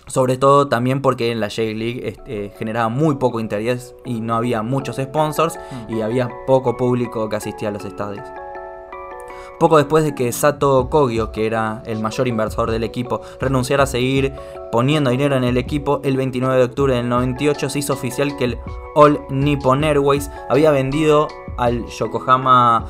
Sobre 0.06 0.38
todo 0.38 0.68
también 0.68 1.02
porque 1.02 1.32
en 1.32 1.40
la 1.40 1.50
J-League 1.50 2.08
este, 2.08 2.54
generaba 2.60 2.90
muy 2.90 3.16
poco 3.16 3.40
interés 3.40 3.96
y 4.06 4.22
no 4.22 4.36
había 4.36 4.62
muchos 4.62 4.98
sponsors 4.98 5.58
y 5.90 6.02
había 6.02 6.30
poco 6.46 6.78
público 6.78 7.28
que 7.28 7.38
asistía 7.38 7.70
a 7.70 7.72
los 7.72 7.86
estadios. 7.86 8.24
Poco 9.60 9.78
después 9.78 10.04
de 10.04 10.14
que 10.14 10.32
Sato 10.32 10.88
Kogyo, 10.92 11.32
que 11.32 11.48
era 11.48 11.82
el 11.88 12.00
mayor 12.00 12.28
inversor 12.28 12.70
del 12.70 12.84
equipo, 12.84 13.22
renunciara 13.42 13.86
a 13.86 13.88
seguir 13.88 14.34
poniendo 14.72 15.10
dinero 15.10 15.36
en 15.36 15.44
el 15.44 15.58
equipo, 15.58 16.02
el 16.04 16.18
29 16.18 16.56
de 16.56 16.64
octubre 16.66 16.94
del 16.94 17.10
98 17.10 17.68
se 17.68 17.80
hizo 17.80 17.94
oficial 17.94 18.38
que 18.38 18.44
el 18.44 18.60
All 18.94 19.20
Nippon 19.32 19.84
Airways 19.84 20.30
había 20.52 20.70
vendido 20.70 21.28
al 21.58 21.88
Yokohama 21.88 22.86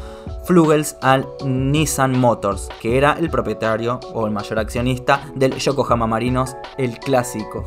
Flugels 0.47 0.95
al 1.01 1.27
Nissan 1.45 2.17
Motors, 2.17 2.69
que 2.81 2.97
era 2.97 3.17
el 3.19 3.29
propietario 3.29 3.99
o 4.13 4.25
el 4.25 4.31
mayor 4.31 4.59
accionista 4.59 5.21
del 5.35 5.53
Yokohama 5.55 6.07
Marinos, 6.07 6.55
el 6.77 6.97
clásico. 6.99 7.65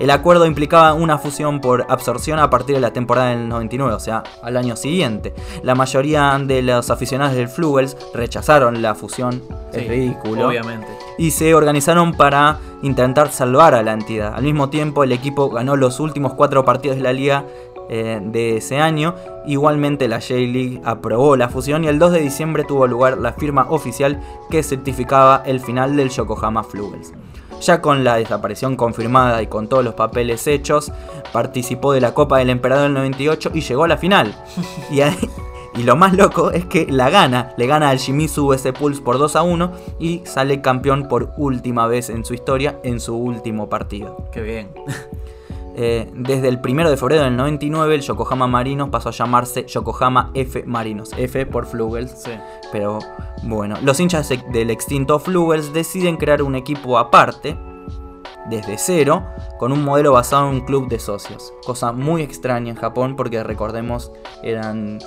El 0.00 0.10
acuerdo 0.10 0.46
implicaba 0.46 0.94
una 0.94 1.18
fusión 1.18 1.60
por 1.60 1.84
absorción 1.88 2.38
a 2.38 2.48
partir 2.48 2.76
de 2.76 2.80
la 2.80 2.92
temporada 2.92 3.30
del 3.30 3.48
99, 3.48 3.92
o 3.94 4.00
sea, 4.00 4.22
al 4.42 4.56
año 4.56 4.76
siguiente. 4.76 5.34
La 5.62 5.74
mayoría 5.74 6.38
de 6.42 6.62
los 6.62 6.88
aficionados 6.90 7.34
del 7.34 7.48
Flugels 7.48 7.96
rechazaron 8.14 8.80
la 8.80 8.94
fusión, 8.94 9.42
Sí, 9.72 9.80
es 9.80 9.88
ridículo, 9.88 10.48
Obviamente. 10.48 10.86
y 11.18 11.32
se 11.32 11.52
organizaron 11.54 12.14
para 12.14 12.58
intentar 12.82 13.30
salvar 13.32 13.74
a 13.74 13.82
la 13.82 13.92
entidad. 13.92 14.32
Al 14.34 14.44
mismo 14.44 14.70
tiempo, 14.70 15.02
el 15.02 15.10
equipo 15.12 15.50
ganó 15.50 15.74
los 15.76 15.98
últimos 16.00 16.32
cuatro 16.34 16.64
partidos 16.64 16.96
de 16.96 17.02
la 17.02 17.12
liga 17.12 17.44
eh, 17.88 18.20
de 18.22 18.56
ese 18.56 18.78
año. 18.80 19.14
Igualmente, 19.46 20.08
la 20.08 20.20
J-League 20.20 20.80
aprobó 20.84 21.36
la 21.36 21.48
fusión 21.48 21.84
y 21.84 21.88
el 21.88 21.98
2 21.98 22.12
de 22.12 22.20
diciembre 22.20 22.64
tuvo 22.64 22.86
lugar 22.86 23.18
la 23.18 23.32
firma 23.32 23.66
oficial 23.70 24.20
que 24.50 24.62
certificaba 24.62 25.42
el 25.46 25.60
final 25.60 25.96
del 25.96 26.10
Yokohama 26.10 26.62
Flugels. 26.64 27.12
Ya 27.60 27.80
con 27.80 28.04
la 28.04 28.16
desaparición 28.16 28.76
confirmada 28.76 29.42
y 29.42 29.48
con 29.48 29.68
todos 29.68 29.84
los 29.84 29.94
papeles 29.94 30.46
hechos, 30.46 30.92
participó 31.32 31.92
de 31.92 32.00
la 32.00 32.14
Copa 32.14 32.38
del 32.38 32.50
Emperador 32.50 32.84
del 32.84 32.94
98 32.94 33.50
y 33.54 33.62
llegó 33.62 33.84
a 33.84 33.88
la 33.88 33.96
final. 33.96 34.34
Y, 34.92 35.00
ahí- 35.00 35.16
y 35.74 35.82
lo 35.82 35.96
más 35.96 36.12
loco 36.14 36.50
es 36.52 36.64
que 36.66 36.86
la 36.88 37.10
gana, 37.10 37.52
le 37.56 37.66
gana 37.66 37.90
al 37.90 37.98
Shimizu 37.98 38.52
S 38.52 38.72
Pulse 38.72 39.02
por 39.02 39.18
2 39.18 39.34
a 39.36 39.42
1 39.42 39.72
y 39.98 40.22
sale 40.24 40.60
campeón 40.60 41.08
por 41.08 41.32
última 41.36 41.86
vez 41.88 42.10
en 42.10 42.24
su 42.24 42.32
historia 42.34 42.78
en 42.84 43.00
su 43.00 43.16
último 43.16 43.68
partido. 43.68 44.24
Qué 44.32 44.40
bien. 44.42 44.70
Eh, 45.80 46.10
desde 46.12 46.48
el 46.48 46.58
1 46.58 46.90
de 46.90 46.96
febrero 46.96 47.22
del 47.22 47.36
99 47.36 47.94
el 47.94 48.00
Yokohama 48.00 48.48
Marinos 48.48 48.88
pasó 48.88 49.10
a 49.10 49.12
llamarse 49.12 49.64
Yokohama 49.64 50.32
F 50.34 50.64
Marinos, 50.66 51.12
F 51.16 51.46
por 51.46 51.66
Flugels. 51.66 52.10
Sí. 52.24 52.32
Pero 52.72 52.98
bueno, 53.44 53.76
los 53.82 54.00
hinchas 54.00 54.28
de- 54.28 54.42
del 54.50 54.70
extinto 54.70 55.20
Flugels 55.20 55.72
deciden 55.72 56.16
crear 56.16 56.42
un 56.42 56.56
equipo 56.56 56.98
aparte, 56.98 57.56
desde 58.50 58.76
cero, 58.76 59.24
con 59.58 59.70
un 59.70 59.84
modelo 59.84 60.12
basado 60.12 60.48
en 60.48 60.56
un 60.56 60.60
club 60.62 60.88
de 60.88 60.98
socios. 60.98 61.52
Cosa 61.64 61.92
muy 61.92 62.22
extraña 62.22 62.70
en 62.70 62.76
Japón 62.76 63.14
porque 63.14 63.44
recordemos 63.44 64.10
eran 64.42 64.98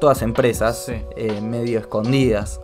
todas 0.00 0.22
empresas 0.22 0.84
Sí. 0.86 0.94
eh, 1.16 1.40
medio 1.40 1.80
escondidas. 1.80 2.60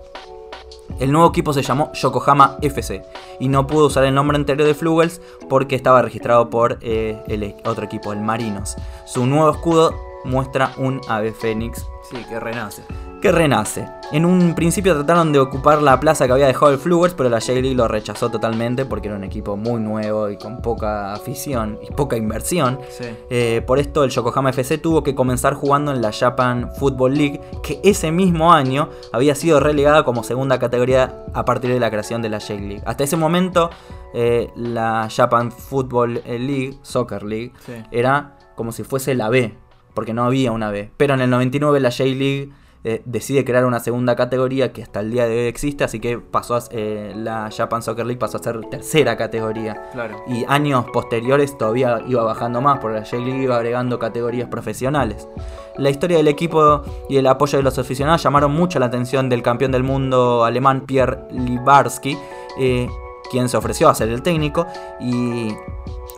El 0.99 1.13
nuevo 1.13 1.29
equipo 1.29 1.53
se 1.53 1.63
llamó 1.63 1.93
Yokohama 1.93 2.57
FC 2.63 3.03
y 3.39 3.49
no 3.49 3.67
pudo 3.67 3.87
usar 3.87 4.05
el 4.05 4.15
nombre 4.15 4.37
anterior 4.37 4.67
de 4.67 4.75
Flugels 4.75 5.21
porque 5.49 5.77
estaba 5.77 6.03
registrado 6.03 6.51
por 6.51 6.79
eh, 6.81 7.23
el 7.29 7.55
otro 7.65 7.85
equipo, 7.85 8.13
el 8.13 8.21
Marinos. 8.21 8.77
Su 9.07 9.27
nuevo 9.27 9.51
escudo 9.51 9.95
muestra 10.25 10.73
un 10.77 11.01
ave 11.09 11.33
fénix 11.33 11.87
Sí, 12.11 12.17
que 12.29 12.41
renace. 12.41 12.83
Que 13.21 13.33
renace. 13.33 13.89
En 14.11 14.25
un 14.25 14.55
principio 14.55 14.95
trataron 14.95 15.33
de 15.33 15.39
ocupar 15.39 15.83
la 15.83 16.01
plaza 16.01 16.27
que 16.27 16.33
había 16.33 16.47
dejado 16.47 16.73
el 16.73 16.79
Flugers, 16.79 17.13
pero 17.15 17.29
la 17.29 17.41
J-League 17.41 17.75
lo 17.75 17.87
rechazó 17.89 18.31
totalmente 18.31 18.87
porque 18.87 19.09
era 19.09 19.17
un 19.17 19.25
equipo 19.25 19.57
muy 19.57 19.81
nuevo 19.83 20.31
y 20.31 20.39
con 20.39 20.63
poca 20.63 21.13
afición 21.13 21.79
y 21.87 21.93
poca 21.93 22.17
inversión. 22.17 22.79
Sí. 22.89 23.05
Eh, 23.29 23.63
por 23.67 23.79
esto 23.79 24.05
el 24.05 24.11
Yokohama 24.11 24.51
FC 24.51 24.79
tuvo 24.79 25.03
que 25.03 25.15
comenzar 25.15 25.55
jugando 25.55 25.93
en 25.93 26.01
la 26.01 26.11
Japan 26.13 26.71
Football 26.79 27.15
League, 27.15 27.41
que 27.63 27.81
ese 27.85 28.11
mismo 28.11 28.53
año 28.53 28.89
había 29.13 29.35
sido 29.35 29.61
relegada 29.61 30.05
como 30.05 30.23
segunda 30.25 30.59
categoría 30.59 31.25
a 31.35 31.45
partir 31.45 31.71
de 31.71 31.81
la 31.81 31.91
creación 31.91 32.23
de 32.23 32.31
la 32.31 32.41
J-League. 32.41 32.83
Hasta 32.87 33.05
ese 33.05 33.17
momento 33.17 33.69
eh, 34.15 34.49
la 34.57 35.09
Japan 35.15 35.53
Football 35.53 36.23
League, 36.25 36.79
Soccer 36.83 37.23
League, 37.25 37.53
Sí. 37.67 37.73
era 37.91 38.37
como 38.55 38.73
si 38.73 38.85
fuese 38.85 39.15
la 39.15 39.29
B, 39.29 39.55
porque 39.93 40.15
no 40.15 40.25
había 40.25 40.51
una 40.53 40.71
B. 40.71 40.91
Pero 40.97 41.13
en 41.15 41.21
el 41.21 41.29
99 41.29 41.79
la 41.81 41.91
J-League 41.91 42.51
eh, 42.85 43.03
decide 43.05 43.45
crear 43.45 43.65
una 43.65 43.81
segunda 43.81 44.15
categoría 44.17 44.73
que 44.73 44.83
hasta 44.83 45.01
el 45.01 45.11
día 45.11 45.27
de 45.27 45.37
hoy 45.39 45.47
existe, 45.47 45.85
así 45.85 46.01
que 46.01 46.19
pasó 46.19 46.57
a, 46.57 46.63
eh, 46.71 47.13
la 47.17 47.51
Japan 47.57 47.83
Soccer 47.83 48.07
League 48.07 48.19
pasó 48.19 48.39
a 48.39 48.43
ser 48.43 48.61
tercera 48.71 49.17
categoría. 49.17 49.91
Claro. 49.93 50.17
Y 50.29 50.45
años 50.49 50.87
posteriores 50.93 51.59
todavía 51.59 52.03
iba 52.07 52.23
bajando 52.23 52.61
más, 52.61 52.79
porque 52.79 53.01
la 53.01 53.05
J-League 53.05 53.43
iba 53.43 53.57
agregando 53.57 53.99
categorías 53.99 54.49
profesionales. 54.49 55.29
La 55.77 55.91
historia 55.91 56.17
del 56.17 56.29
equipo 56.29 56.83
y 57.09 57.17
el 57.17 57.27
apoyo 57.27 57.59
de 57.59 57.63
los 57.65 57.79
aficionados 57.79 58.23
llamaron 58.23 58.53
mucho 58.53 58.79
la 58.79 58.87
atención 58.87 59.29
del 59.29 59.43
campeón 59.43 59.73
del 59.73 59.83
mundo 59.83 60.45
alemán 60.45 60.83
Pierre 60.87 61.19
Libarski, 61.31 62.19
eh, 62.59 62.89
quien 63.31 63.49
se 63.49 63.57
ofreció 63.57 63.89
a 63.89 63.95
ser 63.95 64.09
el 64.09 64.23
técnico 64.23 64.67
y 65.01 65.53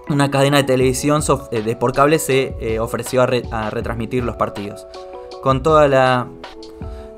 una 0.08 0.30
cadena 0.30 0.58
de 0.58 0.64
televisión 0.64 1.22
eh, 1.50 1.62
de 1.62 1.76
por 1.76 1.92
cable 1.92 2.18
se 2.18 2.56
eh, 2.60 2.78
ofreció 2.80 3.22
a, 3.22 3.26
re- 3.26 3.44
a 3.50 3.70
retransmitir 3.70 4.24
los 4.24 4.36
partidos. 4.36 4.86
Con 5.42 5.62
toda 5.62 5.88
la 5.88 6.26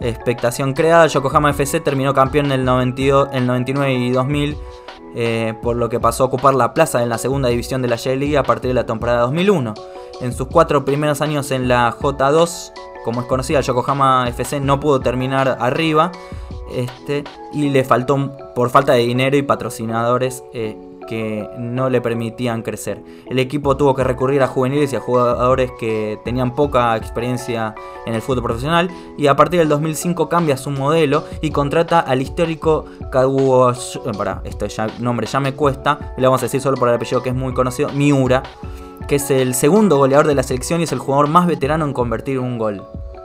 expectación 0.01 0.75
creada, 0.75 1.07
Yokohama 1.07 1.51
FC 1.51 1.81
terminó 1.81 2.15
campeón 2.15 2.47
en 2.47 2.53
el, 2.53 2.65
92, 2.65 3.31
el 3.33 3.47
99 3.47 3.95
y 3.95 4.11
2000, 4.11 4.57
eh, 5.15 5.55
por 5.63 5.77
lo 5.77 5.89
que 5.89 6.01
pasó 6.01 6.25
a 6.25 6.27
ocupar 6.27 6.55
la 6.55 6.73
plaza 6.75 7.03
en 7.03 7.09
la 7.09 7.19
segunda 7.19 7.49
división 7.49 7.83
de 7.83 7.89
la 7.89 7.97
J-League 7.97 8.39
a 8.39 8.43
partir 8.43 8.69
de 8.69 8.75
la 8.75 8.87
temporada 8.87 9.23
2001. 9.23 9.75
En 10.21 10.33
sus 10.33 10.47
cuatro 10.47 10.85
primeros 10.85 11.21
años 11.21 11.51
en 11.51 11.69
la 11.69 11.93
J2, 11.93 12.73
como 13.05 13.23
es 13.23 13.27
conocida, 13.27 13.61
Yokohama 13.61 14.29
FC 14.29 14.61
no 14.61 14.79
pudo 14.79 15.01
terminar 15.01 15.57
arriba 15.61 16.13
este, 16.73 17.25
y 17.53 17.71
le 17.71 17.85
faltó 17.85 18.31
por 18.55 18.71
falta 18.71 18.93
de 18.93 19.01
dinero 19.01 19.37
y 19.37 19.43
patrocinadores 19.43 20.45
eh, 20.53 20.77
que 21.07 21.49
no 21.59 21.91
le 21.91 22.01
permitían 22.01 22.63
crecer. 22.63 23.03
El 23.29 23.39
equipo 23.39 23.77
tuvo 23.77 23.95
que 23.95 24.05
recurrir 24.05 24.43
a 24.43 24.47
juveniles 24.47 24.93
y 24.93 24.97
a 24.97 25.01
jugadores 25.01 25.71
que 25.79 26.19
tenían 26.25 26.55
poca 26.55 26.97
experiencia 26.97 27.75
en 28.07 28.15
el 28.15 28.23
fútbol 28.23 28.45
profesional 28.45 28.91
y 29.17 29.27
a 29.27 29.37
partir 29.37 29.61
del 29.61 29.69
2005 29.69 30.29
cambia 30.29 30.57
su 30.57 30.71
modelo 30.71 31.25
y 31.41 31.51
contrata 31.51 32.01
al 32.01 32.23
histórico 32.23 32.85
Kaguo... 33.11 33.73
eh, 33.73 33.77
pará, 34.17 34.43
este 34.45 34.67
nombre 35.01 35.27
ya 35.27 35.41
me 35.41 35.55
cuesta, 35.55 36.15
le 36.17 36.27
vamos 36.27 36.43
a 36.43 36.47
decir 36.47 36.61
solo 36.61 36.77
por 36.77 36.89
el 36.89 36.95
apellido 36.95 37.23
que 37.23 37.31
es 37.31 37.35
muy 37.35 37.53
conocido, 37.53 37.91
Miura, 37.91 38.43
que 39.09 39.17
es 39.17 39.31
el 39.31 39.55
segundo 39.55 39.99
goleador 39.99 40.27
de 40.27 40.35
la 40.35 40.43
selección 40.43 40.81
y 40.81 40.85
es 40.85 40.93
el 40.93 40.99
jugador 40.99 41.29
más 41.29 41.47
veterano 41.47 41.85
en 41.85 41.93
convertir 41.93 42.39
un 42.39 42.59
gol. 42.59 42.83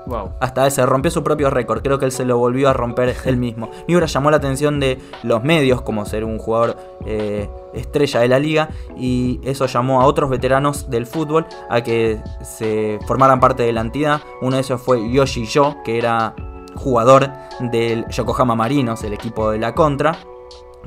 Wow. 0.07 0.31
Hasta 0.39 0.65
ese 0.65 0.85
rompió 0.85 1.11
su 1.11 1.21
propio 1.21 1.49
récord, 1.49 1.81
creo 1.81 1.99
que 1.99 2.05
él 2.05 2.13
se 2.13 2.23
lo 2.23 2.37
volvió 2.37 2.69
a 2.69 2.73
romper 2.73 3.13
él 3.25 3.37
mismo. 3.37 3.69
Miura 3.87 4.05
llamó 4.05 4.31
la 4.31 4.37
atención 4.37 4.79
de 4.79 4.99
los 5.23 5.43
medios, 5.43 5.81
como 5.81 6.05
ser 6.05 6.23
un 6.23 6.37
jugador 6.37 6.77
eh, 7.05 7.49
estrella 7.73 8.21
de 8.21 8.27
la 8.29 8.39
liga, 8.39 8.69
y 8.97 9.39
eso 9.43 9.65
llamó 9.65 10.01
a 10.01 10.05
otros 10.05 10.29
veteranos 10.29 10.89
del 10.89 11.05
fútbol 11.05 11.45
a 11.69 11.81
que 11.81 12.19
se 12.41 12.99
formaran 13.05 13.39
parte 13.39 13.63
de 13.63 13.73
la 13.73 13.81
entidad. 13.81 14.21
Uno 14.41 14.55
de 14.55 14.61
ellos 14.61 14.81
fue 14.81 15.11
Yoshi 15.11 15.45
Yo, 15.45 15.75
que 15.83 15.97
era 15.97 16.33
jugador 16.75 17.29
del 17.59 18.07
Yokohama 18.07 18.55
Marinos, 18.55 19.03
el 19.03 19.13
equipo 19.13 19.51
de 19.51 19.59
la 19.59 19.73
contra 19.75 20.17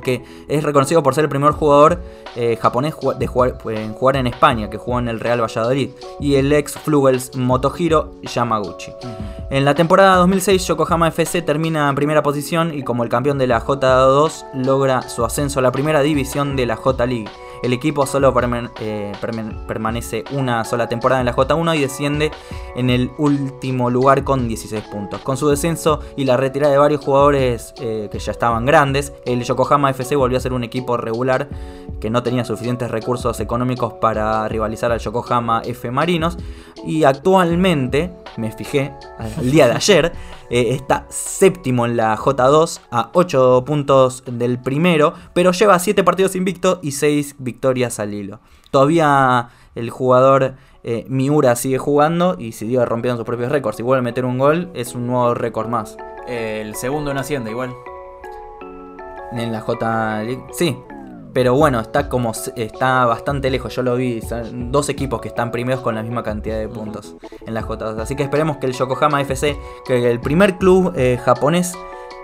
que 0.01 0.25
es 0.49 0.63
reconocido 0.63 1.03
por 1.03 1.15
ser 1.15 1.25
el 1.25 1.31
primer 1.31 1.53
jugador 1.53 2.01
eh, 2.37 2.57
japonés 2.61 2.95
de 3.19 3.27
jugar, 3.27 3.59
en 3.67 3.93
jugar 3.93 4.17
en 4.17 4.27
España, 4.27 4.71
que 4.71 4.79
jugó 4.79 4.99
en 4.99 5.09
el 5.09 5.21
Real 5.21 5.41
Valladolid, 5.41 5.91
y 6.21 6.37
el 6.37 6.53
ex 6.53 6.75
Flugels 6.75 7.37
Motohiro 7.37 8.13
Yamaguchi. 8.23 8.93
En 9.51 9.65
la 9.65 9.75
temporada 9.75 10.17
2006, 10.17 10.67
Yokohama 10.67 11.09
FC 11.09 11.43
termina 11.43 11.89
en 11.89 11.95
primera 11.95 12.23
posición 12.23 12.73
y 12.73 12.83
como 12.83 13.03
el 13.03 13.09
campeón 13.09 13.39
de 13.39 13.47
la 13.47 13.65
J2 13.65 14.45
logra 14.55 15.09
su 15.09 15.25
ascenso 15.25 15.59
a 15.59 15.63
la 15.63 15.73
primera 15.73 16.01
división 16.03 16.57
de 16.57 16.67
la 16.67 16.77
J 16.77 17.07
League. 17.07 17.31
El 17.63 17.73
equipo 17.73 18.07
solo 18.07 18.29
eh, 18.81 19.13
perman- 19.21 19.67
permanece 19.67 20.25
una 20.33 20.65
sola 20.65 20.89
temporada 20.89 21.21
en 21.21 21.27
la 21.27 21.35
J1 21.35 21.77
y 21.77 21.81
desciende 21.81 22.31
en 22.77 22.91
el 22.91 23.11
último 23.19 23.91
lugar 23.91 24.25
con 24.25 24.49
16 24.49 24.83
puntos. 24.85 25.21
Con 25.21 25.37
su 25.37 25.49
descenso 25.49 26.01
y 26.17 26.25
la 26.25 26.37
retirada 26.37 26.73
de 26.73 26.79
varios 26.79 27.05
jugadores 27.05 27.75
eh, 27.81 28.09
que 28.11 28.19
ya 28.19 28.33
estaban 28.33 28.65
grandes, 28.67 29.13
el 29.27 29.43
Yokohama 29.45 29.91
FC 29.91 30.17
volvió 30.17 30.39
a 30.39 30.41
ser 30.41 30.53
un 30.53 30.65
equipo 30.65 30.97
regular 30.97 31.49
que 32.01 32.09
no 32.09 32.23
tenía 32.23 32.45
suficientes 32.45 32.91
recursos 32.91 33.41
económicos 33.41 33.93
para 33.95 34.49
rivalizar 34.49 34.91
al 34.91 35.01
Yokohama 35.01 35.61
F 35.67 35.91
Marinos 35.91 36.39
y 36.87 37.05
actualmente, 37.05 38.11
me 38.39 38.51
fijé 38.53 38.95
el 39.39 39.51
día 39.51 39.67
de 39.67 39.75
ayer, 39.75 40.13
eh, 40.51 40.75
está 40.75 41.07
séptimo 41.09 41.87
en 41.87 41.97
la 41.97 42.17
J2 42.17 42.81
a 42.91 43.11
8 43.15 43.65
puntos 43.65 44.25
del 44.27 44.59
primero, 44.59 45.15
pero 45.33 45.53
lleva 45.53 45.79
7 45.79 46.05
partidos 46.05 46.35
invictos 46.37 46.81
y 46.83 46.93
6 46.93 47.37
victorias 47.39 48.01
al 48.01 48.13
hilo. 48.13 48.41
Todavía 48.71 49.51
el 49.75 49.91
jugador 49.91 50.57
eh, 50.83 51.05
Miura 51.09 51.57
sigue 51.57 51.79
jugando 51.79 52.37
y 52.39 52.53
sigue 52.53 52.85
rompiendo 52.85 53.19
sus 53.19 53.27
propios 53.27 53.53
récords. 53.53 53.77
Si 53.77 53.83
vuelve 53.83 54.01
a 54.01 54.03
meter 54.03 54.25
un 54.25 54.39
gol, 54.39 54.71
es 54.75 54.95
un 54.95 55.07
nuevo 55.07 55.35
récord 55.35 55.69
más. 55.69 55.97
El 56.27 56.75
segundo 56.75 57.11
en 57.11 57.19
Hacienda, 57.19 57.51
igual. 57.51 57.73
En 59.33 59.53
la 59.53 59.61
J 59.61 60.23
sí. 60.53 60.77
Pero 61.33 61.55
bueno, 61.55 61.81
está 61.81 62.09
como 62.09 62.33
está 62.57 63.05
bastante 63.07 63.51
lejos, 63.51 63.75
yo 63.75 63.83
lo 63.83 63.97
vi, 63.97 64.21
son 64.21 64.73
dos 64.73 64.89
equipos 64.89 65.21
que 65.21 65.29
están 65.29 65.51
primeros 65.51 65.81
con 65.81 65.95
la 65.95 66.03
misma 66.03 66.23
cantidad 66.23 66.59
de 66.59 66.69
puntos 66.69 67.17
en 67.47 67.55
la 67.55 67.63
J2. 67.63 68.01
Así 68.01 68.17
que 68.17 68.23
esperemos 68.25 68.57
que 68.57 68.67
el 68.67 68.73
Yokohama 68.73 69.21
FC, 69.21 69.57
que 69.85 70.11
el 70.11 70.21
primer 70.21 70.59
club 70.59 70.93
eh, 70.97 71.21
japonés 71.25 71.75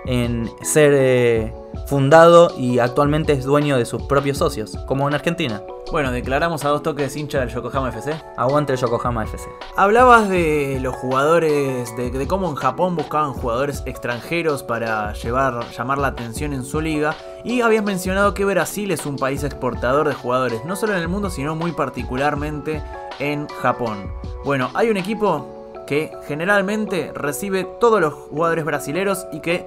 en 0.06 0.50
ser 0.62 0.92
eh, 0.94 1.52
fundado 1.86 2.52
y 2.56 2.78
actualmente 2.78 3.32
es 3.32 3.44
dueño 3.44 3.76
de 3.76 3.84
sus 3.84 4.02
propios 4.02 4.38
socios, 4.38 4.76
como 4.86 5.06
en 5.08 5.14
Argentina. 5.14 5.62
Bueno, 5.92 6.10
declaramos 6.10 6.64
a 6.64 6.70
dos 6.70 6.82
toques 6.82 7.16
hincha 7.16 7.40
del 7.40 7.48
Yokohama 7.48 7.90
FC. 7.90 8.20
Aguante 8.36 8.72
el 8.72 8.78
Yokohama 8.78 9.22
FC. 9.22 9.48
Hablabas 9.76 10.28
de 10.28 10.80
los 10.80 10.96
jugadores, 10.96 11.96
de, 11.96 12.10
de 12.10 12.26
cómo 12.26 12.48
en 12.48 12.56
Japón 12.56 12.96
buscaban 12.96 13.34
jugadores 13.34 13.84
extranjeros 13.86 14.64
para 14.64 15.12
llevar, 15.12 15.64
llamar 15.70 15.98
la 15.98 16.08
atención 16.08 16.52
en 16.52 16.64
su 16.64 16.80
liga. 16.80 17.14
Y 17.44 17.60
habías 17.60 17.84
mencionado 17.84 18.34
que 18.34 18.44
Brasil 18.44 18.90
es 18.90 19.06
un 19.06 19.16
país 19.16 19.44
exportador 19.44 20.08
de 20.08 20.14
jugadores, 20.14 20.64
no 20.64 20.74
solo 20.74 20.94
en 20.94 21.02
el 21.02 21.08
mundo, 21.08 21.30
sino 21.30 21.54
muy 21.54 21.70
particularmente 21.70 22.82
en 23.20 23.46
Japón. 23.46 24.10
Bueno, 24.44 24.70
hay 24.74 24.90
un 24.90 24.96
equipo 24.96 25.46
que 25.86 26.10
generalmente 26.26 27.12
recibe 27.14 27.64
todos 27.78 28.00
los 28.00 28.12
jugadores 28.12 28.64
brasileros 28.64 29.26
y 29.32 29.38
que 29.40 29.66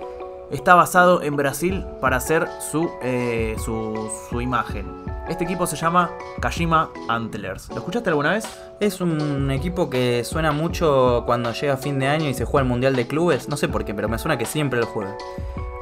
está 0.52 0.76
basado 0.76 1.22
en 1.22 1.36
Brasil 1.36 1.86
para 2.02 2.18
hacer 2.18 2.48
su, 2.72 2.90
eh, 3.02 3.56
su, 3.64 4.10
su 4.30 4.42
imagen. 4.42 4.86
Este 5.30 5.44
equipo 5.44 5.68
se 5.68 5.76
llama 5.76 6.10
Kashima 6.42 6.90
Antlers. 7.08 7.70
¿Lo 7.70 7.78
escuchaste 7.78 8.10
alguna 8.10 8.32
vez? 8.32 8.46
Es 8.80 9.00
un 9.00 9.52
equipo 9.52 9.90
que 9.90 10.24
suena 10.24 10.52
mucho 10.52 11.24
cuando 11.26 11.54
llega 11.54 11.78
fin 11.78 12.00
de 12.00 12.08
año 12.08 12.30
y 12.30 12.34
se 12.34 12.46
juega 12.46 12.64
el 12.64 12.70
Mundial 12.70 12.96
de 12.96 13.06
Clubes. 13.06 13.48
No 13.48 13.56
sé 13.56 13.68
por 13.68 13.86
qué, 13.86 13.94
pero 13.94 14.10
me 14.10 14.18
suena 14.18 14.40
que 14.40 14.46
siempre 14.46 14.80
lo 14.80 14.88
juega. 14.88 15.16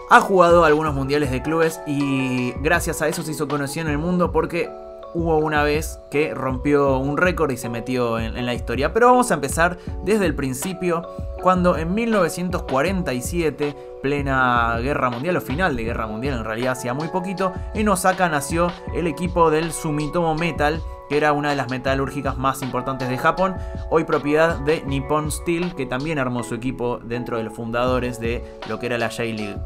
Ha 0.10 0.22
jugado 0.22 0.64
algunos 0.64 0.94
mundiales 0.94 1.32
de 1.32 1.42
clubes 1.42 1.82
y 1.86 2.54
gracias 2.62 3.02
a 3.02 3.10
eso 3.10 3.24
se 3.24 3.32
hizo 3.32 3.48
conocido 3.50 3.88
en 3.88 3.92
el 3.92 3.98
mundo 3.98 4.32
porque 4.32 4.70
hubo 5.14 5.38
una 5.38 5.64
vez 5.64 6.00
que 6.12 6.34
rompió 6.34 6.98
un 6.98 7.18
récord 7.18 7.52
y 7.52 7.58
se 7.58 7.70
metió 7.70 8.20
en, 8.20 8.46
la 8.46 8.54
historia. 8.54 8.94
Pero 8.94 9.08
vamos 9.08 9.32
a 9.32 9.36
empezar 9.36 9.78
desde 10.04 10.26
el 10.26 10.36
principio, 10.36 11.08
cuando 11.42 11.78
en 11.78 11.94
1947, 11.94 13.76
plena 14.02 14.78
guerra 14.82 15.10
mundial 15.10 15.38
o 15.38 15.42
final 15.42 15.76
de 15.76 15.84
guerra 15.84 16.08
mundial, 16.08 16.38
en 16.38 16.46
realidad 16.46 16.74
hacía 16.74 16.94
muy 16.94 17.08
poquito, 17.08 17.54
en 17.74 17.90
Osaka 17.90 18.30
nació 18.30 18.72
el 18.96 19.08
equipo 19.08 19.50
del 19.50 19.72
Sumitomo 19.72 20.36
Metal, 20.36 20.82
que 21.10 21.18
era 21.18 21.34
una 21.34 21.50
de 21.50 21.56
las 21.56 21.70
metalúrgicas 21.70 22.38
más 22.38 22.62
importantes 22.62 23.10
de 23.10 23.18
Japón, 23.18 23.56
hoy 23.90 24.04
propiedad 24.04 24.60
de 24.60 24.84
Nippon 24.86 25.32
Steel, 25.32 25.74
que 25.76 25.86
también 25.86 26.20
armó 26.20 26.44
su 26.44 26.56
equipo 26.56 27.00
dentro 27.00 27.38
de 27.38 27.44
los 27.44 27.54
fundadores 27.54 28.20
de 28.20 28.44
lo 28.68 28.80
que 28.80 28.88
era 28.88 28.98
la 28.98 29.10
J-League. 29.10 29.58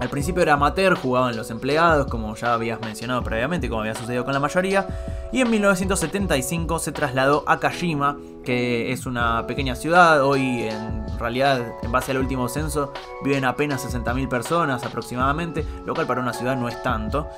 Al 0.00 0.08
principio 0.08 0.42
era 0.42 0.54
amateur, 0.54 0.94
jugaban 0.96 1.36
los 1.36 1.50
empleados, 1.50 2.06
como 2.06 2.34
ya 2.34 2.54
habías 2.54 2.80
mencionado 2.80 3.22
previamente, 3.22 3.68
como 3.68 3.82
había 3.82 3.94
sucedido 3.94 4.24
con 4.24 4.32
la 4.32 4.40
mayoría. 4.40 4.86
Y 5.30 5.42
en 5.42 5.50
1975 5.50 6.78
se 6.78 6.90
trasladó 6.90 7.44
a 7.46 7.60
Kashima, 7.60 8.16
que 8.42 8.92
es 8.92 9.04
una 9.04 9.46
pequeña 9.46 9.76
ciudad. 9.76 10.24
Hoy, 10.24 10.62
en 10.62 11.18
realidad, 11.18 11.60
en 11.82 11.92
base 11.92 12.12
al 12.12 12.18
último 12.18 12.48
censo, 12.48 12.94
viven 13.22 13.44
apenas 13.44 13.84
60.000 13.84 14.26
personas 14.26 14.82
aproximadamente, 14.84 15.66
lo 15.84 15.94
cual 15.94 16.06
para 16.06 16.22
una 16.22 16.32
ciudad 16.32 16.56
no 16.56 16.66
es 16.66 16.82
tanto. 16.82 17.28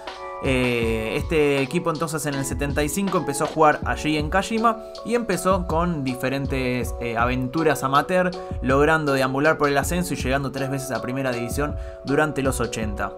Eh, 0.44 1.14
este 1.16 1.62
equipo 1.62 1.90
entonces 1.90 2.26
en 2.26 2.34
el 2.34 2.44
75 2.44 3.16
empezó 3.16 3.44
a 3.44 3.46
jugar 3.46 3.80
allí 3.84 4.16
en 4.16 4.28
Kashima 4.28 4.84
y 5.06 5.14
empezó 5.14 5.68
con 5.68 6.02
diferentes 6.02 6.94
eh, 7.00 7.16
aventuras 7.16 7.84
amateur, 7.84 8.30
logrando 8.60 9.12
deambular 9.12 9.56
por 9.56 9.68
el 9.68 9.78
ascenso 9.78 10.14
y 10.14 10.16
llegando 10.16 10.50
tres 10.50 10.68
veces 10.68 10.90
a 10.90 11.00
primera 11.00 11.32
división 11.32 11.76
durante 12.04 12.42
los 12.42 12.60
80. 12.60 13.12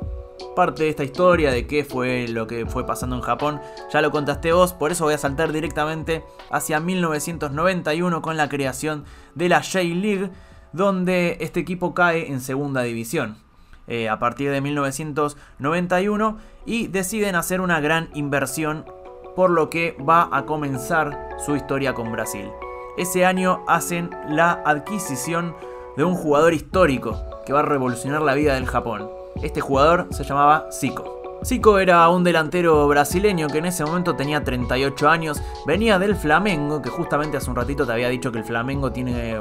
Parte 0.55 0.83
de 0.83 0.91
esta 0.91 1.05
historia 1.05 1.51
de 1.51 1.66
qué 1.66 1.85
fue 1.85 2.29
lo 2.29 2.47
que 2.47 2.66
fue 2.66 2.87
pasando 2.87 3.16
en 3.16 3.22
Japón 3.22 3.61
ya 3.93 4.03
lo 4.03 4.11
contaste 4.11 4.53
vos, 4.53 4.75
por 4.75 4.93
eso 4.93 5.05
voy 5.05 5.14
a 5.14 5.18
saltar 5.18 5.53
directamente 5.53 6.25
hacia 6.51 6.79
1991 6.79 8.20
con 8.20 8.37
la 8.37 8.49
creación 8.49 9.05
de 9.35 9.49
la 9.49 9.62
J-League, 9.62 10.31
donde 10.72 11.39
este 11.41 11.61
equipo 11.61 11.95
cae 11.95 12.31
en 12.31 12.41
segunda 12.41 12.83
división. 12.83 13.44
Eh, 13.87 14.09
a 14.09 14.18
partir 14.18 14.51
de 14.51 14.61
1991 14.61 16.39
y 16.64 16.87
deciden 16.87 17.37
hacer 17.37 17.61
una 17.61 17.80
gran 17.80 18.09
inversión 18.14 18.87
por 19.37 19.51
lo 19.51 19.68
que 19.68 19.97
va 20.09 20.28
a 20.32 20.47
comenzar 20.47 21.37
su 21.45 21.55
historia 21.57 21.93
con 21.93 22.11
Brasil. 22.11 22.49
Ese 22.97 23.26
año 23.26 23.62
hacen 23.66 24.11
la 24.28 24.62
adquisición 24.64 25.55
de 25.97 26.05
un 26.05 26.14
jugador 26.14 26.55
histórico 26.55 27.20
que 27.45 27.53
va 27.53 27.61
a 27.61 27.64
revolucionar 27.64 28.22
la 28.22 28.35
vida 28.35 28.55
del 28.55 28.66
Japón. 28.66 29.11
Este 29.43 29.61
jugador 29.61 30.07
se 30.12 30.24
llamaba 30.24 30.68
Zico. 30.72 31.14
Zico 31.45 31.79
era 31.79 32.09
un 32.09 32.25
delantero 32.25 32.89
brasileño 32.89 33.49
que 33.49 33.59
en 33.59 33.67
ese 33.67 33.85
momento 33.85 34.17
tenía 34.17 34.43
38 34.43 35.11
años, 35.11 35.43
venía 35.67 35.99
del 35.99 36.17
Flamengo, 36.17 36.81
que 36.81 36.89
justamente 36.89 37.37
hace 37.37 37.51
un 37.51 37.57
ratito 37.57 37.85
te 37.85 37.93
había 37.93 38.09
dicho 38.09 38.33
que 38.33 38.39
el 38.39 38.45
Flamengo 38.45 38.93
tiene 38.93 39.39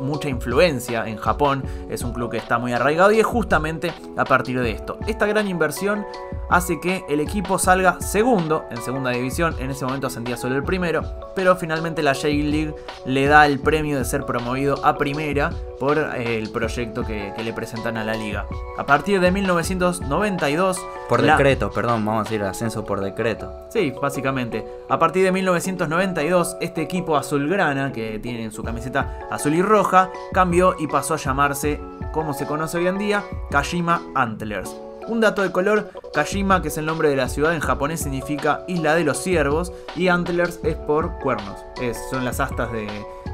mucha 0.00 0.28
influencia 0.28 1.08
en 1.08 1.16
Japón, 1.16 1.64
es 1.90 2.02
un 2.02 2.12
club 2.12 2.30
que 2.30 2.36
está 2.36 2.58
muy 2.58 2.72
arraigado 2.72 3.10
y 3.10 3.18
es 3.18 3.26
justamente 3.26 3.92
a 4.16 4.24
partir 4.24 4.60
de 4.60 4.70
esto. 4.70 4.96
Esta 5.08 5.26
gran 5.26 5.48
inversión 5.48 6.06
hace 6.50 6.78
que 6.78 7.04
el 7.08 7.18
equipo 7.18 7.58
salga 7.58 8.00
segundo 8.00 8.64
en 8.70 8.80
segunda 8.80 9.10
división, 9.10 9.56
en 9.58 9.70
ese 9.72 9.84
momento 9.84 10.06
ascendía 10.06 10.36
solo 10.36 10.54
el 10.54 10.62
primero, 10.62 11.02
pero 11.34 11.56
finalmente 11.56 12.00
la 12.04 12.14
J-League 12.14 12.76
le 13.06 13.26
da 13.26 13.46
el 13.46 13.58
premio 13.58 13.98
de 13.98 14.04
ser 14.04 14.24
promovido 14.24 14.84
a 14.86 14.96
primera 14.96 15.50
por 15.80 15.98
eh, 15.98 16.38
el 16.38 16.50
proyecto 16.50 17.04
que, 17.04 17.32
que, 17.36 17.42
le 17.42 17.52
presentan 17.52 17.96
a 17.96 18.04
la 18.04 18.14
liga. 18.14 18.46
A 18.78 18.86
partir 18.86 19.20
de 19.20 19.32
1992... 19.32 20.80
Por 21.08 21.23
la... 21.26 21.36
decreto, 21.36 21.70
perdón, 21.70 22.04
vamos 22.04 22.20
a 22.20 22.24
decir 22.24 22.42
ascenso 22.42 22.84
por 22.84 23.00
decreto. 23.00 23.52
Sí, 23.70 23.92
básicamente. 24.00 24.64
A 24.88 24.98
partir 24.98 25.24
de 25.24 25.32
1992, 25.32 26.56
este 26.60 26.82
equipo 26.82 27.16
azulgrana, 27.16 27.92
que 27.92 28.18
tiene 28.18 28.44
en 28.44 28.52
su 28.52 28.62
camiseta 28.62 29.20
azul 29.30 29.54
y 29.54 29.62
roja, 29.62 30.10
cambió 30.32 30.76
y 30.78 30.86
pasó 30.86 31.14
a 31.14 31.18
llamarse, 31.18 31.80
como 32.12 32.34
se 32.34 32.46
conoce 32.46 32.78
hoy 32.78 32.86
en 32.86 32.98
día, 32.98 33.24
Kashima 33.50 34.02
Antlers. 34.14 34.74
Un 35.06 35.20
dato 35.20 35.42
de 35.42 35.52
color, 35.52 35.90
Kashima, 36.14 36.62
que 36.62 36.68
es 36.68 36.78
el 36.78 36.86
nombre 36.86 37.10
de 37.10 37.16
la 37.16 37.28
ciudad 37.28 37.54
en 37.54 37.60
japonés, 37.60 38.00
significa 38.00 38.64
isla 38.68 38.94
de 38.94 39.04
los 39.04 39.18
ciervos 39.18 39.72
y 39.96 40.08
Antlers 40.08 40.60
es 40.62 40.76
por 40.76 41.18
cuernos, 41.18 41.58
es, 41.82 41.98
son 42.10 42.24
las 42.24 42.40
astas 42.40 42.72
de, 42.72 42.86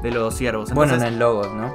de 0.03 0.11
los 0.11 0.35
ciervos. 0.35 0.69
Entonces, 0.69 0.97
bueno, 0.97 1.05
en 1.07 1.13
el 1.13 1.19
logo, 1.19 1.43
¿no? 1.53 1.73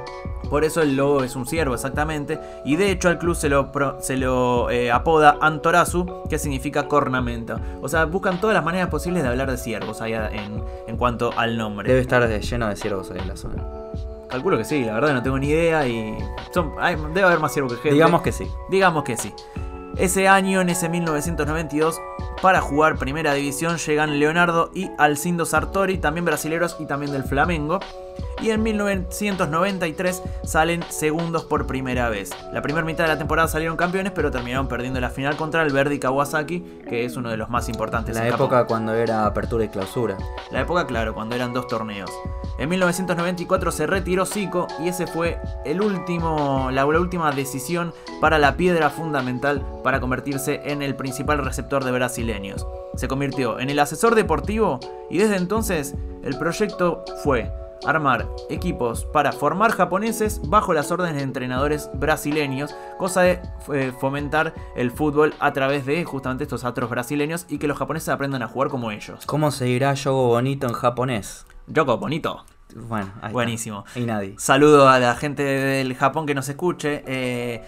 Por 0.49 0.63
eso 0.63 0.81
el 0.81 0.95
logo 0.95 1.23
es 1.23 1.35
un 1.35 1.45
ciervo, 1.45 1.73
exactamente. 1.75 2.39
Y 2.63 2.77
de 2.77 2.89
hecho 2.91 3.09
al 3.09 3.17
club 3.19 3.35
se 3.35 3.49
lo, 3.49 3.69
se 3.99 4.15
lo 4.15 4.69
eh, 4.69 4.91
apoda 4.91 5.37
Antorazu, 5.41 6.23
que 6.29 6.39
significa 6.39 6.87
cornamenta. 6.87 7.59
O 7.81 7.89
sea, 7.89 8.05
buscan 8.05 8.39
todas 8.39 8.53
las 8.53 8.63
maneras 8.63 8.87
posibles 8.89 9.23
de 9.23 9.29
hablar 9.29 9.51
de 9.51 9.57
ciervos 9.57 9.99
allá 10.01 10.29
en, 10.31 10.63
en 10.87 10.95
cuanto 10.97 11.31
al 11.35 11.57
nombre. 11.57 11.89
Debe 11.89 11.99
estar 11.99 12.27
lleno 12.29 12.67
de 12.69 12.75
ciervos 12.77 13.11
ahí 13.11 13.19
en 13.19 13.27
la 13.27 13.35
zona. 13.35 13.61
Calculo 14.29 14.57
que 14.57 14.63
sí, 14.65 14.83
la 14.85 14.93
verdad 14.93 15.13
no 15.13 15.23
tengo 15.23 15.37
ni 15.39 15.47
idea 15.47 15.85
y 15.87 16.17
son, 16.53 16.73
hay- 16.79 16.95
debe 17.13 17.23
haber 17.23 17.39
más 17.39 17.51
ciervo 17.53 17.69
que 17.69 17.75
gente. 17.75 17.91
Digamos 17.93 18.21
que 18.21 18.31
sí. 18.31 18.47
Digamos 18.69 19.03
que 19.03 19.17
sí. 19.17 19.33
Ese 19.97 20.27
año, 20.27 20.61
en 20.61 20.69
ese 20.69 20.89
1992, 20.89 21.99
para 22.41 22.61
jugar 22.61 22.97
Primera 22.97 23.33
División 23.33 23.77
llegan 23.77 24.19
Leonardo 24.19 24.69
y 24.73 24.91
Alcindo 24.97 25.45
Sartori, 25.45 25.97
también 25.97 26.23
brasileros 26.23 26.77
y 26.79 26.85
también 26.85 27.11
del 27.11 27.23
Flamengo. 27.23 27.79
Y 28.41 28.51
en 28.51 28.61
1993 28.61 30.21
salen 30.43 30.83
segundos 30.89 31.43
por 31.45 31.65
primera 31.65 32.09
vez. 32.09 32.31
La 32.53 32.61
primera 32.61 32.85
mitad 32.85 33.03
de 33.03 33.09
la 33.09 33.17
temporada 33.17 33.47
salieron 33.47 33.77
campeones, 33.77 34.11
pero 34.13 34.31
terminaron 34.31 34.67
perdiendo 34.67 34.99
la 34.99 35.09
final 35.09 35.35
contra 35.35 35.63
el 35.63 35.73
Verdi 35.73 35.99
Kawasaki, 35.99 36.59
que 36.87 37.05
es 37.05 37.17
uno 37.17 37.29
de 37.29 37.37
los 37.37 37.49
más 37.49 37.67
importantes. 37.69 38.15
La 38.15 38.25
en 38.25 38.31
Japón. 38.31 38.45
época 38.45 38.67
cuando 38.67 38.93
era 38.93 39.25
apertura 39.25 39.65
y 39.65 39.69
clausura. 39.69 40.17
La 40.51 40.61
época, 40.61 40.85
claro, 40.85 41.13
cuando 41.13 41.35
eran 41.35 41.53
dos 41.53 41.67
torneos. 41.67 42.11
En 42.59 42.69
1994 42.69 43.71
se 43.71 43.85
retiró 43.85 44.25
Zico 44.25 44.67
y 44.79 44.87
ese 44.87 45.05
fue 45.05 45.39
el 45.63 45.81
último, 45.81 46.69
la, 46.71 46.85
la 46.85 46.99
última 46.99 47.31
decisión 47.31 47.93
para 48.19 48.39
la 48.39 48.57
piedra 48.57 48.89
fundamental 48.89 49.63
para 49.83 49.99
convertirse 49.99 50.61
en 50.65 50.81
el 50.81 50.95
principal 50.95 51.37
receptor 51.43 51.83
de 51.83 51.91
brasileños. 51.91 52.65
Se 52.95 53.07
convirtió 53.07 53.59
en 53.59 53.69
el 53.69 53.77
asesor 53.77 54.15
deportivo 54.15 54.79
y 55.09 55.19
desde 55.19 55.35
entonces 55.35 55.93
el 56.23 56.37
proyecto 56.39 57.03
fue 57.23 57.51
armar 57.85 58.27
equipos 58.49 59.05
para 59.05 59.31
formar 59.31 59.71
japoneses 59.71 60.41
bajo 60.47 60.73
las 60.73 60.91
órdenes 60.91 61.15
de 61.15 61.23
entrenadores 61.23 61.89
brasileños, 61.93 62.75
cosa 62.97 63.21
de 63.21 63.41
eh, 63.73 63.93
fomentar 63.99 64.53
el 64.75 64.91
fútbol 64.91 65.33
a 65.39 65.53
través 65.53 65.85
de 65.85 66.03
justamente 66.03 66.43
estos 66.43 66.63
atros 66.63 66.89
brasileños 66.89 67.45
y 67.49 67.57
que 67.57 67.67
los 67.67 67.77
japoneses 67.77 68.09
aprendan 68.09 68.41
a 68.41 68.47
jugar 68.47 68.69
como 68.69 68.91
ellos. 68.91 69.25
¿Cómo 69.25 69.51
se 69.51 69.65
dirá 69.65 69.93
yogo 69.93 70.29
bonito 70.29 70.67
en 70.67 70.73
japonés? 70.73 71.45
Yoko, 71.67 71.97
bonito. 71.97 72.45
Bueno, 72.75 73.07
ahí 73.15 73.27
está. 73.27 73.29
Buenísimo. 73.29 73.85
Y 73.95 74.01
nadie. 74.01 74.35
Saludo 74.37 74.89
a 74.89 74.99
la 74.99 75.15
gente 75.15 75.43
del 75.43 75.95
Japón 75.95 76.25
que 76.25 76.35
nos 76.35 76.47
escuche. 76.49 77.03
Eh, 77.07 77.63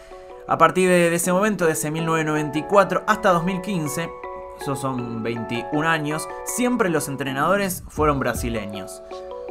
a 0.48 0.58
partir 0.58 0.90
de, 0.90 1.10
de 1.10 1.16
ese 1.16 1.32
momento, 1.32 1.66
de 1.66 1.74
ese 1.74 1.92
1994 1.92 3.04
hasta 3.08 3.32
2015, 3.32 4.10
esos 4.60 4.80
son 4.80 5.24
21 5.24 5.88
años, 5.88 6.28
siempre 6.44 6.90
los 6.90 7.08
entrenadores 7.08 7.84
fueron 7.88 8.20
brasileños. 8.20 9.02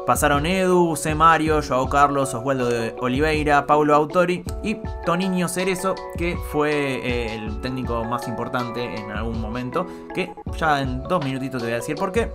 Pasaron 0.08 0.46
Edu, 0.46 0.96
C. 0.96 1.14
Mario, 1.14 1.60
Joao 1.60 1.86
Carlos, 1.86 2.32
Oswaldo 2.32 2.70
de 2.70 2.96
Oliveira, 3.02 3.66
Paulo 3.66 3.94
Autori 3.94 4.42
y 4.62 4.78
Toniño 5.04 5.48
Cerezo, 5.48 5.94
que 6.16 6.34
fue 6.50 6.72
eh, 6.72 7.34
el 7.34 7.60
técnico 7.60 8.02
más 8.06 8.26
importante 8.26 8.82
en 8.82 9.10
algún 9.10 9.38
momento. 9.38 9.86
Que 10.14 10.32
ya 10.56 10.80
en 10.80 11.02
dos 11.02 11.22
minutitos 11.22 11.60
te 11.60 11.66
voy 11.66 11.74
a 11.74 11.76
decir 11.76 11.96
por 11.96 12.10
qué. 12.10 12.30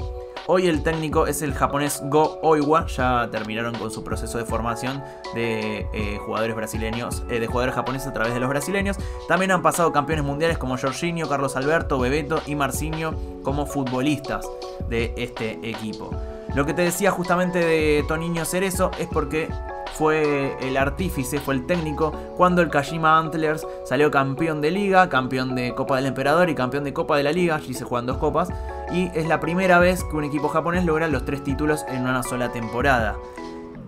Hoy 0.46 0.68
el 0.68 0.84
técnico 0.84 1.26
es 1.26 1.42
el 1.42 1.56
japonés 1.56 2.04
Go 2.12 2.38
Oiwa, 2.44 2.86
ya 2.86 3.28
terminaron 3.32 3.74
con 3.74 3.90
su 3.90 4.04
proceso 4.04 4.38
de 4.38 4.46
formación 4.46 5.04
de 5.34 5.88
eh, 5.96 6.20
jugadores 6.24 6.56
brasileños, 6.56 7.24
eh, 7.28 7.40
de 7.40 7.48
jugadores 7.48 7.74
japoneses 7.74 8.10
a 8.10 8.14
través 8.14 8.36
de 8.36 8.40
los 8.40 8.50
brasileños. 8.50 8.98
También 9.28 9.50
han 9.50 9.64
pasado 9.64 9.92
campeones 9.92 10.24
mundiales 10.24 10.60
como 10.60 10.78
Jorginho, 10.78 11.28
Carlos 11.28 11.56
Alberto, 11.56 11.98
Bebeto 11.98 12.40
y 12.46 12.54
Marcinho 12.54 13.16
como 13.42 13.66
futbolistas 13.66 14.46
de 14.90 15.12
este 15.18 15.54
equipo. 15.68 16.12
Lo 16.56 16.66
que 16.66 16.74
te 16.74 16.84
decía 16.84 17.10
justamente 17.10 17.60
de 17.60 18.06
Toniño 18.08 18.46
Cerezo 18.46 18.92
es 19.00 19.08
porque 19.08 19.50
fue 19.94 20.56
el 20.62 20.78
artífice, 20.78 21.40
fue 21.40 21.56
el 21.56 21.66
técnico 21.66 22.12
cuando 22.38 22.62
el 22.62 22.70
Kashima 22.70 23.18
Antlers 23.18 23.66
salió 23.86 24.12
campeón 24.12 24.62
de 24.62 24.72
liga, 24.72 25.10
campeón 25.10 25.56
de 25.56 25.74
Copa 25.74 25.96
del 25.96 26.08
Emperador 26.08 26.50
y 26.50 26.56
campeón 26.56 26.84
de 26.84 26.94
Copa 26.94 27.18
de 27.18 27.24
la 27.24 27.32
Liga, 27.32 27.56
allí 27.56 27.74
se 27.74 27.86
juegan 27.86 28.06
dos 28.06 28.18
copas, 28.18 28.50
y 28.92 29.10
es 29.16 29.28
la 29.28 29.40
primera 29.40 29.80
vez 29.80 30.04
que 30.04 30.16
un 30.16 30.24
equipo 30.24 30.48
japonés 30.48 30.86
logra 30.86 31.08
los 31.08 31.26
tres 31.26 31.44
títulos 31.44 31.86
en 31.88 32.04
una 32.04 32.24
sola 32.24 32.52
temporada. 32.52 33.16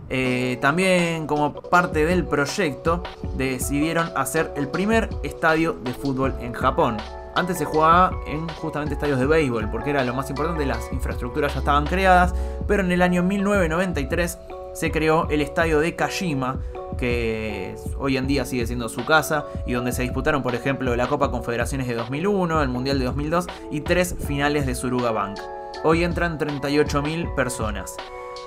Eh, 0.09 0.57
también 0.61 1.25
como 1.25 1.53
parte 1.53 2.05
del 2.05 2.25
proyecto 2.25 3.01
decidieron 3.35 4.11
hacer 4.15 4.53
el 4.55 4.67
primer 4.67 5.09
estadio 5.23 5.73
de 5.83 5.93
fútbol 5.93 6.35
en 6.39 6.53
Japón. 6.53 6.97
Antes 7.35 7.57
se 7.57 7.65
jugaba 7.65 8.11
en 8.25 8.47
justamente 8.47 8.93
estadios 8.93 9.19
de 9.19 9.25
béisbol, 9.25 9.69
porque 9.69 9.89
era 9.89 10.05
lo 10.05 10.13
más 10.13 10.29
importante, 10.29 10.65
las 10.65 10.89
infraestructuras 10.93 11.53
ya 11.53 11.59
estaban 11.59 11.85
creadas, 11.85 12.33
pero 12.65 12.81
en 12.81 12.91
el 12.93 13.01
año 13.01 13.23
1993 13.23 14.39
se 14.73 14.91
creó 14.91 15.27
el 15.29 15.41
estadio 15.41 15.81
de 15.81 15.97
Kashima, 15.97 16.59
que 16.97 17.75
hoy 17.97 18.15
en 18.15 18.27
día 18.27 18.45
sigue 18.45 18.65
siendo 18.65 18.87
su 18.87 19.03
casa, 19.05 19.45
y 19.65 19.73
donde 19.73 19.91
se 19.91 20.03
disputaron, 20.03 20.43
por 20.43 20.55
ejemplo, 20.55 20.95
la 20.95 21.07
Copa 21.07 21.29
Confederaciones 21.29 21.87
de 21.87 21.95
2001, 21.95 22.61
el 22.61 22.69
Mundial 22.69 22.99
de 22.99 23.05
2002 23.05 23.47
y 23.69 23.81
tres 23.81 24.15
finales 24.25 24.65
de 24.65 24.73
Suruga 24.73 25.11
Bank. 25.11 25.37
Hoy 25.83 26.05
entran 26.05 26.39
38.000 26.39 27.35
personas. 27.35 27.97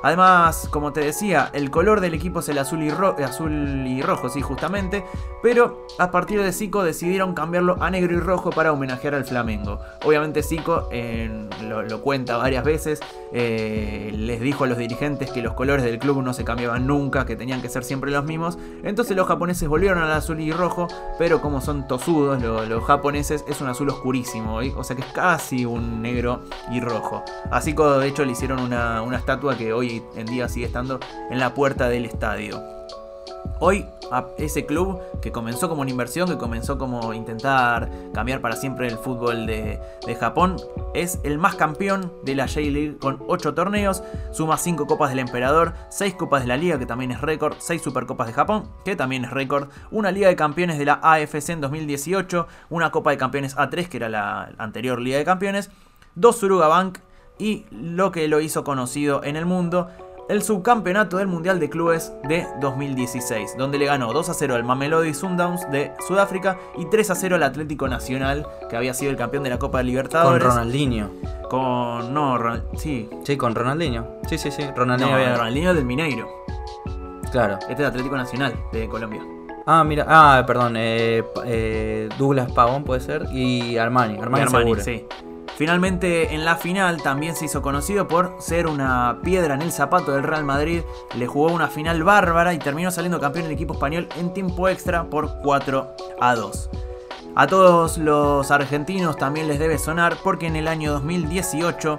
Además, 0.03 0.69
como 0.71 0.93
te 0.93 1.01
decía, 1.01 1.51
el 1.53 1.71
color 1.71 2.01
del 2.01 2.15
equipo 2.15 2.41
es 2.41 2.49
el 2.49 2.59
azul 2.59 2.83
y, 2.83 2.91
azul 3.23 3.53
y 3.87 4.03
rojo, 4.03 4.29
sí, 4.29 4.41
justamente. 4.41 5.05
Pero 5.43 5.87
a 5.99 6.11
partir 6.11 6.43
de 6.43 6.53
Zico 6.53 6.83
decidieron 6.83 7.35
cambiarlo 7.35 7.77
a 7.83 7.91
negro 7.91 8.15
y 8.15 8.21
rojo 8.21 8.51
para 8.51 8.73
homenajear 8.73 9.15
al 9.15 9.25
Flamengo. 9.25 9.81
Obviamente 10.05 10.43
Zico 10.43 10.89
lo, 11.63 12.01
cuenta 12.03 12.37
varias 12.37 12.65
veces. 12.65 13.01
eh, 13.33 14.11
les 14.15 14.41
dijo 14.41 14.65
a 14.65 14.67
los 14.67 14.79
dirigentes 14.79 15.31
que 15.31 15.43
los 15.43 15.53
colores 15.55 15.85
del 15.85 15.99
club 15.99 16.23
no 16.23 16.33
se 16.33 16.45
cambiaban 16.45 16.87
nunca, 16.87 17.27
que 17.27 17.37
tenían 17.37 17.61
que 17.63 17.69
ser 17.69 17.85
siempre 17.85 18.11
los 18.11 18.25
mismos. 18.25 18.59
Entonces 18.83 19.17
los 19.17 19.27
japoneses 19.29 19.69
volvieron 19.69 19.99
al 19.99 20.11
azul 20.13 20.41
y 20.41 20.51
rojo, 20.53 20.89
pero 21.19 21.41
como 21.41 21.61
son 21.61 21.87
tosudos 21.87 22.41
lo- 22.43 22.65
los 22.65 22.85
japoneses, 22.85 23.45
es 23.49 23.61
un 23.61 23.69
azul 23.69 23.89
oscurísimo. 23.91 24.57
O 24.77 24.85
sea 24.85 24.97
que 24.97 25.03
es 25.03 25.13
casi 25.13 25.65
un 25.67 26.01
negro 26.03 26.41
y 26.71 26.81
rojo. 26.81 27.23
A 27.51 27.61
Zico 27.61 27.99
de 27.99 28.09
hecho 28.09 28.25
le 28.25 28.33
hicieron 28.33 28.61
una, 28.61 29.03
una 29.03 29.19
estatua 29.19 29.57
que 29.57 29.73
hoy 29.79 30.03
en 30.17 30.27
día 30.27 30.49
sigue 30.49 30.67
estando 30.67 30.99
en 31.31 31.39
la 31.39 31.55
puerta 31.55 31.89
del 31.89 32.05
estadio. 32.05 32.63
Hoy 33.61 33.87
ese 34.39 34.65
club 34.65 35.01
que 35.21 35.33
comenzó 35.33 35.69
como 35.69 35.83
una 35.83 35.91
inversión, 35.91 36.29
que 36.29 36.39
comenzó 36.39 36.79
como 36.79 37.13
intentar 37.13 37.91
cambiar 38.15 38.41
para 38.41 38.57
siempre 38.57 38.87
el 38.87 38.97
fútbol 38.97 39.47
de, 39.47 39.81
de 40.07 40.15
Japón, 40.15 40.57
es 40.95 41.19
el 41.25 41.39
más 41.39 41.57
campeón 41.57 42.13
de 42.25 42.35
la 42.35 42.47
J-League 42.47 42.99
con 42.99 43.19
8 43.27 43.55
torneos, 43.55 44.03
suma 44.33 44.57
5 44.57 44.87
copas 44.87 45.11
del 45.11 45.19
emperador, 45.19 45.75
6 45.91 46.15
copas 46.15 46.43
de 46.43 46.49
la 46.49 46.57
liga 46.57 46.79
que 46.79 46.87
también 46.87 47.11
es 47.11 47.21
récord, 47.21 47.57
6 47.59 47.83
supercopas 47.83 48.29
de 48.29 48.33
Japón 48.33 48.71
que 48.85 48.97
también 48.97 49.25
es 49.25 49.31
récord, 49.31 49.69
una 49.91 50.11
liga 50.11 50.29
de 50.29 50.37
campeones 50.37 50.79
de 50.79 50.87
la 50.87 51.01
AFC 51.03 51.51
en 51.51 51.61
2018, 51.61 52.47
una 52.71 52.91
copa 52.91 53.11
de 53.11 53.19
campeones 53.19 53.57
A3 53.57 53.89
que 53.89 53.97
era 53.99 54.09
la 54.09 54.53
anterior 54.59 55.01
liga 55.01 55.19
de 55.19 55.25
campeones, 55.25 55.71
2 56.15 56.39
Suruga 56.39 56.69
Bank 56.69 56.99
y 57.39 57.65
lo 57.71 58.11
que 58.13 58.27
lo 58.29 58.41
hizo 58.41 58.65
conocido 58.65 59.23
en 59.25 59.37
el 59.37 59.47
mundo, 59.47 59.89
el 60.29 60.43
subcampeonato 60.43 61.17
del 61.17 61.27
Mundial 61.27 61.59
de 61.59 61.71
Clubes 61.71 62.13
de 62.29 62.47
2016, 62.61 63.57
donde 63.57 63.79
le 63.79 63.87
ganó 63.87 64.13
2 64.13 64.29
a 64.29 64.35
0 64.35 64.57
al 64.57 64.65
Mamelodi 64.65 65.15
Sundowns 65.15 65.71
de 65.71 65.93
Sudáfrica 66.07 66.59
y 66.77 66.85
3 66.87 67.11
a 67.11 67.15
0 67.15 67.37
al 67.37 67.43
Atlético 67.43 67.89
Nacional, 67.89 68.47
que 68.69 68.77
había 68.77 68.93
sido 68.93 69.11
el 69.11 69.17
campeón 69.17 69.45
de 69.45 69.51
la 69.51 69.59
Copa 69.59 69.79
Con 69.79 69.87
Libertadores. 69.87 70.43
Ronaldinho. 70.47 71.11
Con- 71.49 72.13
no, 72.13 72.37
Ron- 72.37 72.63
sí. 72.77 73.09
Sí, 73.25 73.39
con 73.39 73.55
Ronaldinho. 73.55 74.07
Sí, 74.29 74.37
sí, 74.37 74.51
sí. 74.51 74.65
Ronaldinho 74.77 75.11
No, 75.13 75.17
había- 75.17 75.35
Ronaldinho 75.37 75.73
del 75.73 75.85
Mineiro. 75.87 76.29
Claro. 77.33 77.55
Este 77.61 77.73
es 77.73 77.81
el 77.81 77.87
Atlético 77.87 78.17
Nacional 78.17 78.55
de 78.73 78.87
Colombia. 78.89 79.23
Ah, 79.67 79.83
mira. 79.85 80.05
Ah, 80.09 80.45
perdón. 80.47 80.75
eh, 80.77 81.25
eh, 81.45 82.09
Douglas 82.19 82.51
Pavón 82.53 82.85
puede 82.85 83.01
ser. 83.01 83.27
Y 83.33 83.77
Armani. 83.79 84.19
Armani, 84.19 84.37
De 84.37 84.43
Armani, 84.47 84.65
seguro. 84.65 84.83
sí. 84.83 85.07
Finalmente 85.59 86.37
en 86.37 86.45
la 86.45 86.55
final 86.55 87.03
también 87.03 87.35
se 87.35 87.47
hizo 87.47 87.63
conocido 87.63 88.07
por 88.07 88.37
ser 88.39 88.69
una 88.69 89.19
piedra 89.25 89.55
en 89.55 89.63
el 89.63 89.73
zapato 89.73 90.13
del 90.13 90.23
Real 90.23 90.45
Madrid. 90.45 90.83
Le 91.17 91.27
jugó 91.27 91.49
una 91.53 91.67
final 91.67 92.05
bárbara 92.05 92.55
y 92.55 92.61
terminó 92.61 92.93
saliendo 92.93 93.19
campeón 93.19 93.47
el 93.47 93.51
equipo 93.51 93.75
español 93.75 94.09
en 94.17 94.33
tiempo 94.33 94.69
extra 94.69 95.11
por 95.11 95.41
4 95.43 95.97
a 96.21 96.37
2. 96.37 96.71
A 97.35 97.47
todos 97.49 97.99
los 97.99 98.49
argentinos 98.53 99.17
también 99.17 99.49
les 99.49 99.59
debe 99.59 99.79
sonar 99.79 100.17
porque 100.23 100.47
en 100.47 100.55
el 100.55 100.69
año 100.69 100.93
2018, 100.93 101.97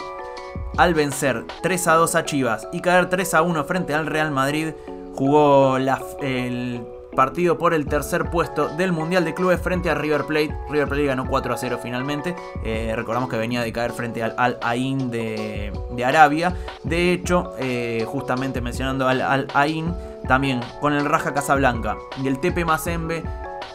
al 0.78 0.94
vencer 0.94 1.44
3 1.62 1.88
a 1.90 1.96
2 1.96 2.16
a 2.16 2.24
Chivas 2.24 2.66
y 2.72 2.80
caer 2.80 3.10
3 3.10 3.34
a 3.34 3.42
1 3.42 3.66
frente 3.66 3.94
al 3.94 4.06
Real 4.06 4.32
Madrid, 4.32 4.70
jugó 5.16 5.80
la- 5.80 6.02
el 6.22 6.86
partido 7.20 7.58
por 7.58 7.74
el 7.74 7.86
tercer 7.86 8.30
puesto 8.30 8.70
del 8.78 8.94
Mundial 8.94 9.26
de 9.26 9.34
Clubes 9.34 9.60
frente 9.60 9.90
a 9.90 9.94
River 9.94 10.24
Plate. 10.24 10.56
River 10.70 10.88
Plate 10.88 11.04
ganó 11.04 11.28
4 11.28 11.54
a 11.54 11.58
0 11.58 11.78
finalmente. 11.84 12.34
Eh, 12.64 12.94
recordamos 12.96 13.30
que 13.30 13.36
venía 13.36 13.62
de 13.62 13.74
caer 13.74 13.92
frente 13.92 14.24
al 14.24 14.36
Al 14.38 14.58
Ain 14.62 15.12
de, 15.12 15.74
Arabia. 16.06 16.56
De 16.86 17.12
hecho, 17.12 17.52
eh, 17.60 18.06
justamente 18.08 18.62
mencionando 18.62 19.06
al 19.06 19.22
Al 19.22 19.48
Ain, 19.54 19.94
también 20.30 20.62
con 20.80 20.94
el 20.94 21.04
Raja 21.04 21.34
Casablanca 21.34 21.98
y 22.24 22.28
el 22.30 22.40
TP 22.40 22.64
Mazembe, 22.64 23.22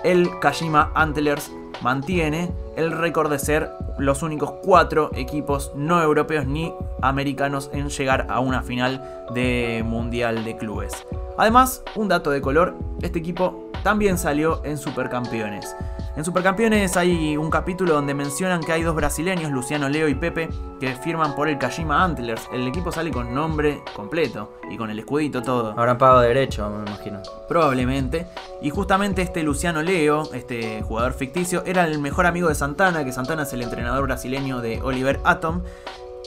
el 0.04 0.38
Kashima 0.38 0.92
Antlers 0.94 1.50
mantiene 1.82 2.52
el 2.76 2.92
récord 2.92 3.30
de 3.30 3.38
ser 3.38 3.70
los 3.98 4.22
únicos 4.22 4.52
cuatro 4.62 5.10
equipos 5.14 5.72
no 5.74 6.00
europeos 6.00 6.46
ni 6.46 6.72
americanos 7.02 7.70
en 7.72 7.88
llegar 7.88 8.26
a 8.30 8.40
una 8.40 8.62
final 8.62 9.26
de 9.34 9.82
Mundial 9.84 10.44
de 10.44 10.56
Clubes. 10.56 11.06
Además, 11.36 11.82
un 11.96 12.08
dato 12.08 12.30
de 12.30 12.40
color, 12.40 12.76
este 13.02 13.18
equipo 13.18 13.70
también 13.82 14.18
salió 14.18 14.64
en 14.64 14.78
Supercampeones. 14.78 15.74
En 16.16 16.24
Supercampeones 16.24 16.96
hay 16.96 17.36
un 17.36 17.50
capítulo 17.50 17.94
donde 17.94 18.14
mencionan 18.14 18.60
que 18.60 18.70
hay 18.70 18.84
dos 18.84 18.94
brasileños, 18.94 19.50
Luciano 19.50 19.88
Leo 19.88 20.06
y 20.06 20.14
Pepe, 20.14 20.48
que 20.78 20.94
firman 20.94 21.34
por 21.34 21.48
el 21.48 21.58
Kashima 21.58 22.04
Antlers. 22.04 22.48
El 22.52 22.68
equipo 22.68 22.92
sale 22.92 23.10
con 23.10 23.34
nombre 23.34 23.82
completo 23.96 24.52
y 24.70 24.76
con 24.76 24.90
el 24.90 24.98
escudito 25.00 25.42
todo. 25.42 25.74
Habrán 25.76 25.98
pagado 25.98 26.20
derecho, 26.20 26.70
me 26.70 26.88
imagino. 26.88 27.20
Probablemente. 27.48 28.28
Y 28.62 28.70
justamente 28.70 29.22
este 29.22 29.42
Luciano 29.42 29.82
Leo, 29.82 30.32
este 30.32 30.82
jugador 30.82 31.14
ficticio, 31.14 31.64
era 31.66 31.84
el 31.84 31.98
mejor 31.98 32.26
amigo 32.26 32.48
de 32.48 32.54
Santana, 32.54 33.04
que 33.04 33.10
Santana 33.10 33.42
es 33.42 33.52
el 33.52 33.62
entrenador 33.62 34.04
brasileño 34.04 34.60
de 34.60 34.80
Oliver 34.82 35.18
Atom. 35.24 35.62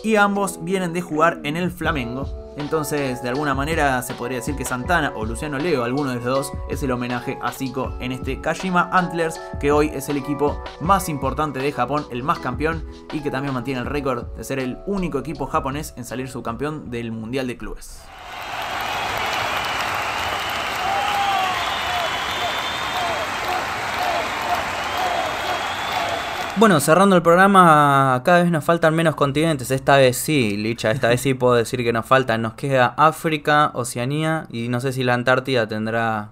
Y 0.03 0.17
ambos 0.17 0.65
vienen 0.65 0.91
de 0.91 0.99
jugar 0.99 1.39
en 1.43 1.55
el 1.55 1.71
Flamengo. 1.71 2.46
Entonces, 2.57 3.21
de 3.21 3.29
alguna 3.29 3.53
manera 3.53 4.01
se 4.01 4.15
podría 4.15 4.39
decir 4.39 4.55
que 4.55 4.65
Santana 4.65 5.13
o 5.15 5.25
Luciano 5.25 5.59
Leo, 5.59 5.83
alguno 5.83 6.09
de 6.09 6.15
los 6.15 6.25
dos, 6.25 6.53
es 6.69 6.81
el 6.81 6.91
homenaje 6.91 7.37
a 7.41 7.51
Zico 7.51 7.93
en 7.99 8.11
este 8.11 8.41
Kashima 8.41 8.89
Antlers, 8.91 9.39
que 9.59 9.71
hoy 9.71 9.91
es 9.93 10.09
el 10.09 10.17
equipo 10.17 10.61
más 10.81 11.07
importante 11.07 11.59
de 11.59 11.71
Japón, 11.71 12.07
el 12.09 12.23
más 12.23 12.39
campeón 12.39 12.85
y 13.13 13.21
que 13.21 13.29
también 13.29 13.53
mantiene 13.53 13.81
el 13.81 13.85
récord 13.85 14.25
de 14.35 14.43
ser 14.43 14.57
el 14.57 14.79
único 14.87 15.19
equipo 15.19 15.45
japonés 15.45 15.93
en 15.97 16.05
salir 16.05 16.29
subcampeón 16.29 16.89
del 16.89 17.11
Mundial 17.11 17.45
de 17.45 17.57
Clubes. 17.57 18.01
Bueno, 26.59 26.79
cerrando 26.79 27.15
el 27.15 27.21
programa, 27.21 28.19
cada 28.25 28.41
vez 28.41 28.49
nos 28.49 28.65
faltan 28.65 28.95
menos 28.95 29.13
continentes. 29.13 29.69
Esta 29.69 29.95
vez 29.97 30.17
sí, 30.17 30.57
Licha, 30.57 30.89
esta 30.89 31.09
vez 31.09 31.21
sí 31.21 31.35
puedo 31.35 31.53
decir 31.53 31.83
que 31.83 31.93
nos 31.93 32.07
faltan. 32.07 32.41
Nos 32.41 32.55
queda 32.55 32.95
África, 32.97 33.69
Oceanía 33.75 34.47
y 34.49 34.67
no 34.67 34.79
sé 34.79 34.91
si 34.91 35.03
la 35.03 35.13
Antártida 35.13 35.67
tendrá 35.67 36.31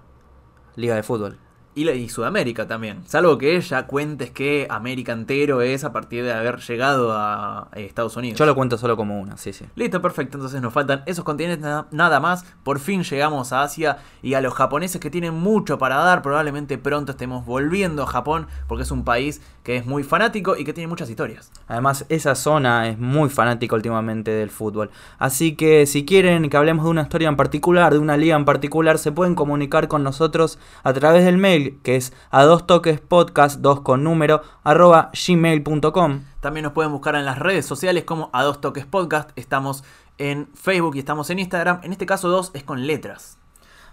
liga 0.74 0.96
de 0.96 1.04
fútbol. 1.04 1.38
Y, 1.76 1.86
y 1.90 2.08
Sudamérica 2.08 2.66
también. 2.66 3.02
Salvo 3.06 3.36
que 3.36 3.54
ella 3.54 3.86
cuentes 3.86 4.30
que 4.30 4.66
América 4.70 5.12
entero 5.12 5.60
es 5.60 5.84
a 5.84 5.92
partir 5.92 6.24
de 6.24 6.32
haber 6.32 6.58
llegado 6.60 7.12
a 7.12 7.68
eh, 7.74 7.84
Estados 7.84 8.16
Unidos. 8.16 8.38
Yo 8.38 8.46
lo 8.46 8.54
cuento 8.54 8.78
solo 8.78 8.96
como 8.96 9.20
una, 9.20 9.36
sí, 9.36 9.52
sí. 9.52 9.66
Listo, 9.74 10.00
perfecto. 10.00 10.38
Entonces 10.38 10.62
nos 10.62 10.72
faltan 10.72 11.02
esos 11.04 11.22
continentes 11.22 11.70
nada 11.90 12.18
más. 12.18 12.46
Por 12.64 12.78
fin 12.78 13.02
llegamos 13.02 13.52
a 13.52 13.62
Asia 13.62 13.98
y 14.22 14.32
a 14.32 14.40
los 14.40 14.54
japoneses 14.54 15.02
que 15.02 15.10
tienen 15.10 15.34
mucho 15.34 15.76
para 15.76 15.96
dar. 15.96 16.22
Probablemente 16.22 16.78
pronto 16.78 17.12
estemos 17.12 17.44
volviendo 17.44 18.04
a 18.04 18.06
Japón 18.06 18.46
porque 18.68 18.84
es 18.84 18.90
un 18.90 19.04
país 19.04 19.42
que 19.66 19.74
es 19.74 19.84
muy 19.84 20.04
fanático 20.04 20.56
y 20.56 20.62
que 20.62 20.72
tiene 20.72 20.86
muchas 20.86 21.10
historias. 21.10 21.50
Además, 21.66 22.06
esa 22.08 22.36
zona 22.36 22.88
es 22.88 23.00
muy 23.00 23.28
fanática 23.28 23.74
últimamente 23.74 24.30
del 24.30 24.48
fútbol. 24.48 24.92
Así 25.18 25.56
que 25.56 25.86
si 25.86 26.04
quieren 26.04 26.48
que 26.48 26.56
hablemos 26.56 26.84
de 26.84 26.92
una 26.92 27.02
historia 27.02 27.28
en 27.28 27.34
particular, 27.34 27.92
de 27.92 27.98
una 27.98 28.16
liga 28.16 28.36
en 28.36 28.44
particular, 28.44 28.96
se 28.96 29.10
pueden 29.10 29.34
comunicar 29.34 29.88
con 29.88 30.04
nosotros 30.04 30.60
a 30.84 30.92
través 30.92 31.24
del 31.24 31.36
mail 31.36 31.80
que 31.82 31.96
es 31.96 32.12
a 32.30 32.44
dos 32.44 32.68
toques 32.68 33.00
podcast 33.00 33.58
2 33.58 33.80
con 33.80 34.04
número 34.04 34.40
arroba 34.62 35.10
gmail.com. 35.26 36.20
También 36.40 36.62
nos 36.62 36.72
pueden 36.72 36.92
buscar 36.92 37.16
en 37.16 37.24
las 37.24 37.40
redes 37.40 37.66
sociales 37.66 38.04
como 38.04 38.30
a 38.32 38.44
dos 38.44 38.60
toques 38.60 38.86
podcast. 38.86 39.30
Estamos 39.34 39.82
en 40.18 40.46
Facebook 40.54 40.94
y 40.94 41.00
estamos 41.00 41.28
en 41.30 41.40
Instagram. 41.40 41.80
En 41.82 41.90
este 41.90 42.06
caso 42.06 42.28
dos 42.28 42.52
es 42.54 42.62
con 42.62 42.86
letras. 42.86 43.36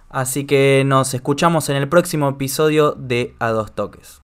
Así 0.09 0.45
que 0.45 0.83
nos 0.85 1.15
escuchamos 1.15 1.69
en 1.69 1.77
el 1.77 1.89
próximo 1.89 2.29
episodio 2.29 2.91
de 2.91 3.35
A 3.39 3.49
dos 3.49 3.71
toques. 3.71 4.11